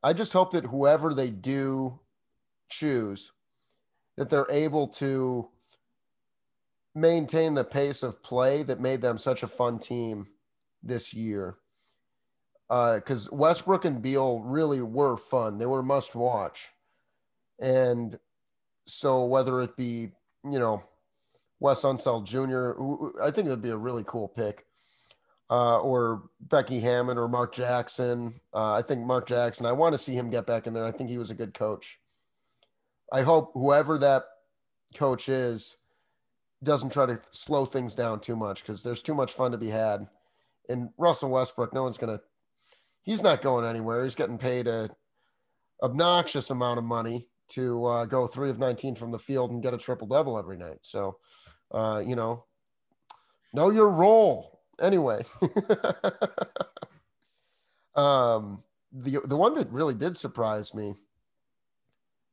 I 0.04 0.14
just 0.14 0.34
hope 0.34 0.51
that 0.51 0.66
whoever 0.66 1.14
they 1.14 1.30
do 1.30 1.99
choose, 2.70 3.32
that 4.16 4.30
they're 4.30 4.47
able 4.49 4.88
to 4.89 5.49
maintain 6.93 7.56
the 7.56 7.64
pace 7.64 8.04
of 8.04 8.22
play 8.22 8.62
that 8.64 8.80
made 8.80 9.01
them 9.01 9.18
such 9.18 9.41
a 9.41 9.47
fun 9.47 9.80
team 9.80 10.28
this 10.84 11.14
year. 11.14 11.56
Because 12.70 13.28
uh, 13.28 13.36
Westbrook 13.36 13.86
and 13.86 14.01
Beal 14.01 14.41
really 14.41 14.82
were 14.82 15.18
fun. 15.18 15.58
They 15.58 15.66
were 15.66 15.84
must 15.84 16.16
watch. 16.16 16.70
And 17.60 18.20
so 18.86 19.26
whether 19.26 19.62
it 19.62 19.76
be, 19.76 20.10
you 20.43 20.60
know, 20.60 20.84
Wes 21.60 21.82
Unseld 21.84 22.26
Jr., 22.26 23.24
I 23.24 23.32
think 23.32 23.47
that'd 23.47 23.62
be 23.62 23.70
a 23.70 23.78
really 23.78 24.04
cool 24.06 24.28
pick 24.28 24.66
uh, 25.54 25.78
or 25.82 26.24
Becky 26.39 26.80
Hammon 26.80 27.20
or 27.20 27.28
Mark 27.28 27.54
Jackson. 27.54 28.34
Uh, 28.56 28.74
I 28.74 28.82
think 28.82 29.06
Mark 29.06 29.28
Jackson, 29.28 29.68
I 29.68 29.72
want 29.72 29.93
to 29.93 29.99
see 29.99 30.16
him 30.16 30.32
get 30.32 30.47
back 30.47 30.66
in 30.66 30.74
there. 30.74 30.84
I 30.84 30.91
think 30.91 31.12
he 31.12 31.20
was 31.20 31.30
a 31.30 31.36
good 31.36 31.54
coach. 31.54 31.99
I 33.12 33.22
hope 33.22 33.51
whoever 33.54 33.99
that 33.99 34.24
coach 34.95 35.30
is 35.30 35.78
doesn't 36.64 36.91
try 36.91 37.06
to 37.06 37.22
slow 37.30 37.68
things 37.68 37.93
down 37.93 38.20
too 38.20 38.36
much 38.36 38.64
because 38.64 38.82
there's 38.82 39.04
too 39.04 39.14
much 39.14 39.34
fun 39.34 39.51
to 39.51 39.60
be 39.60 39.70
had. 39.70 40.08
And 40.70 40.89
Russell 40.97 41.30
Westbrook, 41.30 41.72
no 41.72 41.84
one's 41.84 41.99
going 41.99 42.18
to, 42.18 42.24
he's 43.04 43.22
not 43.22 43.43
going 43.43 43.64
anywhere. 43.64 44.04
He's 44.04 44.16
getting 44.16 44.39
paid 44.39 44.66
a 44.66 44.89
obnoxious 45.84 46.49
amount 46.49 46.80
of 46.80 46.84
money 46.84 47.28
to 47.49 47.86
uh, 47.86 48.06
go 48.06 48.26
three 48.26 48.49
of 48.49 48.58
19 48.58 48.95
from 48.95 49.12
the 49.12 49.20
field 49.20 49.51
and 49.51 49.62
get 49.62 49.76
a 49.76 49.78
triple 49.78 50.08
double 50.08 50.39
every 50.39 50.58
night. 50.58 50.80
So, 50.82 51.18
uh, 51.72 52.01
you 52.04 52.16
know, 52.16 52.45
know 53.54 53.70
your 53.70 53.89
role 53.89 54.53
anyway, 54.82 55.24
um, 57.95 58.63
the 58.91 59.19
the 59.26 59.38
one 59.38 59.55
that 59.55 59.71
really 59.71 59.95
did 59.95 60.17
surprise 60.17 60.74
me 60.74 60.93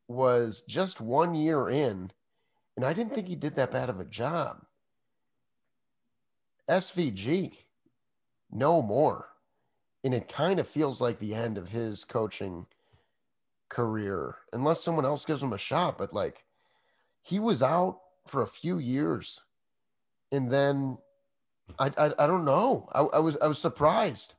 was 0.09 0.63
just 0.69 1.01
one 1.01 1.35
year 1.35 1.69
in, 1.69 2.11
and 2.77 2.85
I 2.85 2.93
didn't 2.93 3.15
think 3.15 3.29
he 3.29 3.37
did 3.37 3.57
that 3.57 3.73
bad 3.73 3.89
of 3.89 4.01
a 4.01 4.05
job. 4.05 4.65
SVG, 6.69 7.53
no 8.51 8.83
more. 8.83 9.29
And 10.03 10.15
it 10.15 10.29
kind 10.29 10.59
of 10.59 10.67
feels 10.67 11.01
like 11.01 11.19
the 11.19 11.35
end 11.35 11.59
of 11.59 11.69
his 11.69 12.05
coaching 12.05 12.67
career, 13.69 14.37
unless 14.53 14.83
someone 14.83 15.05
else 15.05 15.27
gives 15.27 15.43
him 15.43 15.53
a 15.53 15.59
shot. 15.59 15.99
But 15.99 16.15
like, 16.15 16.45
he 17.21 17.39
was 17.39 17.63
out 17.63 18.01
for 18.27 18.41
a 18.41 18.47
few 18.47 18.79
years 18.79 19.43
and 20.33 20.51
then 20.51 20.99
I, 21.79 21.91
I, 21.97 22.11
I 22.19 22.27
don't 22.27 22.45
know. 22.45 22.89
I, 22.93 23.01
I 23.01 23.19
was 23.21 23.37
I 23.41 23.49
was 23.49 23.59
surprised. 23.59 24.35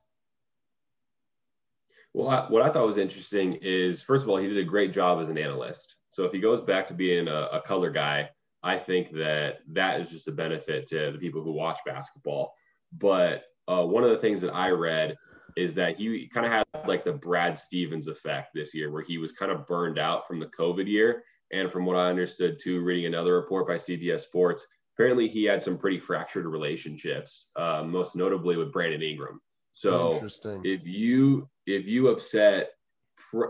Well, 2.14 2.28
I, 2.28 2.46
what 2.48 2.62
I 2.62 2.68
thought 2.68 2.86
was 2.86 2.98
interesting 2.98 3.58
is, 3.62 4.02
first 4.02 4.22
of 4.22 4.28
all, 4.28 4.36
he 4.36 4.46
did 4.46 4.58
a 4.58 4.64
great 4.64 4.92
job 4.92 5.20
as 5.20 5.30
an 5.30 5.38
analyst. 5.38 5.96
So 6.10 6.24
if 6.24 6.32
he 6.32 6.40
goes 6.40 6.60
back 6.60 6.86
to 6.88 6.94
being 6.94 7.26
a, 7.26 7.48
a 7.52 7.62
color 7.62 7.90
guy, 7.90 8.28
I 8.62 8.78
think 8.78 9.12
that 9.12 9.60
that 9.68 10.00
is 10.00 10.10
just 10.10 10.28
a 10.28 10.32
benefit 10.32 10.86
to 10.88 11.10
the 11.10 11.18
people 11.18 11.42
who 11.42 11.52
watch 11.52 11.80
basketball. 11.86 12.54
But 12.92 13.44
uh, 13.66 13.84
one 13.84 14.04
of 14.04 14.10
the 14.10 14.18
things 14.18 14.42
that 14.42 14.54
I 14.54 14.70
read 14.70 15.16
is 15.56 15.74
that 15.74 15.96
he 15.96 16.28
kind 16.28 16.46
of 16.46 16.52
had 16.52 16.64
like 16.86 17.04
the 17.04 17.12
Brad 17.12 17.58
Stevens 17.58 18.08
effect 18.08 18.50
this 18.54 18.74
year, 18.74 18.90
where 18.90 19.02
he 19.02 19.18
was 19.18 19.32
kind 19.32 19.50
of 19.50 19.66
burned 19.66 19.98
out 19.98 20.26
from 20.26 20.38
the 20.38 20.46
COVID 20.46 20.86
year. 20.86 21.24
And 21.52 21.70
from 21.70 21.84
what 21.84 21.96
I 21.96 22.08
understood 22.08 22.58
too, 22.60 22.80
reading 22.80 23.06
another 23.06 23.34
report 23.34 23.66
by 23.66 23.74
CBS 23.74 24.20
Sports, 24.20 24.66
apparently 24.94 25.28
he 25.28 25.44
had 25.44 25.62
some 25.62 25.78
pretty 25.78 25.98
fractured 25.98 26.46
relationships, 26.46 27.50
uh, 27.56 27.82
most 27.82 28.16
notably 28.16 28.56
with 28.56 28.72
Brandon 28.72 29.02
Ingram. 29.02 29.40
So 29.72 30.20
if 30.64 30.86
you 30.86 31.48
if 31.66 31.86
you 31.86 32.08
upset, 32.08 32.70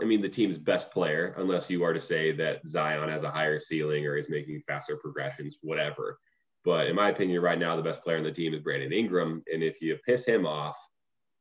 I 0.01 0.05
mean 0.05 0.21
the 0.21 0.29
team's 0.29 0.57
best 0.57 0.91
player, 0.91 1.35
unless 1.37 1.69
you 1.69 1.83
are 1.83 1.93
to 1.93 1.99
say 1.99 2.31
that 2.33 2.65
Zion 2.65 3.09
has 3.09 3.23
a 3.23 3.31
higher 3.31 3.59
ceiling 3.59 4.05
or 4.07 4.15
is 4.15 4.29
making 4.29 4.61
faster 4.61 4.95
progressions, 4.95 5.57
whatever. 5.61 6.17
But 6.63 6.87
in 6.87 6.95
my 6.95 7.09
opinion, 7.09 7.41
right 7.41 7.59
now 7.59 7.75
the 7.75 7.81
best 7.81 8.03
player 8.03 8.17
on 8.17 8.23
the 8.23 8.31
team 8.31 8.53
is 8.53 8.61
Brandon 8.61 8.93
Ingram, 8.93 9.41
and 9.51 9.61
if 9.61 9.81
you 9.81 9.97
piss 10.05 10.25
him 10.25 10.45
off, 10.45 10.77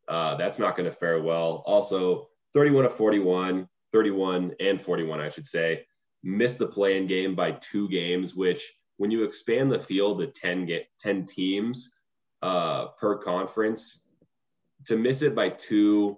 uh, 0.09 0.35
that's 0.35 0.59
not 0.59 0.77
going 0.77 0.91
to 0.91 0.97
fare 0.97 1.23
well. 1.23 1.63
Also, 1.65 2.29
31 2.55 2.85
to 2.85 2.91
41, 2.91 3.69
31 3.93 4.53
and 4.59 4.83
41, 4.83 5.21
I 5.21 5.29
should 5.29 5.47
say, 5.47 5.87
missed 6.25 6.59
the 6.59 6.67
play-in 6.67 7.07
game 7.07 7.37
by 7.37 7.53
two 7.53 7.89
games, 7.89 8.35
which 8.35 8.73
when 9.03 9.11
you 9.11 9.25
expand 9.25 9.69
the 9.69 9.81
field 9.81 10.21
to 10.21 10.29
10 10.29 10.65
get 10.65 10.87
10 11.01 11.27
teams 11.27 11.91
uh, 12.41 12.87
per 13.01 13.19
conference, 13.19 14.05
to 14.87 14.97
miss 14.97 15.23
it 15.23 15.35
by 15.35 15.49
two, 15.49 16.17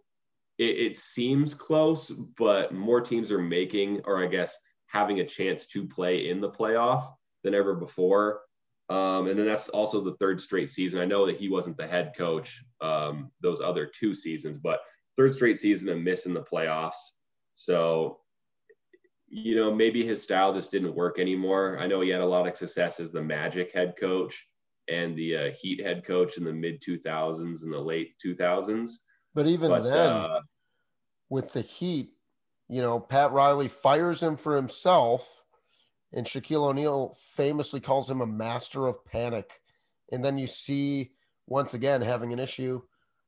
it, 0.59 0.77
it 0.77 0.95
seems 0.95 1.55
close, 1.55 2.11
but 2.11 2.75
more 2.75 3.01
teams 3.01 3.33
are 3.33 3.41
making, 3.41 4.03
or 4.05 4.23
I 4.23 4.27
guess 4.27 4.55
having 4.85 5.21
a 5.21 5.25
chance 5.25 5.67
to 5.69 5.89
play 5.89 6.29
in 6.29 6.43
the 6.43 6.51
playoff 6.51 7.11
than 7.43 7.55
ever 7.55 7.75
before. 7.75 8.43
Um, 8.91 9.29
and 9.29 9.39
then 9.39 9.47
that's 9.47 9.71
also 9.71 10.03
the 10.03 10.17
third 10.17 10.39
straight 10.39 10.69
season. 10.69 11.01
I 11.01 11.07
know 11.07 11.25
that 11.25 11.39
he 11.39 11.49
wasn't 11.49 11.79
the 11.79 11.87
head 11.87 12.13
coach 12.15 12.63
um, 12.83 13.31
those 13.41 13.63
other 13.63 13.87
two 13.87 14.15
seasons, 14.15 14.59
but 14.59 14.81
third 15.17 15.35
straight 15.35 15.57
season 15.57 15.89
of 15.89 16.01
missing 16.01 16.35
the 16.35 16.43
playoffs. 16.43 17.13
So, 17.55 18.21
you 19.35 19.57
know, 19.57 19.75
maybe 19.75 20.07
his 20.07 20.23
style 20.23 20.55
just 20.55 20.71
didn't 20.71 20.95
work 20.95 21.19
anymore. 21.19 21.77
I 21.81 21.89
know 21.89 22.01
he 22.01 22.11
had 22.11 22.21
a 22.21 22.27
lot 22.27 22.47
of 22.47 22.57
success 22.57 23.01
as 23.01 23.11
the 23.11 23.23
Magic 23.23 23.73
head 23.73 23.95
coach 23.99 24.47
and 24.89 25.17
the 25.17 25.37
uh, 25.37 25.51
Heat 25.51 25.83
head 25.83 26.05
coach 26.05 26.39
in 26.39 26.45
the 26.45 26.53
mid 26.53 26.81
2000s 26.81 27.65
and 27.65 27.73
the 27.73 27.81
late 27.81 28.15
2000s. 28.25 28.93
But 29.35 29.49
even 29.49 29.71
but, 29.71 29.83
then, 29.83 30.09
uh, 30.09 30.41
with 31.31 31.53
the 31.53 31.63
Heat, 31.63 32.11
you 32.69 32.81
know, 32.81 33.01
Pat 33.01 33.33
Riley 33.33 33.67
fires 33.67 34.23
him 34.23 34.37
for 34.37 34.55
himself 34.55 35.29
and 36.13 36.27
Shaquille 36.27 36.69
O'Neal 36.69 37.17
famously 37.35 37.81
calls 37.81 38.09
him 38.09 38.21
a 38.21 38.27
master 38.27 38.87
of 38.87 39.05
panic. 39.05 39.61
And 40.13 40.25
then 40.25 40.39
you 40.39 40.47
see 40.47 41.11
once 41.49 41.75
again 41.75 42.03
having 42.03 42.33
an 42.33 42.39
issue 42.39 42.83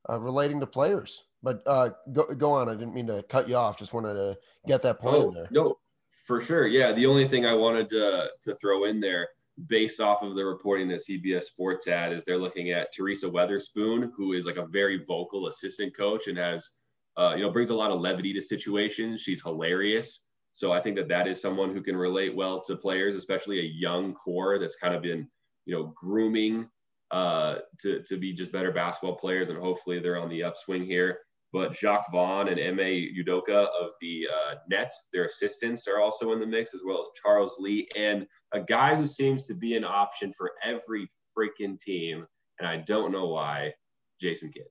uh, 0.09 0.21
relating 0.21 0.61
to 0.61 0.67
players. 0.67 1.25
But 1.43 1.63
uh, 1.67 1.91
go 2.13 2.27
go 2.35 2.53
on. 2.53 2.69
I 2.69 2.75
didn't 2.75 2.95
mean 2.95 3.09
to 3.09 3.25
cut 3.25 3.49
you 3.49 3.57
off. 3.57 3.77
Just 3.77 3.93
wanted 3.93 4.15
to 4.15 4.37
get 4.67 4.83
that 4.83 5.01
point 5.01 5.17
oh, 5.17 5.29
in 5.29 5.35
there. 5.35 5.49
No, 5.51 5.79
for 6.27 6.41
sure. 6.41 6.67
Yeah. 6.67 6.93
The 6.93 7.07
only 7.07 7.27
thing 7.27 7.47
I 7.47 7.55
wanted 7.55 7.89
to 7.91 8.31
to 8.43 8.55
throw 8.57 8.85
in 8.85 9.01
there, 9.01 9.29
based 9.67 10.01
off 10.01 10.23
of 10.23 10.35
the 10.35 10.45
reporting 10.45 10.89
that 10.89 11.03
CBS 11.09 11.45
Sports 11.45 11.87
had, 11.87 12.13
is 12.13 12.25
they're 12.25 12.37
looking 12.37 12.71
at 12.71 12.93
Teresa 12.93 13.27
Weatherspoon, 13.27 14.11
who 14.17 14.33
is 14.33 14.45
like 14.45 14.57
a 14.57 14.67
very 14.67 15.05
vocal 15.05 15.47
assistant 15.47 15.97
coach 15.97 16.27
and 16.27 16.37
has, 16.37 16.75
uh, 17.17 17.35
you 17.37 17.43
know, 17.43 17.51
brings 17.51 17.71
a 17.71 17.75
lot 17.75 17.91
of 17.91 18.01
levity 18.01 18.33
to 18.35 18.41
situations. 18.43 19.21
She's 19.21 19.43
hilarious. 19.43 20.27
So 20.53 20.73
I 20.73 20.81
think 20.81 20.97
that 20.97 21.09
that 21.09 21.29
is 21.29 21.41
someone 21.41 21.75
who 21.75 21.83
can 21.83 21.97
relate 21.97 22.35
well 22.35 22.63
to 22.63 22.77
players, 22.77 23.15
especially 23.15 23.61
a 23.61 23.73
young 23.75 24.15
core 24.15 24.59
that's 24.59 24.77
kind 24.77 24.95
of 24.95 25.03
been, 25.03 25.29
you 25.67 25.75
know, 25.75 25.93
grooming 25.95 26.69
uh, 27.11 27.57
to, 27.81 28.03
to 28.05 28.17
be 28.17 28.33
just 28.33 28.53
better 28.53 28.73
basketball 28.73 29.17
players. 29.17 29.51
And 29.51 29.59
hopefully 29.59 30.01
they're 30.01 30.19
on 30.19 30.31
the 30.31 30.43
upswing 30.43 30.87
here. 30.87 31.19
But 31.53 31.73
Jacque 31.73 32.11
Vaughn 32.11 32.49
and 32.49 32.61
Ime 32.61 33.09
Udoka 33.17 33.67
of 33.81 33.91
the 34.01 34.27
uh, 34.33 34.55
Nets, 34.69 35.09
their 35.13 35.25
assistants 35.25 35.87
are 35.87 36.01
also 36.01 36.33
in 36.33 36.41
the 36.41 36.47
mix, 36.47 36.75
as 36.75 36.81
well 36.85 37.01
as 37.01 37.07
Charles 37.23 37.57
Lee 37.59 37.89
and 37.97 38.27
a 38.53 38.61
guy 38.61 38.95
who 38.95 39.07
seems 39.07 39.47
to 39.47 39.55
be 39.55 39.77
an 39.77 39.85
option 39.85 40.33
for 40.33 40.53
every 40.63 41.11
freaking 41.37 41.79
team. 41.79 42.27
And 42.59 42.69
I 42.69 42.79
don't 42.79 43.13
know 43.13 43.29
why, 43.29 43.73
Jason 44.21 44.51
Kidd. 44.53 44.67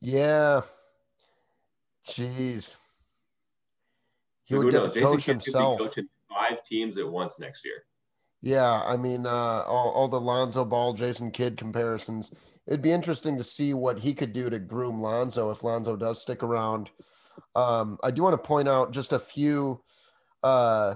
Yeah. 0.00 0.62
Jeez. 2.06 2.76
He 4.44 4.54
so 4.54 4.58
would 4.58 4.72
get 4.72 4.82
knows? 4.82 4.94
Jason 4.94 5.12
coach 5.12 5.24
himself. 5.24 5.78
Could 5.78 5.84
be 5.84 5.88
coaching 5.88 6.08
five 6.28 6.64
teams 6.64 6.98
at 6.98 7.08
once 7.08 7.40
next 7.40 7.64
year. 7.64 7.84
Yeah, 8.40 8.82
I 8.84 8.98
mean, 8.98 9.24
uh, 9.24 9.64
all, 9.66 9.90
all 9.94 10.08
the 10.08 10.20
Lonzo 10.20 10.66
Ball, 10.66 10.92
Jason 10.92 11.30
Kidd 11.30 11.56
comparisons. 11.56 12.34
It'd 12.66 12.82
be 12.82 12.92
interesting 12.92 13.36
to 13.36 13.44
see 13.44 13.74
what 13.74 14.00
he 14.00 14.14
could 14.14 14.32
do 14.32 14.48
to 14.48 14.58
groom 14.58 15.00
Lonzo 15.00 15.50
if 15.50 15.62
Lonzo 15.64 15.96
does 15.96 16.22
stick 16.22 16.42
around. 16.42 16.90
Um, 17.54 17.98
I 18.02 18.10
do 18.10 18.22
want 18.22 18.34
to 18.34 18.46
point 18.46 18.68
out 18.68 18.92
just 18.92 19.12
a 19.12 19.18
few 19.18 19.82
uh, 20.42 20.94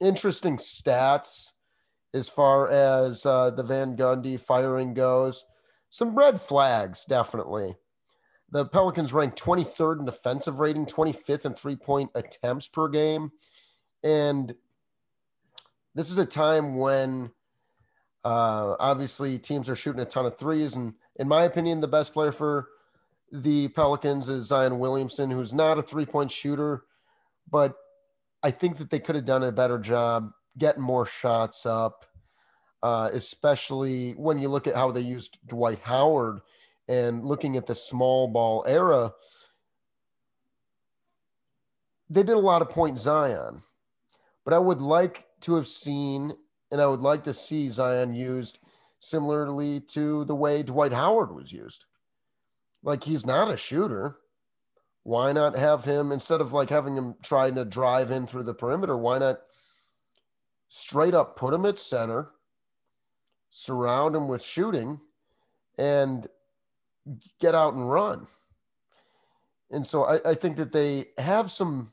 interesting 0.00 0.56
stats 0.56 1.50
as 2.14 2.28
far 2.28 2.70
as 2.70 3.24
uh, 3.26 3.50
the 3.50 3.62
Van 3.62 3.96
Gundy 3.96 4.40
firing 4.40 4.94
goes. 4.94 5.44
Some 5.90 6.16
red 6.16 6.40
flags, 6.40 7.04
definitely. 7.04 7.74
The 8.50 8.66
Pelicans 8.66 9.12
ranked 9.12 9.40
23rd 9.40 10.00
in 10.00 10.04
defensive 10.06 10.58
rating, 10.58 10.86
25th 10.86 11.44
in 11.44 11.54
three 11.54 11.76
point 11.76 12.10
attempts 12.14 12.66
per 12.66 12.88
game. 12.88 13.30
And 14.02 14.54
this 15.94 16.10
is 16.10 16.18
a 16.18 16.26
time 16.26 16.76
when 16.76 17.30
uh, 18.24 18.74
obviously 18.78 19.38
teams 19.38 19.68
are 19.68 19.76
shooting 19.76 20.00
a 20.00 20.04
ton 20.04 20.26
of 20.26 20.36
threes. 20.36 20.74
And 20.74 20.94
in 21.20 21.28
my 21.28 21.44
opinion, 21.44 21.82
the 21.82 21.86
best 21.86 22.14
player 22.14 22.32
for 22.32 22.68
the 23.30 23.68
Pelicans 23.68 24.30
is 24.30 24.46
Zion 24.46 24.78
Williamson, 24.78 25.30
who's 25.30 25.52
not 25.52 25.78
a 25.78 25.82
three 25.82 26.06
point 26.06 26.32
shooter, 26.32 26.84
but 27.48 27.74
I 28.42 28.50
think 28.50 28.78
that 28.78 28.88
they 28.88 29.00
could 29.00 29.16
have 29.16 29.26
done 29.26 29.44
a 29.44 29.52
better 29.52 29.78
job 29.78 30.32
getting 30.56 30.82
more 30.82 31.04
shots 31.04 31.66
up, 31.66 32.06
uh, 32.82 33.10
especially 33.12 34.12
when 34.12 34.38
you 34.38 34.48
look 34.48 34.66
at 34.66 34.74
how 34.74 34.90
they 34.90 35.02
used 35.02 35.38
Dwight 35.46 35.80
Howard 35.80 36.40
and 36.88 37.22
looking 37.26 37.56
at 37.58 37.66
the 37.66 37.74
small 37.74 38.26
ball 38.26 38.64
era, 38.66 39.12
they 42.08 42.22
did 42.22 42.34
a 42.34 42.38
lot 42.38 42.62
of 42.62 42.70
point 42.70 42.98
Zion. 42.98 43.60
But 44.42 44.54
I 44.54 44.58
would 44.58 44.80
like 44.80 45.26
to 45.42 45.56
have 45.56 45.68
seen, 45.68 46.32
and 46.72 46.80
I 46.80 46.86
would 46.86 47.02
like 47.02 47.24
to 47.24 47.34
see 47.34 47.68
Zion 47.68 48.14
used 48.14 48.58
similarly 49.00 49.80
to 49.80 50.24
the 50.24 50.34
way 50.34 50.62
Dwight 50.62 50.92
Howard 50.92 51.34
was 51.34 51.52
used. 51.52 51.86
Like 52.82 53.04
he's 53.04 53.26
not 53.26 53.50
a 53.50 53.56
shooter. 53.56 54.16
Why 55.02 55.32
not 55.32 55.56
have 55.56 55.84
him 55.84 56.12
instead 56.12 56.40
of 56.40 56.52
like 56.52 56.70
having 56.70 56.96
him 56.96 57.16
trying 57.22 57.54
to 57.56 57.64
drive 57.64 58.10
in 58.10 58.26
through 58.26 58.44
the 58.44 58.54
perimeter? 58.54 58.96
Why 58.96 59.18
not 59.18 59.40
straight 60.68 61.14
up 61.14 61.36
put 61.36 61.52
him 61.52 61.66
at 61.66 61.78
center, 61.78 62.30
surround 63.50 64.14
him 64.14 64.28
with 64.28 64.42
shooting, 64.42 65.00
and 65.76 66.28
get 67.40 67.54
out 67.54 67.74
and 67.74 67.90
run. 67.90 68.26
And 69.70 69.86
so 69.86 70.04
I, 70.04 70.30
I 70.30 70.34
think 70.34 70.56
that 70.56 70.72
they 70.72 71.06
have 71.18 71.50
some 71.50 71.92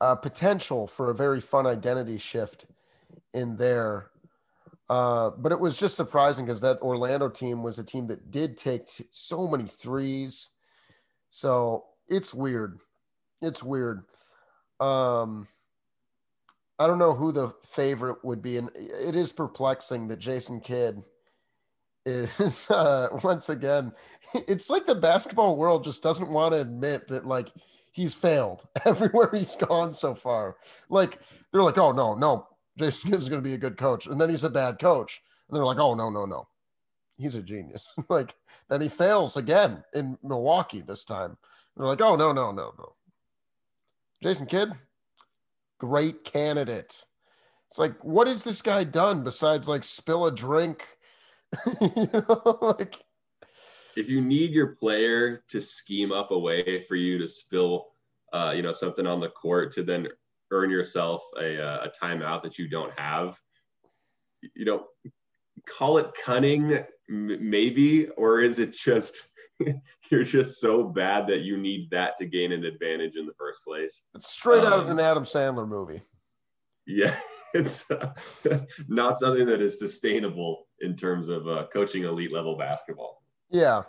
uh, 0.00 0.14
potential 0.16 0.86
for 0.86 1.10
a 1.10 1.14
very 1.14 1.40
fun 1.40 1.66
identity 1.66 2.18
shift 2.18 2.66
in 3.32 3.56
there. 3.56 4.10
Uh, 4.90 5.30
but 5.38 5.52
it 5.52 5.60
was 5.60 5.78
just 5.78 5.96
surprising 5.96 6.44
because 6.44 6.60
that 6.60 6.80
Orlando 6.82 7.28
team 7.28 7.62
was 7.62 7.78
a 7.78 7.84
team 7.84 8.06
that 8.08 8.30
did 8.30 8.56
take 8.56 8.86
t- 8.86 9.04
so 9.10 9.48
many 9.48 9.64
threes. 9.64 10.50
So 11.30 11.84
it's 12.06 12.34
weird. 12.34 12.78
It's 13.40 13.62
weird. 13.62 14.04
Um, 14.80 15.46
I 16.78 16.86
don't 16.86 16.98
know 16.98 17.14
who 17.14 17.32
the 17.32 17.54
favorite 17.64 18.24
would 18.24 18.42
be, 18.42 18.58
and 18.58 18.70
it 18.74 19.14
is 19.16 19.32
perplexing 19.32 20.08
that 20.08 20.18
Jason 20.18 20.60
Kidd 20.60 21.02
is 22.04 22.70
uh, 22.70 23.08
once 23.22 23.48
again, 23.48 23.92
it's 24.34 24.70
like 24.70 24.86
the 24.86 24.94
basketball 24.94 25.56
world 25.56 25.84
just 25.84 26.02
doesn't 26.02 26.30
want 26.30 26.52
to 26.52 26.60
admit 26.60 27.08
that 27.08 27.26
like 27.26 27.52
he's 27.92 28.14
failed 28.14 28.66
everywhere 28.84 29.30
he's 29.32 29.56
gone 29.56 29.92
so 29.92 30.14
far. 30.14 30.56
Like 30.88 31.18
they're 31.52 31.62
like, 31.62 31.78
oh 31.78 31.92
no, 31.92 32.14
no, 32.14 32.48
Jason 32.78 33.14
is 33.14 33.28
going 33.28 33.42
to 33.42 33.48
be 33.48 33.54
a 33.54 33.58
good 33.58 33.76
coach, 33.76 34.06
and 34.06 34.20
then 34.20 34.30
he's 34.30 34.44
a 34.44 34.50
bad 34.50 34.78
coach, 34.78 35.22
and 35.48 35.56
they're 35.56 35.64
like, 35.64 35.78
oh 35.78 35.94
no, 35.94 36.10
no, 36.10 36.26
no, 36.26 36.48
he's 37.16 37.34
a 37.34 37.42
genius. 37.42 37.92
like 38.08 38.34
then 38.68 38.80
he 38.80 38.88
fails 38.88 39.36
again 39.36 39.84
in 39.92 40.18
Milwaukee 40.22 40.80
this 40.80 41.04
time. 41.04 41.36
They're 41.76 41.86
like, 41.86 42.00
oh 42.00 42.16
no, 42.16 42.32
no, 42.32 42.52
no, 42.52 42.72
no. 42.78 42.94
Jason 44.22 44.46
Kidd, 44.46 44.70
great 45.78 46.24
candidate. 46.24 47.04
It's 47.68 47.78
like, 47.78 48.02
what 48.04 48.26
has 48.26 48.44
this 48.44 48.62
guy 48.62 48.84
done 48.84 49.24
besides 49.24 49.68
like 49.68 49.84
spill 49.84 50.26
a 50.26 50.34
drink? 50.34 50.86
you 51.80 52.08
know, 52.12 52.58
like 52.60 52.96
if 53.96 54.08
you 54.08 54.20
need 54.20 54.52
your 54.52 54.68
player 54.68 55.42
to 55.48 55.60
scheme 55.60 56.12
up 56.12 56.30
a 56.30 56.38
way 56.38 56.80
for 56.80 56.96
you 56.96 57.18
to 57.18 57.28
spill, 57.28 57.88
uh, 58.32 58.52
you 58.54 58.62
know, 58.62 58.72
something 58.72 59.06
on 59.06 59.20
the 59.20 59.28
court 59.28 59.72
to 59.72 59.82
then 59.82 60.08
earn 60.50 60.70
yourself 60.70 61.22
a, 61.40 61.62
uh, 61.62 61.86
a 61.86 62.04
timeout 62.04 62.42
that 62.42 62.58
you 62.58 62.68
don't 62.68 62.92
have, 62.98 63.38
you 64.54 64.64
know, 64.64 64.84
call 65.68 65.98
it 65.98 66.10
cunning, 66.24 66.78
maybe, 67.08 68.08
or 68.10 68.40
is 68.40 68.58
it 68.58 68.72
just 68.72 69.30
you're 70.10 70.24
just 70.24 70.60
so 70.60 70.84
bad 70.84 71.26
that 71.28 71.42
you 71.42 71.56
need 71.56 71.90
that 71.90 72.16
to 72.18 72.26
gain 72.26 72.52
an 72.52 72.64
advantage 72.64 73.16
in 73.16 73.26
the 73.26 73.34
first 73.38 73.60
place? 73.66 74.04
It's 74.14 74.30
straight 74.30 74.64
out 74.64 74.80
of 74.80 74.86
Um, 74.86 74.92
an 74.92 75.00
Adam 75.00 75.24
Sandler 75.24 75.68
movie. 75.68 76.02
Yeah, 76.86 77.16
it's 77.54 77.90
uh, 77.90 78.12
not 78.88 79.18
something 79.18 79.46
that 79.46 79.60
is 79.60 79.78
sustainable 79.78 80.66
in 80.80 80.96
terms 80.96 81.28
of 81.28 81.46
uh, 81.48 81.66
coaching 81.72 82.04
elite 82.04 82.32
level 82.32 82.56
basketball. 82.56 83.22
Yeah, 83.50 83.82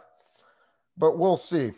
but 0.97 1.17
we'll 1.17 1.37
see. 1.37 1.71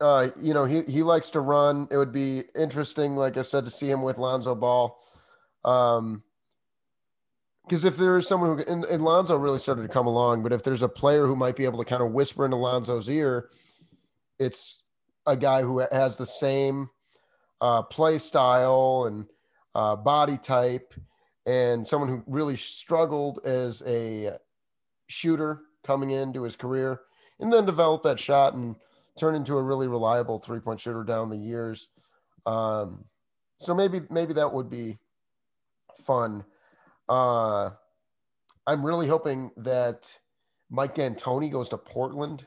Uh, 0.00 0.28
you 0.40 0.54
know, 0.54 0.64
he 0.64 0.82
he 0.82 1.02
likes 1.02 1.30
to 1.30 1.40
run. 1.40 1.88
It 1.90 1.96
would 1.96 2.12
be 2.12 2.44
interesting, 2.56 3.16
like 3.16 3.36
I 3.36 3.42
said, 3.42 3.64
to 3.64 3.70
see 3.70 3.90
him 3.90 4.02
with 4.02 4.18
Lonzo 4.18 4.54
Ball. 4.54 4.96
Um, 5.64 6.22
because 7.64 7.84
if 7.84 7.96
there 7.96 8.16
is 8.16 8.26
someone 8.26 8.58
who 8.58 8.64
and, 8.64 8.84
and 8.84 9.02
Lonzo 9.02 9.36
really 9.36 9.58
started 9.58 9.82
to 9.82 9.88
come 9.88 10.06
along, 10.06 10.42
but 10.42 10.52
if 10.52 10.62
there's 10.62 10.82
a 10.82 10.88
player 10.88 11.26
who 11.26 11.36
might 11.36 11.56
be 11.56 11.64
able 11.64 11.78
to 11.78 11.84
kind 11.84 12.02
of 12.02 12.12
whisper 12.12 12.44
into 12.44 12.56
Lonzo's 12.56 13.10
ear, 13.10 13.50
it's 14.38 14.82
a 15.26 15.36
guy 15.36 15.62
who 15.62 15.84
has 15.92 16.16
the 16.16 16.26
same 16.26 16.88
uh, 17.60 17.82
play 17.82 18.18
style 18.18 19.04
and 19.06 19.26
uh, 19.74 19.96
body 19.96 20.38
type, 20.38 20.94
and 21.44 21.86
someone 21.86 22.08
who 22.08 22.22
really 22.26 22.56
struggled 22.56 23.40
as 23.44 23.82
a 23.86 24.30
shooter 25.08 25.60
coming 25.84 26.10
into 26.10 26.44
his 26.44 26.56
career, 26.56 27.00
and 27.38 27.52
then 27.52 27.66
developed 27.66 28.04
that 28.04 28.18
shot 28.18 28.54
and 28.54 28.76
turn 29.18 29.34
into 29.34 29.56
a 29.56 29.62
really 29.62 29.88
reliable 29.88 30.38
three 30.38 30.60
point 30.60 30.80
shooter 30.80 31.04
down 31.04 31.30
the 31.30 31.36
years. 31.36 31.88
Um, 32.46 33.04
so 33.58 33.74
maybe 33.74 34.00
maybe 34.10 34.34
that 34.34 34.52
would 34.52 34.70
be 34.70 34.98
fun. 36.04 36.44
Uh, 37.08 37.70
I'm 38.66 38.84
really 38.84 39.08
hoping 39.08 39.50
that 39.56 40.18
Mike 40.70 40.94
D'Antoni 40.94 41.50
goes 41.50 41.68
to 41.70 41.78
Portland, 41.78 42.46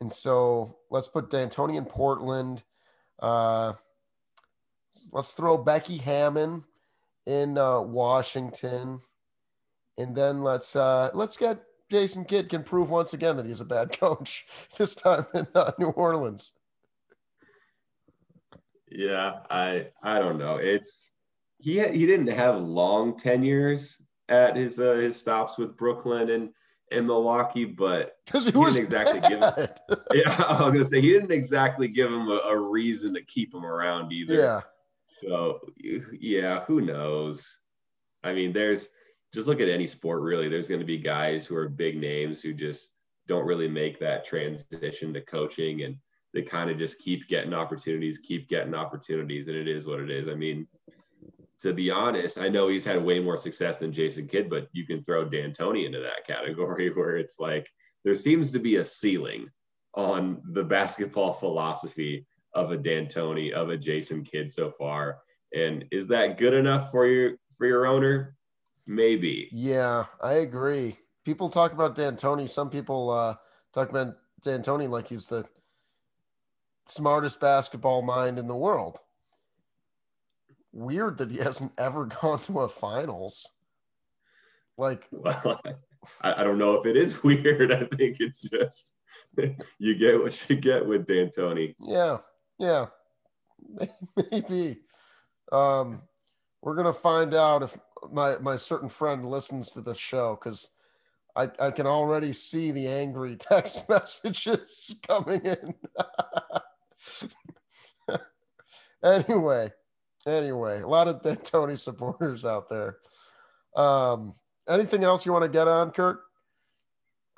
and 0.00 0.12
so 0.12 0.78
let's 0.90 1.08
put 1.08 1.30
D'Antoni 1.30 1.76
in 1.76 1.84
Portland. 1.84 2.62
Uh, 3.18 3.74
let's 5.12 5.32
throw 5.32 5.56
Becky 5.56 5.98
Hammon 5.98 6.64
in 7.24 7.58
uh, 7.58 7.80
Washington, 7.80 9.00
and 9.96 10.16
then 10.16 10.42
let's 10.42 10.76
uh, 10.76 11.10
let's 11.14 11.36
get 11.36 11.65
Jason 11.90 12.24
Kidd 12.24 12.48
can 12.48 12.62
prove 12.64 12.90
once 12.90 13.12
again 13.14 13.36
that 13.36 13.46
he's 13.46 13.60
a 13.60 13.64
bad 13.64 13.98
coach 13.98 14.44
this 14.78 14.94
time 14.94 15.26
in 15.34 15.46
uh, 15.54 15.72
New 15.78 15.88
Orleans. 15.90 16.52
Yeah, 18.90 19.40
I 19.50 19.88
I 20.02 20.18
don't 20.20 20.38
know. 20.38 20.56
It's 20.56 21.12
he 21.58 21.80
he 21.88 22.06
didn't 22.06 22.28
have 22.28 22.60
long 22.60 23.16
tenures 23.18 24.00
at 24.28 24.56
his 24.56 24.78
uh, 24.78 24.94
his 24.94 25.16
stops 25.16 25.58
with 25.58 25.76
Brooklyn 25.76 26.30
and 26.30 26.50
and 26.92 27.06
Milwaukee, 27.06 27.64
but 27.64 28.16
he 28.32 28.38
He 28.38 28.50
didn't 28.52 28.76
exactly 28.76 29.20
give 29.20 29.40
him- 29.40 29.68
yeah, 30.14 30.44
I 30.48 30.62
was 30.64 30.72
gonna 30.74 30.84
say 30.84 31.00
he 31.00 31.12
didn't 31.12 31.32
exactly 31.32 31.88
give 31.88 32.12
him 32.12 32.28
a, 32.28 32.40
a 32.48 32.56
reason 32.56 33.14
to 33.14 33.22
keep 33.24 33.52
him 33.52 33.66
around 33.66 34.12
either. 34.12 34.34
yeah, 34.34 34.60
So 35.08 35.60
yeah, 36.20 36.60
who 36.64 36.80
knows? 36.80 37.58
I 38.22 38.32
mean, 38.34 38.52
there's 38.52 38.88
just 39.36 39.48
look 39.48 39.60
at 39.60 39.68
any 39.68 39.86
sport 39.86 40.22
really. 40.22 40.48
There's 40.48 40.66
going 40.66 40.80
to 40.80 40.86
be 40.86 40.96
guys 40.96 41.46
who 41.46 41.56
are 41.56 41.68
big 41.68 42.00
names 42.00 42.40
who 42.40 42.54
just 42.54 42.88
don't 43.28 43.44
really 43.44 43.68
make 43.68 44.00
that 44.00 44.24
transition 44.24 45.12
to 45.12 45.20
coaching, 45.20 45.82
and 45.82 45.96
they 46.32 46.40
kind 46.40 46.70
of 46.70 46.78
just 46.78 47.00
keep 47.00 47.28
getting 47.28 47.52
opportunities, 47.52 48.16
keep 48.18 48.48
getting 48.48 48.74
opportunities, 48.74 49.48
and 49.48 49.56
it 49.56 49.68
is 49.68 49.84
what 49.84 50.00
it 50.00 50.10
is. 50.10 50.26
I 50.26 50.34
mean, 50.34 50.66
to 51.60 51.74
be 51.74 51.90
honest, 51.90 52.38
I 52.38 52.48
know 52.48 52.68
he's 52.68 52.86
had 52.86 53.04
way 53.04 53.20
more 53.20 53.36
success 53.36 53.78
than 53.78 53.92
Jason 53.92 54.26
Kidd, 54.26 54.48
but 54.48 54.68
you 54.72 54.86
can 54.86 55.04
throw 55.04 55.26
D'Antoni 55.26 55.84
into 55.84 56.00
that 56.00 56.26
category 56.26 56.90
where 56.90 57.18
it's 57.18 57.38
like 57.38 57.68
there 58.04 58.14
seems 58.14 58.50
to 58.52 58.58
be 58.58 58.76
a 58.76 58.84
ceiling 58.84 59.50
on 59.92 60.40
the 60.52 60.64
basketball 60.76 61.34
philosophy 61.34 62.26
of 62.54 62.72
a 62.72 62.78
D'Antoni, 62.78 63.52
of 63.52 63.68
a 63.68 63.76
Jason 63.76 64.24
Kidd 64.24 64.50
so 64.50 64.70
far. 64.70 65.18
And 65.54 65.84
is 65.90 66.06
that 66.06 66.38
good 66.38 66.54
enough 66.54 66.90
for 66.90 67.06
your 67.06 67.32
for 67.58 67.66
your 67.66 67.86
owner? 67.86 68.35
Maybe. 68.86 69.48
yeah, 69.52 70.04
I 70.22 70.34
agree. 70.34 70.96
People 71.24 71.50
talk 71.50 71.72
about 71.72 71.96
D'Antoni. 71.96 72.48
Some 72.48 72.70
people 72.70 73.10
uh, 73.10 73.34
talk 73.74 73.90
about 73.90 74.14
D'Antoni 74.44 74.88
like 74.88 75.08
he's 75.08 75.26
the 75.26 75.44
smartest 76.86 77.40
basketball 77.40 78.02
mind 78.02 78.38
in 78.38 78.46
the 78.46 78.54
world. 78.56 78.98
Weird 80.72 81.18
that 81.18 81.30
he 81.30 81.38
hasn't 81.42 81.72
ever 81.78 82.06
gone 82.06 82.38
to 82.40 82.60
a 82.60 82.68
finals. 82.68 83.48
Like, 84.78 85.08
Well, 85.10 85.60
I, 86.22 86.40
I 86.40 86.44
don't 86.44 86.58
know 86.58 86.74
if 86.74 86.86
it 86.86 86.96
is 86.96 87.22
weird. 87.24 87.72
I 87.72 87.84
think 87.96 88.18
it's 88.20 88.42
just 88.42 88.94
you 89.78 89.94
get 89.96 90.22
what 90.22 90.48
you 90.48 90.56
get 90.56 90.86
with 90.86 91.06
D'Antoni. 91.06 91.74
yeah, 91.80 92.18
yeah, 92.58 92.86
maybe. 94.30 94.78
Um, 95.50 96.02
we're 96.62 96.74
gonna 96.76 96.92
find 96.92 97.34
out 97.34 97.62
if 97.62 97.76
my 98.12 98.38
my 98.38 98.56
certain 98.56 98.88
friend 98.88 99.24
listens 99.26 99.70
to 99.72 99.80
this 99.80 99.98
show 99.98 100.38
because 100.40 100.70
I 101.34 101.50
I 101.58 101.70
can 101.70 101.86
already 101.86 102.32
see 102.32 102.72
the 102.72 102.86
angry 102.88 103.36
text 103.40 103.88
messages 103.88 104.94
coming 105.06 105.42
in. 105.44 105.74
anyway, 109.04 109.72
anyway, 110.26 110.82
a 110.82 110.88
lot 110.88 111.08
of 111.08 111.22
D'Antoni 111.22 111.78
supporters 111.78 112.44
out 112.44 112.68
there. 112.68 112.98
Um, 113.74 114.34
anything 114.68 115.04
else 115.04 115.26
you 115.26 115.32
want 115.32 115.44
to 115.44 115.50
get 115.50 115.68
on, 115.68 115.90
Kurt? 115.90 116.20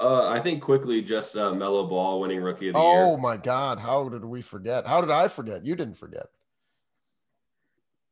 Uh, 0.00 0.28
I 0.28 0.38
think 0.38 0.62
quickly 0.62 1.02
just 1.02 1.36
uh, 1.36 1.52
Melo 1.52 1.84
Ball 1.86 2.20
winning 2.20 2.40
Rookie 2.40 2.68
of 2.68 2.74
the 2.74 2.80
Oh 2.80 3.10
Year. 3.10 3.18
my 3.18 3.36
God, 3.36 3.80
how 3.80 4.08
did 4.08 4.24
we 4.24 4.42
forget? 4.42 4.86
How 4.86 5.00
did 5.00 5.10
I 5.10 5.26
forget? 5.26 5.66
You 5.66 5.74
didn't 5.74 5.96
forget. 5.96 6.26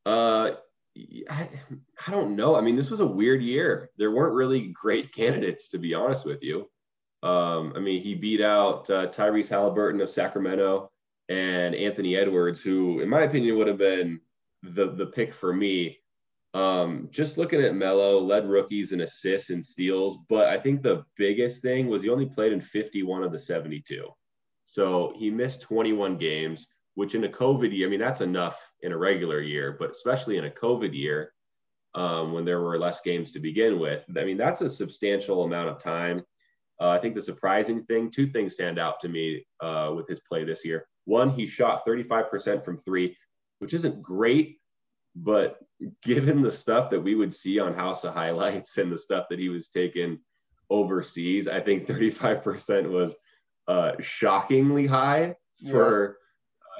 Uh, 0.04 0.52
I, 1.28 1.48
I 2.06 2.10
don't 2.10 2.36
know. 2.36 2.56
I 2.56 2.60
mean, 2.60 2.76
this 2.76 2.90
was 2.90 3.00
a 3.00 3.06
weird 3.06 3.42
year. 3.42 3.90
There 3.96 4.10
weren't 4.10 4.34
really 4.34 4.68
great 4.68 5.12
candidates, 5.12 5.68
to 5.68 5.78
be 5.78 5.94
honest 5.94 6.24
with 6.24 6.42
you. 6.42 6.68
Um, 7.22 7.72
I 7.74 7.80
mean, 7.80 8.00
he 8.00 8.14
beat 8.14 8.40
out 8.40 8.88
uh, 8.90 9.08
Tyrese 9.08 9.48
Halliburton 9.48 10.00
of 10.00 10.10
Sacramento 10.10 10.90
and 11.28 11.74
Anthony 11.74 12.16
Edwards, 12.16 12.60
who, 12.60 13.00
in 13.00 13.08
my 13.08 13.22
opinion, 13.22 13.56
would 13.56 13.66
have 13.66 13.78
been 13.78 14.20
the 14.62 14.92
the 14.92 15.06
pick 15.06 15.34
for 15.34 15.52
me. 15.52 15.98
Um, 16.54 17.08
just 17.10 17.36
looking 17.36 17.60
at 17.60 17.74
Melo, 17.74 18.18
led 18.18 18.48
rookies 18.48 18.92
in 18.92 19.02
assists 19.02 19.50
and 19.50 19.64
steals, 19.64 20.18
but 20.28 20.46
I 20.46 20.56
think 20.56 20.82
the 20.82 21.04
biggest 21.16 21.60
thing 21.60 21.88
was 21.88 22.02
he 22.02 22.08
only 22.08 22.26
played 22.26 22.52
in 22.52 22.62
51 22.62 23.24
of 23.24 23.32
the 23.32 23.38
72. 23.38 24.08
So 24.64 25.12
he 25.16 25.30
missed 25.30 25.62
21 25.62 26.16
games, 26.16 26.68
which 26.96 27.14
in 27.14 27.24
a 27.24 27.28
COVID 27.28 27.76
year, 27.76 27.86
I 27.86 27.90
mean, 27.90 28.00
that's 28.00 28.22
enough 28.22 28.58
in 28.80 28.90
a 28.90 28.96
regular 28.96 29.38
year, 29.40 29.76
but 29.78 29.90
especially 29.90 30.38
in 30.38 30.46
a 30.46 30.50
COVID 30.50 30.94
year, 30.94 31.30
um, 31.94 32.32
when 32.32 32.46
there 32.46 32.60
were 32.60 32.78
less 32.78 33.02
games 33.02 33.32
to 33.32 33.38
begin 33.38 33.78
with, 33.78 34.02
I 34.16 34.24
mean, 34.24 34.38
that's 34.38 34.62
a 34.62 34.70
substantial 34.70 35.44
amount 35.44 35.68
of 35.68 35.82
time. 35.82 36.24
Uh, 36.80 36.88
I 36.88 36.98
think 36.98 37.14
the 37.14 37.20
surprising 37.20 37.84
thing, 37.84 38.10
two 38.10 38.26
things 38.26 38.54
stand 38.54 38.78
out 38.78 39.00
to 39.00 39.10
me 39.10 39.46
uh, 39.60 39.92
with 39.94 40.08
his 40.08 40.20
play 40.20 40.44
this 40.44 40.64
year. 40.64 40.86
One, 41.04 41.30
he 41.30 41.46
shot 41.46 41.86
35% 41.86 42.64
from 42.64 42.78
three, 42.78 43.14
which 43.58 43.74
isn't 43.74 44.00
great, 44.00 44.58
but 45.14 45.58
given 46.02 46.40
the 46.40 46.52
stuff 46.52 46.90
that 46.90 47.02
we 47.02 47.14
would 47.14 47.34
see 47.34 47.58
on 47.60 47.74
House 47.74 48.04
of 48.04 48.14
Highlights 48.14 48.78
and 48.78 48.90
the 48.90 48.98
stuff 48.98 49.26
that 49.28 49.38
he 49.38 49.50
was 49.50 49.68
taking 49.68 50.20
overseas, 50.70 51.46
I 51.46 51.60
think 51.60 51.86
35% 51.86 52.88
was 52.90 53.14
uh, 53.68 53.92
shockingly 54.00 54.86
high 54.86 55.36
for 55.70 56.18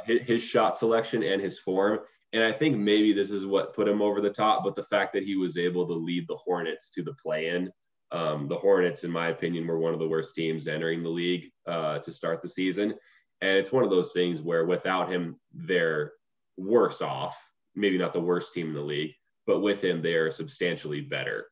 his, 0.06 0.42
shot 0.42 0.76
selection 0.76 1.22
and 1.22 1.40
his 1.40 1.58
form. 1.58 2.00
And 2.32 2.42
I 2.42 2.52
think 2.52 2.76
maybe 2.76 3.12
this 3.12 3.30
is 3.30 3.46
what 3.46 3.74
put 3.74 3.88
him 3.88 4.02
over 4.02 4.20
the 4.20 4.30
top, 4.30 4.64
but 4.64 4.74
the 4.74 4.82
fact 4.82 5.12
that 5.14 5.24
he 5.24 5.36
was 5.36 5.56
able 5.56 5.86
to 5.86 5.94
lead 5.94 6.26
the 6.28 6.36
Hornets 6.36 6.90
to 6.90 7.02
the 7.02 7.14
play 7.14 7.48
in. 7.48 7.70
Um, 8.12 8.48
the 8.48 8.56
Hornets, 8.56 9.04
in 9.04 9.10
my 9.10 9.28
opinion, 9.28 9.66
were 9.66 9.78
one 9.78 9.92
of 9.92 9.98
the 9.98 10.08
worst 10.08 10.34
teams 10.34 10.68
entering 10.68 11.02
the 11.02 11.08
league 11.08 11.50
uh, 11.66 11.98
to 12.00 12.12
start 12.12 12.42
the 12.42 12.48
season. 12.48 12.94
And 13.40 13.58
it's 13.58 13.72
one 13.72 13.84
of 13.84 13.90
those 13.90 14.12
things 14.12 14.40
where 14.40 14.64
without 14.64 15.10
him, 15.10 15.36
they're 15.52 16.12
worse 16.56 17.02
off. 17.02 17.36
Maybe 17.74 17.98
not 17.98 18.12
the 18.12 18.20
worst 18.20 18.54
team 18.54 18.68
in 18.68 18.74
the 18.74 18.80
league, 18.80 19.12
but 19.46 19.60
with 19.60 19.82
him, 19.82 20.02
they're 20.02 20.30
substantially 20.30 21.02
better. 21.02 21.46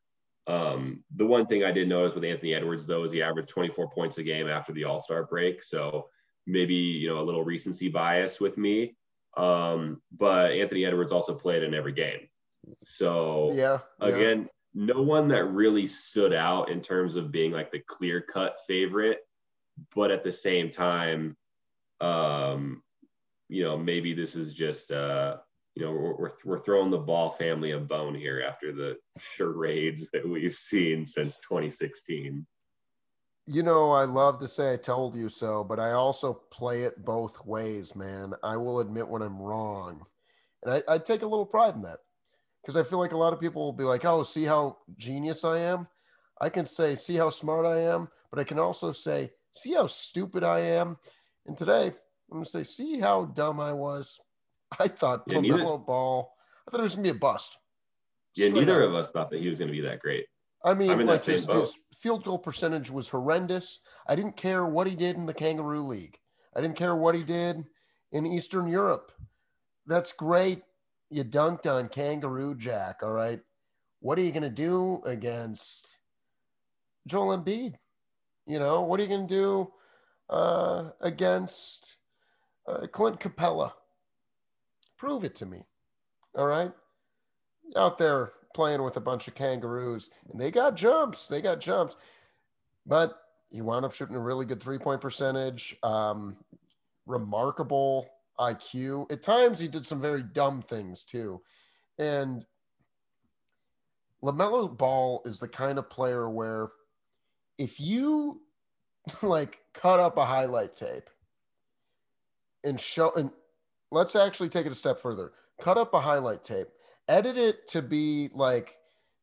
Um, 0.47 1.03
the 1.15 1.25
one 1.25 1.45
thing 1.45 1.63
I 1.63 1.71
did 1.71 1.87
notice 1.87 2.13
with 2.13 2.23
Anthony 2.23 2.53
Edwards, 2.53 2.85
though, 2.85 3.03
is 3.03 3.11
he 3.11 3.21
averaged 3.21 3.49
24 3.49 3.89
points 3.91 4.17
a 4.17 4.23
game 4.23 4.47
after 4.47 4.73
the 4.73 4.83
All 4.83 4.99
Star 4.99 5.25
break. 5.25 5.63
So 5.63 6.07
maybe, 6.45 6.75
you 6.75 7.09
know, 7.09 7.19
a 7.19 7.23
little 7.23 7.43
recency 7.43 7.89
bias 7.89 8.39
with 8.39 8.57
me. 8.57 8.95
Um, 9.37 10.01
but 10.11 10.51
Anthony 10.51 10.85
Edwards 10.85 11.11
also 11.11 11.33
played 11.33 11.63
in 11.63 11.73
every 11.73 11.93
game. 11.93 12.27
So 12.83 13.51
Yeah. 13.53 13.79
yeah. 13.99 14.07
again, 14.07 14.49
no 14.73 15.01
one 15.01 15.29
that 15.29 15.45
really 15.45 15.85
stood 15.87 16.33
out 16.33 16.69
in 16.69 16.81
terms 16.81 17.15
of 17.15 17.31
being 17.31 17.51
like 17.51 17.71
the 17.71 17.79
clear 17.79 18.21
cut 18.21 18.57
favorite, 18.67 19.19
but 19.95 20.11
at 20.11 20.23
the 20.23 20.31
same 20.31 20.69
time, 20.69 21.37
um, 22.01 22.83
you 23.47 23.63
know, 23.63 23.77
maybe 23.77 24.13
this 24.13 24.35
is 24.35 24.53
just, 24.53 24.91
uh, 24.91 25.37
you 25.75 25.85
know, 25.85 25.91
we're, 25.91 26.15
we're, 26.15 26.31
we're 26.43 26.59
throwing 26.59 26.89
the 26.89 26.97
ball 26.97 27.29
family 27.31 27.71
a 27.71 27.79
bone 27.79 28.15
here 28.15 28.43
after 28.47 28.71
the 28.71 28.97
charades 29.33 30.09
that 30.11 30.27
we've 30.27 30.55
seen 30.55 31.05
since 31.05 31.37
2016. 31.39 32.45
You 33.47 33.61
know, 33.61 33.91
I 33.91 34.05
love 34.05 34.39
to 34.39 34.47
say 34.47 34.73
I 34.73 34.77
told 34.77 35.15
you 35.15 35.29
so, 35.29 35.63
but 35.63 35.79
I 35.79 35.91
also 35.91 36.33
play 36.51 36.83
it 36.83 37.05
both 37.05 37.45
ways, 37.45 37.95
man. 37.95 38.33
I 38.43 38.57
will 38.57 38.79
admit 38.79 39.07
when 39.07 39.21
I'm 39.21 39.39
wrong. 39.39 40.05
And 40.63 40.73
I, 40.73 40.95
I 40.95 40.97
take 40.97 41.21
a 41.21 41.27
little 41.27 41.45
pride 41.45 41.75
in 41.75 41.83
that 41.83 41.99
because 42.61 42.75
I 42.75 42.83
feel 42.83 42.97
like 42.97 43.11
a 43.11 43.17
lot 43.17 43.33
of 43.33 43.39
people 43.39 43.63
will 43.63 43.73
be 43.73 43.83
like, 43.83 44.03
oh, 44.03 44.23
see 44.23 44.45
how 44.45 44.77
genius 44.97 45.43
I 45.43 45.59
am? 45.59 45.87
I 46.41 46.49
can 46.49 46.65
say, 46.65 46.95
see 46.95 47.15
how 47.15 47.29
smart 47.29 47.65
I 47.65 47.81
am, 47.81 48.09
but 48.31 48.39
I 48.39 48.43
can 48.43 48.57
also 48.57 48.91
say, 48.91 49.31
see 49.51 49.73
how 49.73 49.87
stupid 49.87 50.43
I 50.43 50.59
am. 50.61 50.97
And 51.45 51.55
today, 51.55 51.87
I'm 51.87 52.37
going 52.37 52.43
to 52.43 52.49
say, 52.49 52.63
see 52.63 52.99
how 52.99 53.25
dumb 53.25 53.59
I 53.59 53.71
was. 53.71 54.19
I 54.79 54.87
thought 54.87 55.23
yeah, 55.27 55.37
LaMelo 55.37 55.85
Ball, 55.85 56.33
I 56.67 56.71
thought 56.71 56.79
it 56.79 56.83
was 56.83 56.95
going 56.95 57.05
to 57.05 57.13
be 57.13 57.17
a 57.17 57.19
bust. 57.19 57.57
Yeah, 58.35 58.49
neither 58.49 58.83
up. 58.83 58.89
of 58.89 58.95
us 58.95 59.11
thought 59.11 59.29
that 59.29 59.39
he 59.39 59.47
was 59.47 59.59
going 59.59 59.69
to 59.69 59.71
be 59.71 59.81
that 59.81 59.99
great. 59.99 60.25
I 60.65 60.73
mean, 60.73 61.05
like 61.05 61.23
his, 61.23 61.45
his, 61.45 61.75
field 61.95 62.25
goal 62.25 62.39
percentage 62.39 62.89
was 62.89 63.09
horrendous. 63.09 63.79
I 64.07 64.15
didn't 64.15 64.35
care 64.35 64.65
what 64.65 64.87
he 64.87 64.95
did 64.95 65.15
in 65.15 65.27
the 65.27 65.33
Kangaroo 65.33 65.87
League. 65.87 66.17
I 66.55 66.61
didn't 66.61 66.75
care 66.75 66.95
what 66.95 67.15
he 67.15 67.23
did 67.23 67.63
in 68.11 68.25
Eastern 68.25 68.67
Europe. 68.67 69.11
That's 69.85 70.11
great. 70.11 70.63
You 71.09 71.23
dunked 71.23 71.65
on 71.65 71.89
Kangaroo 71.89 72.55
Jack. 72.55 72.97
All 73.03 73.11
right. 73.11 73.39
What 73.99 74.17
are 74.17 74.23
you 74.23 74.31
going 74.31 74.43
to 74.43 74.49
do 74.49 75.01
against 75.05 75.97
Joel 77.07 77.37
Embiid? 77.37 77.75
You 78.45 78.59
know, 78.59 78.81
what 78.81 78.99
are 78.99 79.03
you 79.03 79.09
going 79.09 79.27
to 79.27 79.33
do 79.33 79.71
uh, 80.29 80.89
against 81.01 81.97
uh, 82.67 82.87
Clint 82.87 83.19
Capela? 83.19 83.71
Prove 84.97 85.23
it 85.23 85.35
to 85.35 85.45
me. 85.45 85.65
All 86.35 86.47
right. 86.47 86.71
Out 87.75 87.97
there 87.97 88.31
playing 88.55 88.81
with 88.81 88.97
a 88.97 89.01
bunch 89.01 89.27
of 89.27 89.35
kangaroos, 89.35 90.09
and 90.31 90.41
they 90.41 90.49
got 90.49 90.75
jumps. 90.75 91.27
They 91.27 91.41
got 91.41 91.61
jumps, 91.61 91.95
but 92.87 93.15
he 93.47 93.61
wound 93.61 93.85
up 93.85 93.93
shooting 93.93 94.15
a 94.15 94.19
really 94.19 94.45
good 94.45 94.63
three 94.63 94.79
point 94.79 95.01
percentage. 95.01 95.77
Um, 95.83 96.37
remarkable 97.05 98.09
IQ. 98.39 99.11
At 99.11 99.21
times, 99.21 99.59
he 99.59 99.67
did 99.67 99.85
some 99.85 100.01
very 100.01 100.23
dumb 100.23 100.63
things 100.63 101.03
too, 101.03 101.41
and 101.99 102.43
LaMelo 104.23 104.75
Ball 104.75 105.21
is 105.25 105.39
the 105.39 105.47
kind 105.47 105.77
of 105.77 105.89
player 105.89 106.27
where 106.27 106.69
if 107.57 107.79
you 107.79 108.41
like 109.21 109.59
cut 109.73 109.99
up 109.99 110.17
a 110.17 110.25
highlight 110.25 110.75
tape 110.75 111.09
and 112.63 112.79
show 112.79 113.11
and 113.15 113.29
let's 113.91 114.15
actually 114.15 114.49
take 114.49 114.65
it 114.65 114.71
a 114.71 114.75
step 114.75 114.99
further 114.99 115.31
cut 115.61 115.77
up 115.77 115.93
a 115.93 115.99
highlight 115.99 116.43
tape 116.43 116.67
edit 117.07 117.37
it 117.37 117.67
to 117.69 117.81
be 117.81 118.29
like 118.33 118.77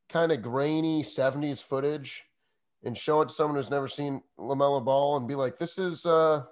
kind 0.09 0.33
of 0.33 0.43
grainy 0.43 1.03
70s 1.03 1.63
footage 1.63 2.25
and 2.85 2.97
show 2.97 3.23
it 3.23 3.29
to 3.29 3.35
someone 3.35 3.57
who's 3.57 3.71
never 3.71 3.89
seen 3.89 4.23
LaMelo 4.39 4.85
Ball 4.85 5.17
and 5.17 5.29
be 5.29 5.35
like, 5.35 5.59
this 5.59 5.79
is 5.79 6.05
uh, 6.05 6.43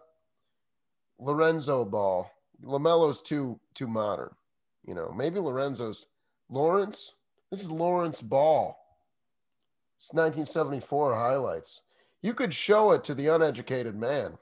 Lorenzo 1.19 1.85
Ball. 1.85 2.31
LaMelo's 2.65 3.23
too 3.23 3.59
too 3.75 3.87
modern. 3.87 4.31
You 4.85 4.95
know, 4.95 5.13
maybe 5.17 5.39
Lorenzo's 5.39 6.07
Lawrence. 6.49 7.15
This 7.51 7.63
is 7.63 7.71
Lawrence 7.71 8.21
Ball. 8.21 8.77
It's 9.97 10.13
1974 10.13 11.15
highlights. 11.15 11.83
You 12.23 12.35
could 12.35 12.55
show 12.55 12.93
it 12.93 13.05
to 13.05 13.15
the 13.15 13.29
uneducated 13.29 13.97
man, 13.97 14.39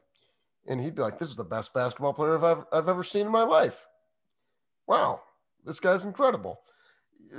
and 0.67 0.81
he'd 0.81 0.95
be 0.95 1.03
like, 1.03 1.19
"This 1.19 1.31
is 1.31 1.37
the 1.37 1.45
best 1.45 1.73
basketball 1.73 2.13
player 2.13 2.45
I've 2.45 2.65
I've 2.73 2.89
ever 2.89 3.05
seen 3.05 3.27
in 3.27 3.33
my 3.33 3.45
life." 3.45 3.87
Wow, 4.87 5.23
this 5.65 5.81
guy's 5.81 6.05
incredible. 6.05 6.61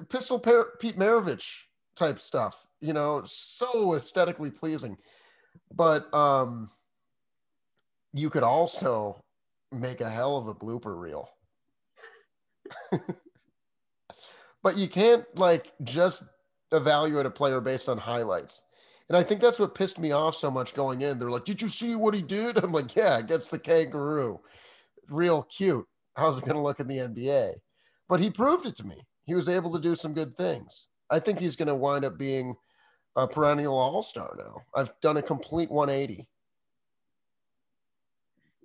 Pistol 0.10 0.40
Pete 0.40 0.98
Maravich 0.98 1.64
type 1.96 2.20
stuff, 2.20 2.68
you 2.80 2.94
know, 2.94 3.22
so 3.26 3.94
aesthetically 3.94 4.52
pleasing. 4.52 4.98
But 5.72 6.12
um, 6.14 6.70
you 8.14 8.30
could 8.30 8.44
also 8.44 9.24
make 9.72 10.02
a 10.02 10.10
hell 10.10 10.38
of 10.38 10.48
a 10.48 10.56
blooper 10.56 11.00
reel. 11.00 11.30
but 14.64 14.78
you 14.78 14.88
can't 14.88 15.26
like 15.38 15.74
just 15.84 16.24
evaluate 16.72 17.26
a 17.26 17.32
player 17.32 17.62
based 17.62 17.90
on 17.90 17.98
highlights. 17.98 18.62
And 19.08 19.18
I 19.18 19.24
think 19.24 19.42
that's 19.42 19.58
what 19.60 19.74
pissed 19.74 19.98
me 19.98 20.12
off 20.12 20.36
so 20.36 20.52
much 20.52 20.76
going 20.76 21.02
in. 21.02 21.18
They're 21.18 21.32
like, 21.32 21.46
Did 21.46 21.62
you 21.62 21.70
see 21.70 21.96
what 21.96 22.14
he 22.14 22.22
did? 22.22 22.64
I'm 22.64 22.72
like, 22.72 22.96
Yeah, 22.96 23.18
against 23.18 23.52
the 23.52 23.60
kangaroo. 23.60 24.40
Real 25.10 25.44
cute. 25.44 25.86
How's 26.16 26.38
it 26.38 26.46
going 26.46 26.56
to 26.56 26.62
look 26.62 26.80
in 26.80 26.88
the 26.88 26.98
NBA? 26.98 27.54
But 28.08 28.20
he 28.20 28.30
proved 28.30 28.66
it 28.66 28.76
to 28.78 28.86
me 28.86 29.02
he 29.30 29.36
was 29.36 29.48
able 29.48 29.72
to 29.72 29.80
do 29.80 29.94
some 29.94 30.16
good 30.16 30.36
things. 30.36 30.88
I 31.12 31.20
think 31.20 31.38
he's 31.38 31.56
going 31.56 31.68
to 31.68 31.76
wind 31.76 32.04
up 32.04 32.18
being 32.18 32.56
a 33.16 33.28
perennial 33.28 33.78
all 33.78 34.02
star 34.02 34.36
now. 34.36 34.64
I've 34.76 34.92
done 35.02 35.18
a 35.18 35.22
complete 35.22 35.70
180. 35.70 36.28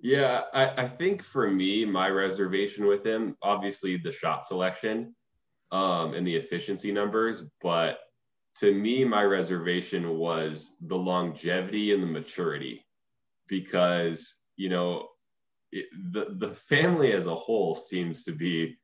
Yeah, 0.01 0.41
I, 0.55 0.85
I, 0.85 0.87
think 0.87 1.21
for 1.21 1.49
me, 1.49 1.85
my 1.85 2.09
reservation 2.09 2.87
with 2.87 3.05
him, 3.05 3.37
obviously 3.43 3.97
the 3.97 4.11
shot 4.11 4.47
selection 4.47 5.15
um, 5.71 6.15
and 6.15 6.25
the 6.25 6.35
efficiency 6.35 6.91
numbers, 6.91 7.43
but 7.61 7.99
to 8.57 8.73
me, 8.73 9.05
my 9.05 9.23
reservation 9.23 10.17
was 10.17 10.73
the 10.81 10.97
longevity 10.97 11.93
and 11.93 12.01
the 12.01 12.07
maturity 12.07 12.83
because, 13.47 14.37
you 14.57 14.69
know, 14.69 15.09
it, 15.71 15.85
the, 16.11 16.35
the 16.39 16.55
family 16.55 17.11
as 17.11 17.27
a 17.27 17.35
whole 17.35 17.75
seems 17.75 18.23
to 18.23 18.31
be 18.31 18.77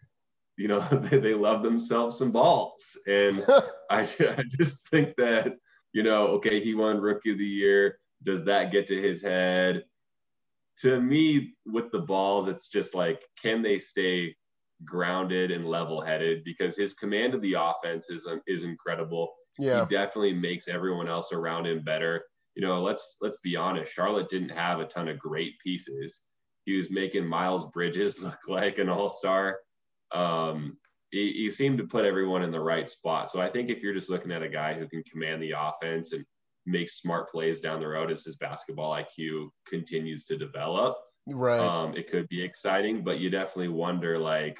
you 0.61 0.67
know 0.67 0.79
they, 0.91 1.17
they 1.17 1.33
love 1.33 1.63
themselves 1.63 2.17
some 2.17 2.31
balls. 2.31 2.97
And 3.07 3.43
I, 3.89 4.01
I 4.01 4.43
just 4.47 4.89
think 4.89 5.15
that 5.17 5.57
you 5.93 6.03
know 6.03 6.27
okay 6.37 6.63
he 6.63 6.75
won 6.75 7.01
rookie 7.01 7.31
of 7.31 7.37
the 7.37 7.43
year. 7.43 7.97
Does 8.23 8.45
that 8.45 8.71
get 8.71 8.87
to 8.87 9.01
his 9.01 9.21
head? 9.21 9.85
To 10.79 10.99
me 10.99 11.53
with 11.65 11.91
the 11.91 11.99
balls 11.99 12.47
it's 12.47 12.67
just 12.67 12.95
like 12.95 13.21
can 13.41 13.61
they 13.61 13.79
stay 13.79 14.35
grounded 14.83 15.51
and 15.51 15.67
level 15.67 16.01
headed 16.01 16.43
because 16.43 16.75
his 16.75 16.93
command 16.93 17.35
of 17.35 17.41
the 17.41 17.53
offense 17.53 18.09
is 18.09 18.27
um, 18.27 18.41
is 18.47 18.63
incredible. 18.63 19.33
Yeah. 19.59 19.85
he 19.85 19.95
definitely 19.95 20.33
makes 20.33 20.67
everyone 20.67 21.09
else 21.09 21.33
around 21.33 21.67
him 21.67 21.83
better. 21.83 22.23
You 22.55 22.65
know 22.65 22.81
let's 22.81 23.17
let's 23.21 23.39
be 23.39 23.55
honest 23.55 23.91
charlotte 23.93 24.29
didn't 24.29 24.49
have 24.49 24.79
a 24.79 24.85
ton 24.85 25.07
of 25.07 25.19
great 25.19 25.53
pieces. 25.63 26.21
He 26.65 26.77
was 26.77 26.91
making 26.91 27.25
miles 27.25 27.65
bridges 27.71 28.23
look 28.23 28.39
like 28.47 28.77
an 28.77 28.89
all-star 28.89 29.57
um, 30.13 30.77
he, 31.11 31.31
he, 31.33 31.49
seemed 31.49 31.77
to 31.77 31.85
put 31.85 32.05
everyone 32.05 32.43
in 32.43 32.51
the 32.51 32.59
right 32.59 32.89
spot. 32.89 33.29
So 33.29 33.41
I 33.41 33.49
think 33.49 33.69
if 33.69 33.81
you're 33.81 33.93
just 33.93 34.09
looking 34.09 34.31
at 34.31 34.43
a 34.43 34.49
guy 34.49 34.73
who 34.73 34.87
can 34.87 35.03
command 35.03 35.41
the 35.41 35.53
offense 35.57 36.13
and 36.13 36.25
make 36.65 36.89
smart 36.89 37.29
plays 37.31 37.59
down 37.59 37.79
the 37.79 37.87
road 37.87 38.11
as 38.11 38.23
his 38.23 38.35
basketball 38.35 38.95
IQ 38.95 39.49
continues 39.67 40.25
to 40.25 40.37
develop, 40.37 40.95
right? 41.27 41.59
Um, 41.59 41.95
it 41.95 42.09
could 42.09 42.27
be 42.29 42.43
exciting, 42.43 43.03
but 43.03 43.19
you 43.19 43.29
definitely 43.29 43.69
wonder, 43.69 44.17
like, 44.17 44.59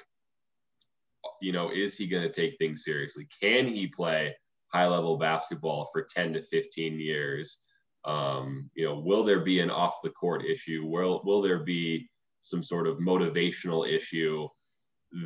you 1.42 1.52
know, 1.52 1.72
is 1.72 1.98
he 1.98 2.08
going 2.08 2.24
to 2.24 2.32
take 2.32 2.58
things 2.58 2.84
seriously? 2.84 3.28
Can 3.42 3.68
he 3.68 3.88
play 3.88 4.36
high 4.74 4.88
level 4.88 5.18
basketball 5.18 5.90
for 5.92 6.08
10 6.10 6.34
to 6.34 6.42
15 6.44 7.00
years? 7.00 7.60
Um, 8.04 8.70
you 8.74 8.86
know, 8.86 9.00
will 9.00 9.24
there 9.24 9.42
be 9.42 9.60
an 9.60 9.70
off 9.70 10.02
the 10.04 10.10
court 10.10 10.44
issue? 10.44 10.86
Will 10.86 11.22
will 11.24 11.42
there 11.42 11.64
be 11.64 12.10
some 12.40 12.64
sort 12.64 12.88
of 12.88 12.98
motivational 12.98 13.88
issue? 13.88 14.48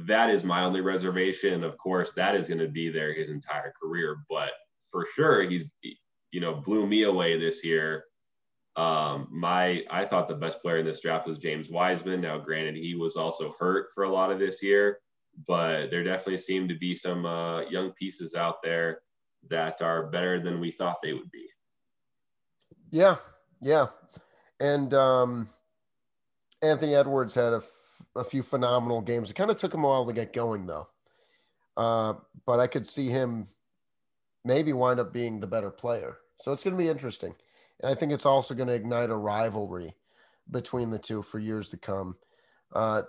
That 0.08 0.30
is 0.30 0.44
my 0.44 0.64
only 0.64 0.82
reservation. 0.82 1.64
Of 1.64 1.78
course, 1.78 2.14
that 2.14 2.36
is 2.36 2.48
going 2.48 2.60
to 2.60 2.68
be 2.68 2.90
there 2.90 3.14
his 3.14 3.30
entire 3.30 3.74
career, 3.82 4.18
but 4.30 4.52
for 4.92 5.06
sure, 5.16 5.44
he's 5.44 5.66
you 6.32 6.42
know 6.42 6.56
blew 6.56 6.88
me 6.88 7.04
away 7.04 7.40
this 7.40 7.64
year. 7.64 8.06
Um, 8.76 9.28
my 9.32 9.84
I 9.90 10.06
thought 10.06 10.28
the 10.28 10.36
best 10.36 10.62
player 10.62 10.78
in 10.78 10.86
this 10.86 11.02
draft 11.02 11.28
was 11.28 11.38
James 11.38 11.70
Wiseman. 11.70 12.22
Now, 12.22 12.38
granted, 12.38 12.76
he 12.76 12.96
was 12.96 13.16
also 13.16 13.56
hurt 13.60 13.88
for 13.94 14.04
a 14.04 14.12
lot 14.12 14.32
of 14.32 14.40
this 14.40 14.62
year, 14.64 15.00
but 15.48 15.92
there 15.92 16.04
definitely 16.04 16.38
seemed 16.38 16.70
to 16.70 16.78
be 16.78 16.96
some 16.96 17.26
uh, 17.26 17.62
young 17.62 17.92
pieces 17.92 18.34
out 18.34 18.58
there 18.64 19.02
that 19.50 19.82
are 19.82 20.08
better 20.08 20.42
than 20.42 20.60
we 20.60 20.72
thought 20.72 20.98
they 21.04 21.14
would 21.14 21.32
be. 21.32 21.48
Yeah, 22.90 23.18
yeah, 23.62 23.88
and 24.60 24.94
um, 24.94 25.50
Anthony 26.62 26.96
Edwards 26.96 27.36
had 27.36 27.54
a 27.54 27.62
a 28.16 28.24
few 28.24 28.44
phenomenal 28.44 29.02
games. 29.02 29.30
It 29.30 29.36
kind 29.36 29.52
of 29.52 29.58
took 29.58 29.74
him 29.74 29.84
a 29.84 29.88
while 29.88 30.06
to 30.06 30.14
get 30.14 30.34
going, 30.34 30.66
though. 30.66 30.88
Uh, 31.78 32.14
but 32.46 32.60
I 32.60 32.68
could 32.68 32.86
see 32.86 33.10
him 33.10 33.48
maybe 34.44 34.74
wind 34.74 35.00
up 35.00 35.12
being 35.12 35.40
the 35.40 35.48
better 35.48 35.72
player. 35.72 36.18
So 36.40 36.52
it's 36.52 36.64
going 36.64 36.76
to 36.76 36.82
be 36.82 36.90
interesting. 36.90 37.36
And 37.82 37.92
I 37.92 37.96
think 37.96 38.12
it's 38.12 38.26
also 38.26 38.54
going 38.54 38.70
to 38.70 38.76
ignite 38.76 39.10
a 39.10 39.16
rivalry 39.16 39.96
between 40.50 40.92
the 40.92 41.00
two 41.00 41.22
for 41.22 41.40
years 41.40 41.70
to 41.70 41.78
come. 41.78 42.16
Uh, 42.74 43.04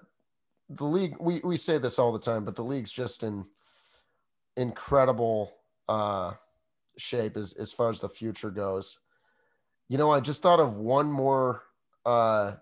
the 0.68 0.84
league, 0.84 1.16
we, 1.20 1.40
we 1.44 1.56
say 1.56 1.78
this 1.78 1.98
all 1.98 2.12
the 2.12 2.18
time, 2.18 2.44
but 2.44 2.56
the 2.56 2.64
league's 2.64 2.90
just 2.90 3.22
in 3.22 3.44
incredible 4.56 5.52
uh, 5.88 6.32
shape 6.96 7.36
as, 7.36 7.52
as 7.52 7.72
far 7.72 7.90
as 7.90 8.00
the 8.00 8.08
future 8.08 8.50
goes. 8.50 8.98
You 9.88 9.98
know, 9.98 10.10
I 10.10 10.20
just 10.20 10.42
thought 10.42 10.58
of 10.58 10.76
one 10.76 11.12
more 11.12 11.62
uh, 12.04 12.54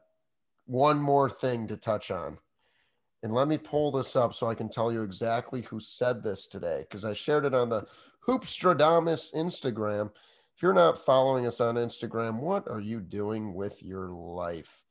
one 0.67 1.01
more 1.01 1.29
thing 1.29 1.67
to 1.69 1.77
touch 1.77 2.11
on. 2.11 2.39
And 3.23 3.33
let 3.33 3.49
me 3.49 3.57
pull 3.57 3.91
this 3.91 4.17
up 4.17 4.35
so 4.35 4.49
I 4.49 4.55
can 4.55 4.69
tell 4.69 4.93
you 4.93 5.03
exactly 5.03 5.63
who 5.63 5.81
said 5.81 6.23
this 6.23 6.47
today 6.47 6.85
because 6.89 7.05
I 7.05 7.15
shared 7.15 7.47
it 7.47 7.55
on 7.55 7.71
the 7.71 7.87
Hoopstradamus 8.29 9.35
Instagram. 9.35 10.11
If 10.57 10.63
you're 10.63 10.75
not 10.75 11.05
following 11.05 11.47
us 11.47 11.61
on 11.61 11.77
Instagram, 11.77 12.39
what 12.39 12.69
are 12.69 12.81
you 12.81 13.01
doing 13.01 13.55
with 13.55 13.83
your 13.83 14.09
life? 14.11 14.85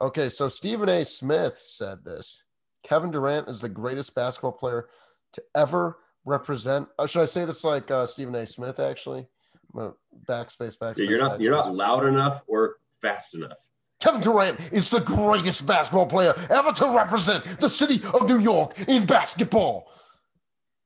Okay, 0.00 0.28
so 0.28 0.48
Stephen 0.48 0.88
A. 0.88 1.04
Smith 1.04 1.58
said 1.58 2.04
this 2.04 2.44
Kevin 2.82 3.10
Durant 3.10 3.48
is 3.48 3.60
the 3.60 3.68
greatest 3.68 4.14
basketball 4.14 4.52
player 4.52 4.88
to 5.34 5.42
ever 5.54 5.98
represent. 6.24 6.88
Uh, 6.98 7.06
should 7.06 7.22
I 7.22 7.26
say 7.26 7.44
this 7.44 7.64
like 7.64 7.90
uh, 7.90 8.06
Stephen 8.06 8.34
A. 8.34 8.46
Smith, 8.46 8.80
actually? 8.80 9.26
backspace, 9.74 10.78
backspace. 10.78 11.08
You're 11.08 11.18
not 11.18 11.38
backspace. 11.38 11.42
you're 11.42 11.52
not 11.52 11.74
loud 11.74 12.06
enough 12.06 12.42
or 12.46 12.76
fast 13.02 13.34
enough. 13.34 13.58
Kevin 14.00 14.20
Durant 14.20 14.60
is 14.72 14.90
the 14.90 15.00
greatest 15.00 15.66
basketball 15.66 16.06
player 16.06 16.32
ever 16.50 16.72
to 16.72 16.94
represent 16.94 17.60
the 17.60 17.68
city 17.68 18.00
of 18.14 18.28
New 18.28 18.38
York 18.38 18.78
in 18.88 19.06
basketball. 19.06 19.90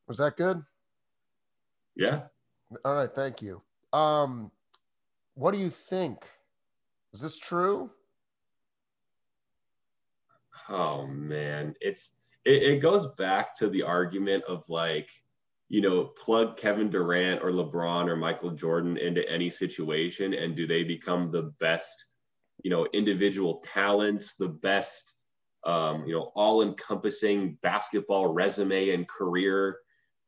Was 0.08 0.18
that 0.18 0.36
good? 0.36 0.62
Yeah. 1.94 2.22
All 2.84 2.94
right, 2.94 3.10
thank 3.14 3.42
you. 3.42 3.62
Um, 3.92 4.50
what 5.34 5.52
do 5.52 5.58
you 5.58 5.68
think? 5.70 6.24
Is 7.12 7.20
this 7.20 7.38
true? 7.38 7.90
Oh 10.68 11.06
man, 11.06 11.74
it's 11.80 12.14
it, 12.44 12.62
it 12.62 12.78
goes 12.80 13.06
back 13.18 13.58
to 13.58 13.68
the 13.68 13.82
argument 13.82 14.44
of 14.44 14.66
like, 14.68 15.10
you 15.68 15.82
know, 15.82 16.04
plug 16.04 16.56
Kevin 16.56 16.88
Durant 16.88 17.42
or 17.42 17.50
LeBron 17.50 18.08
or 18.08 18.16
Michael 18.16 18.52
Jordan 18.52 18.96
into 18.96 19.28
any 19.28 19.50
situation, 19.50 20.32
and 20.32 20.56
do 20.56 20.66
they 20.66 20.82
become 20.84 21.30
the 21.30 21.52
best, 21.60 22.06
you 22.62 22.70
know, 22.70 22.86
individual 22.92 23.62
talents, 23.64 24.34
the 24.36 24.48
best, 24.48 25.14
um, 25.64 26.04
you 26.06 26.14
know, 26.14 26.32
all-encompassing 26.34 27.58
basketball 27.62 28.32
resume 28.32 28.90
and 28.90 29.08
career 29.08 29.78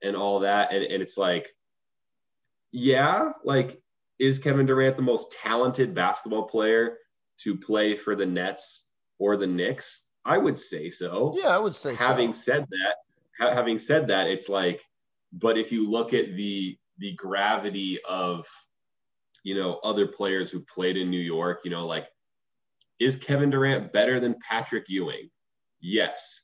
and 0.02 0.16
all 0.16 0.40
that? 0.40 0.72
And, 0.72 0.84
and 0.84 1.02
it's 1.02 1.16
like, 1.18 1.48
yeah, 2.72 3.30
like, 3.44 3.80
is 4.18 4.38
Kevin 4.38 4.66
Durant 4.66 4.96
the 4.96 5.02
most 5.02 5.32
talented 5.32 5.94
basketball 5.94 6.48
player 6.48 6.98
to 7.40 7.56
play 7.56 7.94
for 7.96 8.16
the 8.16 8.26
Nets 8.26 8.84
or 9.18 9.36
the 9.36 9.46
Knicks? 9.46 10.06
I 10.24 10.38
would 10.38 10.58
say 10.58 10.90
so. 10.90 11.34
Yeah, 11.36 11.48
I 11.48 11.58
would 11.58 11.74
say 11.74 11.94
having 11.94 12.32
so. 12.32 12.52
said 12.52 12.66
that, 12.70 12.94
ha- 13.38 13.54
having 13.54 13.78
said 13.78 14.08
that, 14.08 14.26
it's 14.26 14.48
like, 14.48 14.82
but 15.32 15.58
if 15.58 15.72
you 15.72 15.90
look 15.90 16.14
at 16.14 16.34
the 16.36 16.78
the 16.98 17.12
gravity 17.14 17.98
of, 18.08 18.46
you 19.42 19.56
know, 19.56 19.80
other 19.82 20.06
players 20.06 20.50
who 20.50 20.60
played 20.60 20.96
in 20.96 21.10
New 21.10 21.20
York, 21.20 21.60
you 21.64 21.70
know, 21.70 21.86
like, 21.86 22.06
is 23.00 23.16
Kevin 23.16 23.50
Durant 23.50 23.92
better 23.92 24.20
than 24.20 24.36
Patrick 24.48 24.84
Ewing? 24.88 25.30
Yes. 25.80 26.40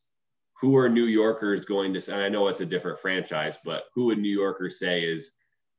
Who 0.60 0.76
are 0.76 0.88
New 0.88 1.04
Yorkers 1.06 1.64
going 1.64 1.94
to 1.94 2.00
say? 2.00 2.12
And 2.12 2.22
I 2.22 2.28
know 2.28 2.48
it's 2.48 2.60
a 2.60 2.66
different 2.66 2.98
franchise, 2.98 3.58
but 3.64 3.84
who 3.94 4.06
would 4.06 4.18
New 4.18 4.28
Yorkers 4.28 4.78
say 4.78 5.02
is 5.02 5.32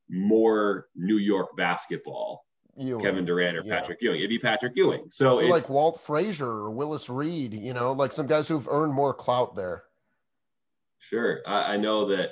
more 0.08 0.86
New 0.96 1.18
York 1.18 1.56
basketball? 1.56 2.44
Ewing. 2.76 3.04
Kevin 3.04 3.24
Durant 3.24 3.58
or 3.58 3.62
Yeah. 3.62 3.76
Patrick 3.76 3.98
Ewing. 4.00 4.18
It'd 4.18 4.30
be 4.30 4.38
Patrick 4.38 4.72
Ewing. 4.74 5.04
So 5.10 5.38
Or 5.38 5.42
it's 5.42 5.50
like 5.50 5.68
Walt 5.68 6.00
Frazier 6.00 6.46
or 6.46 6.70
Willis 6.70 7.08
Reed, 7.08 7.52
you 7.54 7.74
know, 7.74 7.92
like 7.92 8.12
some 8.12 8.26
guys 8.26 8.48
who've 8.48 8.66
earned 8.66 8.94
more 8.94 9.14
clout 9.14 9.54
there. 9.54 9.84
Sure. 10.98 11.40
I, 11.46 11.74
I 11.74 11.76
know 11.76 12.06
that, 12.06 12.30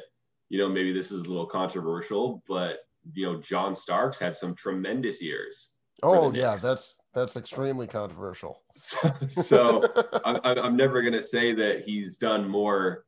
you 0.49 0.59
know, 0.59 0.69
maybe 0.69 0.93
this 0.93 1.13
is 1.13 1.23
a 1.23 1.29
little 1.29 1.47
controversial, 1.47 2.43
but, 2.49 2.79
you 3.13 3.27
know, 3.27 3.41
John 3.41 3.75
Starks 3.75 4.19
had 4.19 4.35
some 4.35 4.55
tremendous 4.55 5.23
years. 5.23 5.73
Oh 6.03 6.33
yeah, 6.33 6.51
Knicks. 6.51 6.63
that's 6.63 7.01
that's 7.15 7.37
extremely 7.37 7.87
controversial. 7.87 8.63
So, 8.77 9.11
so 9.29 9.93
I'm, 10.25 10.39
I'm 10.45 10.59
I'm 10.59 10.77
never 10.77 11.03
going 11.03 11.13
to 11.15 11.23
say 11.23 11.53
that 11.55 11.83
he's 11.85 12.17
done 12.17 12.49
more, 12.49 13.05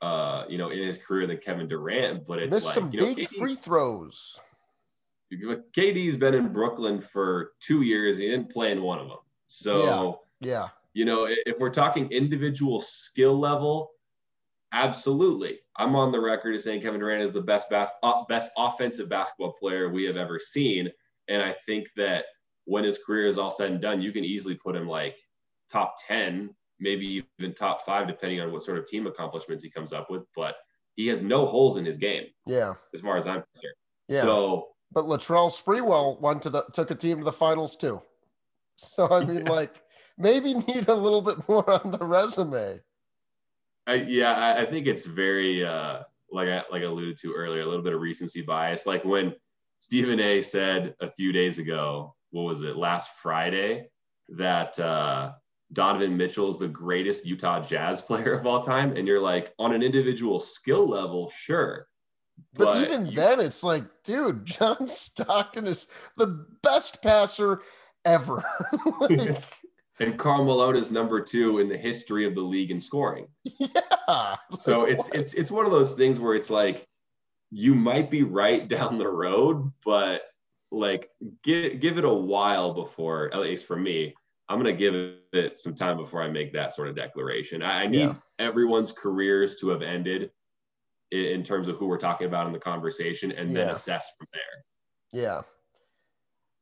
uh, 0.00 0.44
you 0.48 0.58
know, 0.58 0.70
in 0.70 0.78
his 0.78 0.98
career 0.98 1.26
than 1.26 1.38
Kevin 1.38 1.66
Durant, 1.68 2.26
but 2.26 2.38
it's 2.38 2.54
Missed 2.54 2.66
like, 2.66 2.74
some 2.74 2.92
you 2.92 3.00
know, 3.00 3.14
big 3.14 3.28
KD 3.28 3.38
free 3.38 3.56
throws. 3.56 4.40
KD's 5.32 6.16
been 6.18 6.34
in 6.34 6.52
Brooklyn 6.52 7.00
for 7.00 7.52
two 7.60 7.82
years. 7.82 8.18
He 8.18 8.28
didn't 8.28 8.50
play 8.52 8.70
in 8.70 8.82
one 8.82 8.98
of 8.98 9.08
them. 9.08 9.18
So, 9.48 10.20
Yeah. 10.40 10.68
you 10.92 11.04
know, 11.06 11.26
if 11.28 11.58
we're 11.58 11.70
talking 11.70 12.10
individual 12.12 12.80
skill 12.80 13.38
level, 13.38 13.92
absolutely. 14.72 15.60
I'm 15.76 15.96
on 15.96 16.12
the 16.12 16.20
record 16.20 16.54
as 16.54 16.64
saying 16.64 16.82
Kevin 16.82 17.00
Durant 17.00 17.22
is 17.22 17.32
the 17.32 17.40
best 17.40 17.70
bas- 17.70 17.90
uh, 18.02 18.24
best 18.28 18.52
offensive 18.58 19.08
basketball 19.08 19.52
player 19.54 19.88
we 19.88 20.04
have 20.04 20.16
ever 20.16 20.38
seen. 20.38 20.90
And 21.28 21.42
I 21.42 21.54
think 21.66 21.88
that 21.96 22.24
when 22.64 22.84
his 22.84 22.98
career 23.04 23.26
is 23.26 23.38
all 23.38 23.50
said 23.50 23.72
and 23.72 23.80
done, 23.80 24.00
you 24.02 24.12
can 24.12 24.24
easily 24.24 24.54
put 24.54 24.76
him 24.76 24.88
like 24.88 25.16
top 25.70 25.94
10, 26.06 26.50
maybe 26.80 27.24
even 27.40 27.54
top 27.54 27.84
five, 27.84 28.06
depending 28.06 28.40
on 28.40 28.52
what 28.52 28.62
sort 28.62 28.78
of 28.78 28.86
team 28.86 29.06
accomplishments 29.06 29.64
he 29.64 29.70
comes 29.70 29.92
up 29.92 30.10
with. 30.10 30.22
But 30.36 30.56
he 30.94 31.06
has 31.08 31.22
no 31.22 31.46
holes 31.46 31.76
in 31.76 31.84
his 31.84 31.96
game, 31.98 32.26
Yeah. 32.46 32.74
as 32.94 33.00
far 33.00 33.16
as 33.16 33.26
I'm 33.26 33.42
concerned. 33.54 33.74
Yeah. 34.08 34.22
So, 34.22 34.68
but 34.92 35.06
Latrell 35.06 35.50
Sprewell 35.50 36.20
went 36.20 36.42
to 36.42 36.50
the 36.50 36.64
took 36.74 36.90
a 36.90 36.94
team 36.94 37.18
to 37.18 37.24
the 37.24 37.32
finals 37.32 37.76
too. 37.76 38.00
So 38.76 39.08
I 39.10 39.24
mean, 39.24 39.44
like 39.58 39.80
maybe 40.18 40.54
need 40.54 40.88
a 40.88 40.94
little 40.94 41.22
bit 41.22 41.48
more 41.48 41.68
on 41.70 41.92
the 41.92 42.04
resume. 42.04 42.80
I, 43.86 43.94
yeah, 43.94 44.32
I, 44.34 44.62
I 44.62 44.66
think 44.66 44.86
it's 44.86 45.06
very 45.06 45.64
uh, 45.64 46.02
like 46.30 46.48
I 46.48 46.62
like 46.70 46.82
I 46.82 46.86
alluded 46.86 47.16
to 47.18 47.32
earlier, 47.32 47.62
a 47.62 47.66
little 47.66 47.82
bit 47.82 47.94
of 47.94 48.00
recency 48.00 48.42
bias. 48.42 48.86
Like 48.86 49.04
when 49.04 49.34
Stephen 49.82 50.20
A. 50.20 50.40
said 50.40 50.94
a 51.00 51.10
few 51.10 51.32
days 51.32 51.58
ago, 51.58 52.14
what 52.30 52.42
was 52.42 52.62
it, 52.62 52.76
last 52.76 53.10
Friday, 53.16 53.88
that 54.28 54.78
uh, 54.78 55.32
Donovan 55.72 56.16
Mitchell 56.16 56.48
is 56.50 56.56
the 56.56 56.68
greatest 56.68 57.26
Utah 57.26 57.60
Jazz 57.64 58.00
player 58.08 58.32
of 58.34 58.46
all 58.46 58.62
time, 58.62 58.96
and 58.96 59.08
you're 59.08 59.20
like, 59.20 59.52
on 59.58 59.72
an 59.74 59.82
individual 59.82 60.38
skill 60.38 60.86
level, 60.88 61.32
sure, 61.36 61.88
But, 62.54 62.86
even 62.88 63.06
you- 63.06 63.16
then, 63.16 63.40
it's 63.40 63.64
like, 63.64 63.82
dude, 64.04 64.46
John 64.46 64.86
Stockton 64.86 65.66
is 65.66 65.88
the 66.16 66.46
best 66.62 67.02
passer 67.02 67.60
ever. 68.04 68.44
Like, 69.00 69.42
and 69.98 70.16
Karl 70.16 70.44
Malone 70.44 70.76
is 70.76 70.92
number 70.92 71.20
two 71.20 71.58
in 71.58 71.68
the 71.68 71.76
history 71.76 72.24
of 72.24 72.34
the 72.36 72.40
league 72.40 72.70
in 72.70 72.78
scoring. 72.80 73.26
yeah. 73.44 74.36
So 74.56 74.84
it's 74.84 75.10
it's 75.10 75.34
it's 75.34 75.50
one 75.50 75.66
of 75.66 75.70
those 75.72 75.94
things 75.94 76.18
where 76.18 76.34
it's 76.34 76.50
like 76.50 76.86
you 77.52 77.74
might 77.74 78.10
be 78.10 78.22
right 78.22 78.66
down 78.76 78.98
the 78.98 79.08
road, 79.08 79.70
but 79.84 80.22
like 80.70 81.10
give 81.44 81.80
give 81.80 81.98
it 81.98 82.04
a 82.04 82.12
while 82.12 82.72
before, 82.72 83.32
at 83.32 83.40
least 83.40 83.66
for 83.66 83.76
me, 83.76 84.14
I'm 84.48 84.58
gonna 84.58 84.72
give 84.72 84.94
it 85.32 85.60
some 85.60 85.74
time 85.74 85.98
before 85.98 86.22
I 86.22 86.28
make 86.28 86.52
that 86.54 86.72
sort 86.72 86.88
of 86.88 86.96
declaration. 86.96 87.62
I, 87.62 87.82
I 87.82 87.86
need 87.86 87.98
Yeah. 88.00 88.14
everyone's 88.38 88.90
careers 88.90 89.56
to 89.56 89.68
have 89.68 89.82
ended 89.82 90.30
in, 91.10 91.24
in 91.26 91.42
terms 91.42 91.68
of 91.68 91.76
who 91.76 91.86
we're 91.86 91.98
talking 91.98 92.26
about 92.26 92.46
in 92.46 92.52
the 92.52 92.58
conversation, 92.58 93.32
and 93.32 93.54
then 93.54 93.66
Yeah. 93.66 93.72
assess 93.72 94.12
from 94.18 94.26
there. 94.32 95.20
Yeah. 95.22 95.42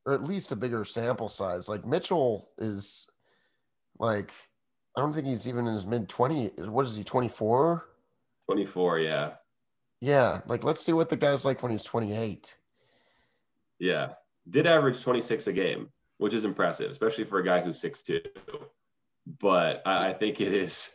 Or 0.05 0.13
at 0.13 0.23
least 0.23 0.51
a 0.51 0.55
bigger 0.55 0.83
sample 0.83 1.29
size. 1.29 1.69
Like 1.69 1.85
Mitchell 1.85 2.47
is 2.57 3.07
like, 3.97 4.31
I 4.97 5.01
don't 5.01 5.13
think 5.13 5.27
he's 5.27 5.47
even 5.47 5.67
in 5.67 5.73
his 5.73 5.85
mid 5.85 6.09
20. 6.09 6.47
What 6.67 6.85
is 6.85 6.97
he, 6.97 7.03
24? 7.03 7.87
24, 8.49 8.99
yeah, 8.99 9.33
Yeah. 10.01 10.41
Like, 10.47 10.63
let's 10.63 10.81
see 10.83 10.93
what 10.93 11.09
the 11.09 11.17
guy's 11.17 11.45
like 11.45 11.63
when 11.63 11.71
he's 11.71 11.83
28. 11.83 12.57
yeah, 13.79 14.09
did 14.49 14.67
average 14.67 15.01
26 15.01 15.47
a 15.47 15.53
game, 15.53 15.89
which 16.19 16.33
is 16.35 16.45
impressive, 16.45 16.91
especially 16.91 17.25
for 17.25 17.39
a 17.39 17.45
guy 17.45 17.61
who's 17.61 17.81
6'2". 17.81 18.21
But 19.39 19.81
I, 19.85 20.09
I 20.09 20.13
think 20.13 20.39
it 20.41 20.53
is 20.53 20.91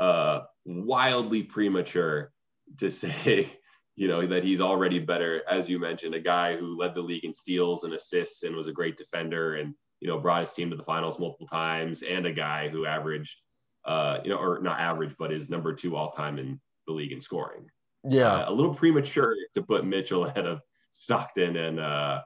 uh, 0.00 0.40
wildly 0.64 1.44
premature 1.44 2.32
to 2.78 2.90
say, 2.92 3.48
you 3.96 4.08
know, 4.08 4.26
that 4.26 4.44
he's 4.44 4.60
already 4.60 4.98
better, 4.98 5.42
as 5.48 5.68
you 5.68 5.78
mentioned, 5.78 6.14
a 6.14 6.20
guy 6.20 6.56
who 6.56 6.76
led 6.78 6.94
the 6.94 7.00
league 7.00 7.24
in 7.24 7.32
steals 7.32 7.84
and 7.84 7.94
assists 7.94 8.42
and 8.42 8.56
was 8.56 8.68
a 8.68 8.72
great 8.72 8.96
defender 8.96 9.54
and, 9.54 9.74
you 10.00 10.08
know, 10.08 10.18
brought 10.18 10.40
his 10.40 10.52
team 10.52 10.70
to 10.70 10.76
the 10.76 10.82
finals 10.82 11.18
multiple 11.18 11.46
times, 11.46 12.02
and 12.02 12.26
a 12.26 12.32
guy 12.32 12.68
who 12.68 12.86
averaged, 12.86 13.38
uh, 13.84 14.18
you 14.24 14.30
know, 14.30 14.36
or 14.36 14.60
not 14.60 14.80
average, 14.80 15.14
but 15.18 15.32
is 15.32 15.48
number 15.48 15.72
two 15.74 15.96
all 15.96 16.10
time 16.10 16.38
in 16.38 16.60
the 16.86 16.92
league 16.92 17.12
in 17.12 17.20
scoring. 17.20 17.70
Yeah. 18.08 18.32
Uh, 18.32 18.50
a 18.50 18.52
little 18.52 18.74
premature 18.74 19.34
to 19.54 19.62
put 19.62 19.84
Mitchell 19.84 20.24
ahead 20.26 20.46
of 20.46 20.60
Stockton 20.90 21.56
and 21.56 21.80
uh, 21.80 22.22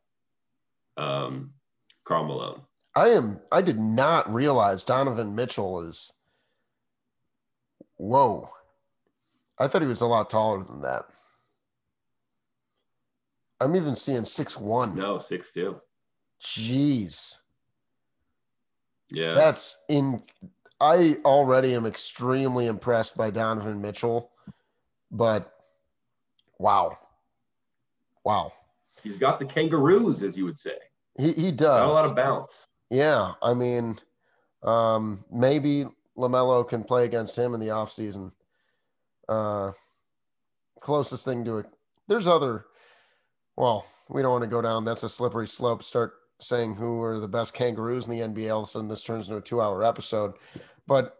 um, 0.96 1.52
Karl 2.04 2.24
Malone. 2.24 2.62
I 2.94 3.10
am, 3.10 3.40
I 3.52 3.62
did 3.62 3.78
not 3.78 4.32
realize 4.32 4.82
Donovan 4.82 5.34
Mitchell 5.34 5.86
is, 5.86 6.12
whoa. 7.96 8.48
I 9.58 9.68
thought 9.68 9.82
he 9.82 9.88
was 9.88 10.00
a 10.00 10.06
lot 10.06 10.30
taller 10.30 10.64
than 10.64 10.80
that. 10.82 11.04
I'm 13.60 13.76
even 13.76 13.94
seeing 13.94 14.24
six 14.24 14.56
one. 14.56 14.96
No, 14.96 15.18
six 15.18 15.52
two. 15.52 15.80
Jeez. 16.42 17.36
Yeah, 19.10 19.34
That's 19.34 19.84
in. 19.88 20.22
I 20.80 21.18
already 21.26 21.74
am 21.74 21.84
extremely 21.84 22.66
impressed 22.66 23.18
by 23.18 23.30
Donovan 23.30 23.82
Mitchell, 23.82 24.30
but 25.10 25.52
wow, 26.60 26.96
wow, 28.24 28.52
he's 29.02 29.16
got 29.16 29.40
the 29.40 29.46
kangaroos, 29.46 30.22
as 30.22 30.36
you 30.36 30.44
would 30.44 30.58
say. 30.58 30.76
he 31.18 31.32
he 31.32 31.52
Got 31.52 31.88
a 31.88 31.92
lot 31.92 32.04
of 32.04 32.14
bounce. 32.14 32.68
Yeah, 32.90 33.32
I 33.42 33.54
mean, 33.54 33.98
um, 34.62 35.24
maybe 35.32 35.86
Lamelo 36.18 36.68
can 36.68 36.84
play 36.84 37.04
against 37.04 37.36
him 37.36 37.54
in 37.54 37.60
the 37.60 37.68
offseason. 37.68 38.32
Uh, 39.28 39.72
closest 40.80 41.24
thing 41.24 41.44
to 41.44 41.58
it. 41.58 41.66
There's 42.08 42.26
other. 42.26 42.66
Well, 43.56 43.84
we 44.08 44.22
don't 44.22 44.32
want 44.32 44.44
to 44.44 44.50
go 44.50 44.62
down. 44.62 44.84
That's 44.84 45.02
a 45.02 45.08
slippery 45.08 45.46
slope. 45.46 45.82
Start 45.82 46.14
saying 46.40 46.76
who 46.76 47.02
are 47.02 47.20
the 47.20 47.28
best 47.28 47.54
kangaroos 47.54 48.08
in 48.08 48.12
the 48.12 48.20
NBA. 48.20 48.52
All 48.52 48.62
of 48.62 48.68
a 48.68 48.70
sudden, 48.70 48.88
this 48.88 49.04
turns 49.04 49.28
into 49.28 49.38
a 49.38 49.42
two-hour 49.42 49.84
episode. 49.84 50.32
But 50.86 51.18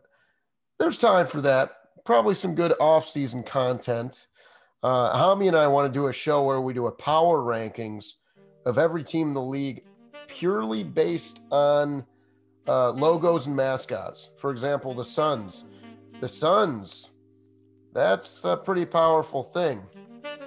there's 0.78 0.99
time 0.99 1.26
for 1.26 1.41
that. 1.43 1.72
Probably 2.05 2.34
some 2.34 2.55
good 2.55 2.72
off-season 2.80 3.43
content. 3.43 4.26
Uh, 4.83 5.16
Hami 5.16 5.49
and 5.49 5.57
I 5.57 5.66
want 5.66 5.93
to 5.93 5.99
do 5.99 6.07
a 6.09 6.12
show 6.12 6.43
where 6.45 6.61
we 6.61 6.72
do 6.72 6.87
a 6.87 6.93
power 6.93 7.41
rankings 7.41 8.14
of 8.64 8.78
every 8.78 9.05
team 9.05 9.28
in 9.28 9.35
the 9.35 9.43
league, 9.43 9.85
purely 10.26 10.85
based 10.85 11.41
on 11.51 12.05
uh, 12.66 12.91
logos 12.91 13.47
and 13.47 13.55
mascots. 13.55 14.31
For 14.39 14.51
example, 14.51 14.95
the 14.95 15.05
Suns. 15.05 15.64
The 16.20 16.28
Suns. 16.28 17.11
That's 17.93 18.45
a 18.45 18.57
pretty 18.57 18.87
powerful 18.87 19.43
thing. 19.43 19.83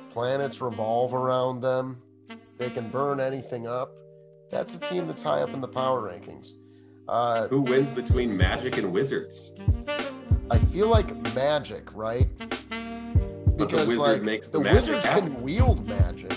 Planets 0.09 0.61
revolve 0.61 1.13
around 1.13 1.61
them. 1.61 1.97
They 2.57 2.69
can 2.69 2.89
burn 2.89 3.19
anything 3.19 3.67
up. 3.67 3.91
That's 4.49 4.73
a 4.73 4.79
team 4.79 5.07
that's 5.07 5.23
high 5.23 5.41
up 5.41 5.53
in 5.53 5.61
the 5.61 5.67
power 5.67 6.01
rankings. 6.01 6.51
Uh, 7.07 7.47
Who 7.49 7.61
wins 7.61 7.91
between 7.91 8.37
Magic 8.37 8.77
and 8.77 8.93
Wizards? 8.93 9.53
I 10.49 10.59
feel 10.59 10.87
like 10.87 11.13
Magic, 11.35 11.93
right? 11.93 12.27
Because 13.67 13.87
the 13.87 13.95
like 13.95 14.21
makes 14.21 14.49
the, 14.49 14.59
the 14.59 14.71
Wizards 14.71 15.05
can 15.05 15.41
wield 15.41 15.87
magic. 15.87 16.33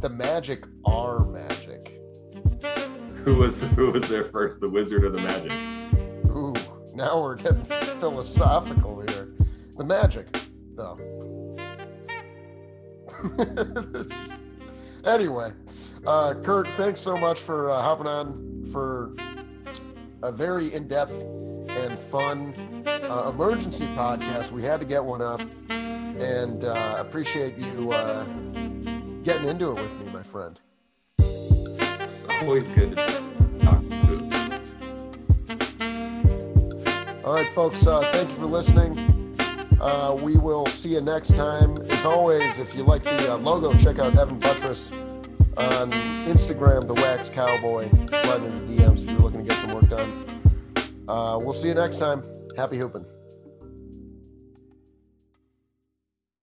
The 0.00 0.08
Magic 0.08 0.66
are 0.86 1.26
magic. 1.26 2.00
Who 3.24 3.36
was 3.36 3.62
who 3.62 3.90
was 3.92 4.08
there 4.08 4.24
first, 4.24 4.60
the 4.60 4.68
Wizard 4.68 5.04
or 5.04 5.10
the 5.10 5.20
Magic? 5.20 5.52
Ooh, 6.30 6.54
now 6.94 7.20
we're 7.20 7.36
getting 7.36 7.64
philosophical 7.64 9.00
here. 9.00 9.34
The 9.76 9.84
Magic, 9.84 10.26
though. 10.74 10.96
anyway, 15.04 15.52
uh, 16.06 16.34
Kurt, 16.42 16.66
thanks 16.68 17.00
so 17.00 17.16
much 17.16 17.38
for 17.38 17.70
uh, 17.70 17.82
hopping 17.82 18.06
on 18.06 18.64
for 18.72 19.14
a 20.22 20.32
very 20.32 20.72
in-depth 20.72 21.12
and 21.70 21.98
fun 21.98 22.54
uh, 22.86 23.30
emergency 23.34 23.86
podcast. 23.88 24.50
We 24.50 24.62
had 24.62 24.80
to 24.80 24.86
get 24.86 25.04
one 25.04 25.22
up, 25.22 25.40
and 26.20 26.64
uh, 26.64 26.96
appreciate 26.98 27.56
you 27.56 27.92
uh, 27.92 28.24
getting 29.22 29.48
into 29.48 29.70
it 29.70 29.74
with 29.74 29.92
me, 30.00 30.12
my 30.12 30.22
friend. 30.22 30.60
It's 31.18 32.24
always 32.42 32.68
good 32.68 32.96
to 32.96 33.22
talk 33.60 33.82
hoops. 34.04 34.74
All 37.24 37.34
right, 37.34 37.48
folks. 37.54 37.86
Uh, 37.86 38.00
thank 38.12 38.28
you 38.28 38.36
for 38.36 38.46
listening. 38.46 39.36
Uh, 39.80 40.16
we 40.20 40.36
will 40.36 40.66
see 40.66 40.90
you 40.90 41.00
next 41.00 41.34
time. 41.34 41.78
As 41.90 42.04
always, 42.04 42.58
if 42.58 42.74
you 42.74 42.82
like 42.82 43.02
the 43.02 43.32
uh, 43.32 43.38
logo, 43.38 43.72
check 43.78 43.98
out 43.98 44.16
Evan 44.16 44.38
Buttress 44.38 44.90
on 45.56 45.90
Instagram, 46.26 46.86
the 46.86 46.94
Wax 46.94 47.30
Cowboy. 47.30 47.88
Slide 47.90 48.42
into 48.42 48.58
the 48.66 48.76
DMs 48.76 49.02
if 49.02 49.10
you're 49.10 49.20
looking 49.20 49.44
to 49.44 49.48
get 49.48 49.58
some 49.58 49.72
work 49.72 49.88
done. 49.88 50.42
Uh, 51.08 51.38
we'll 51.40 51.54
see 51.54 51.68
you 51.68 51.74
next 51.74 51.96
time. 51.96 52.22
Happy 52.56 52.76
hooping. 52.76 53.06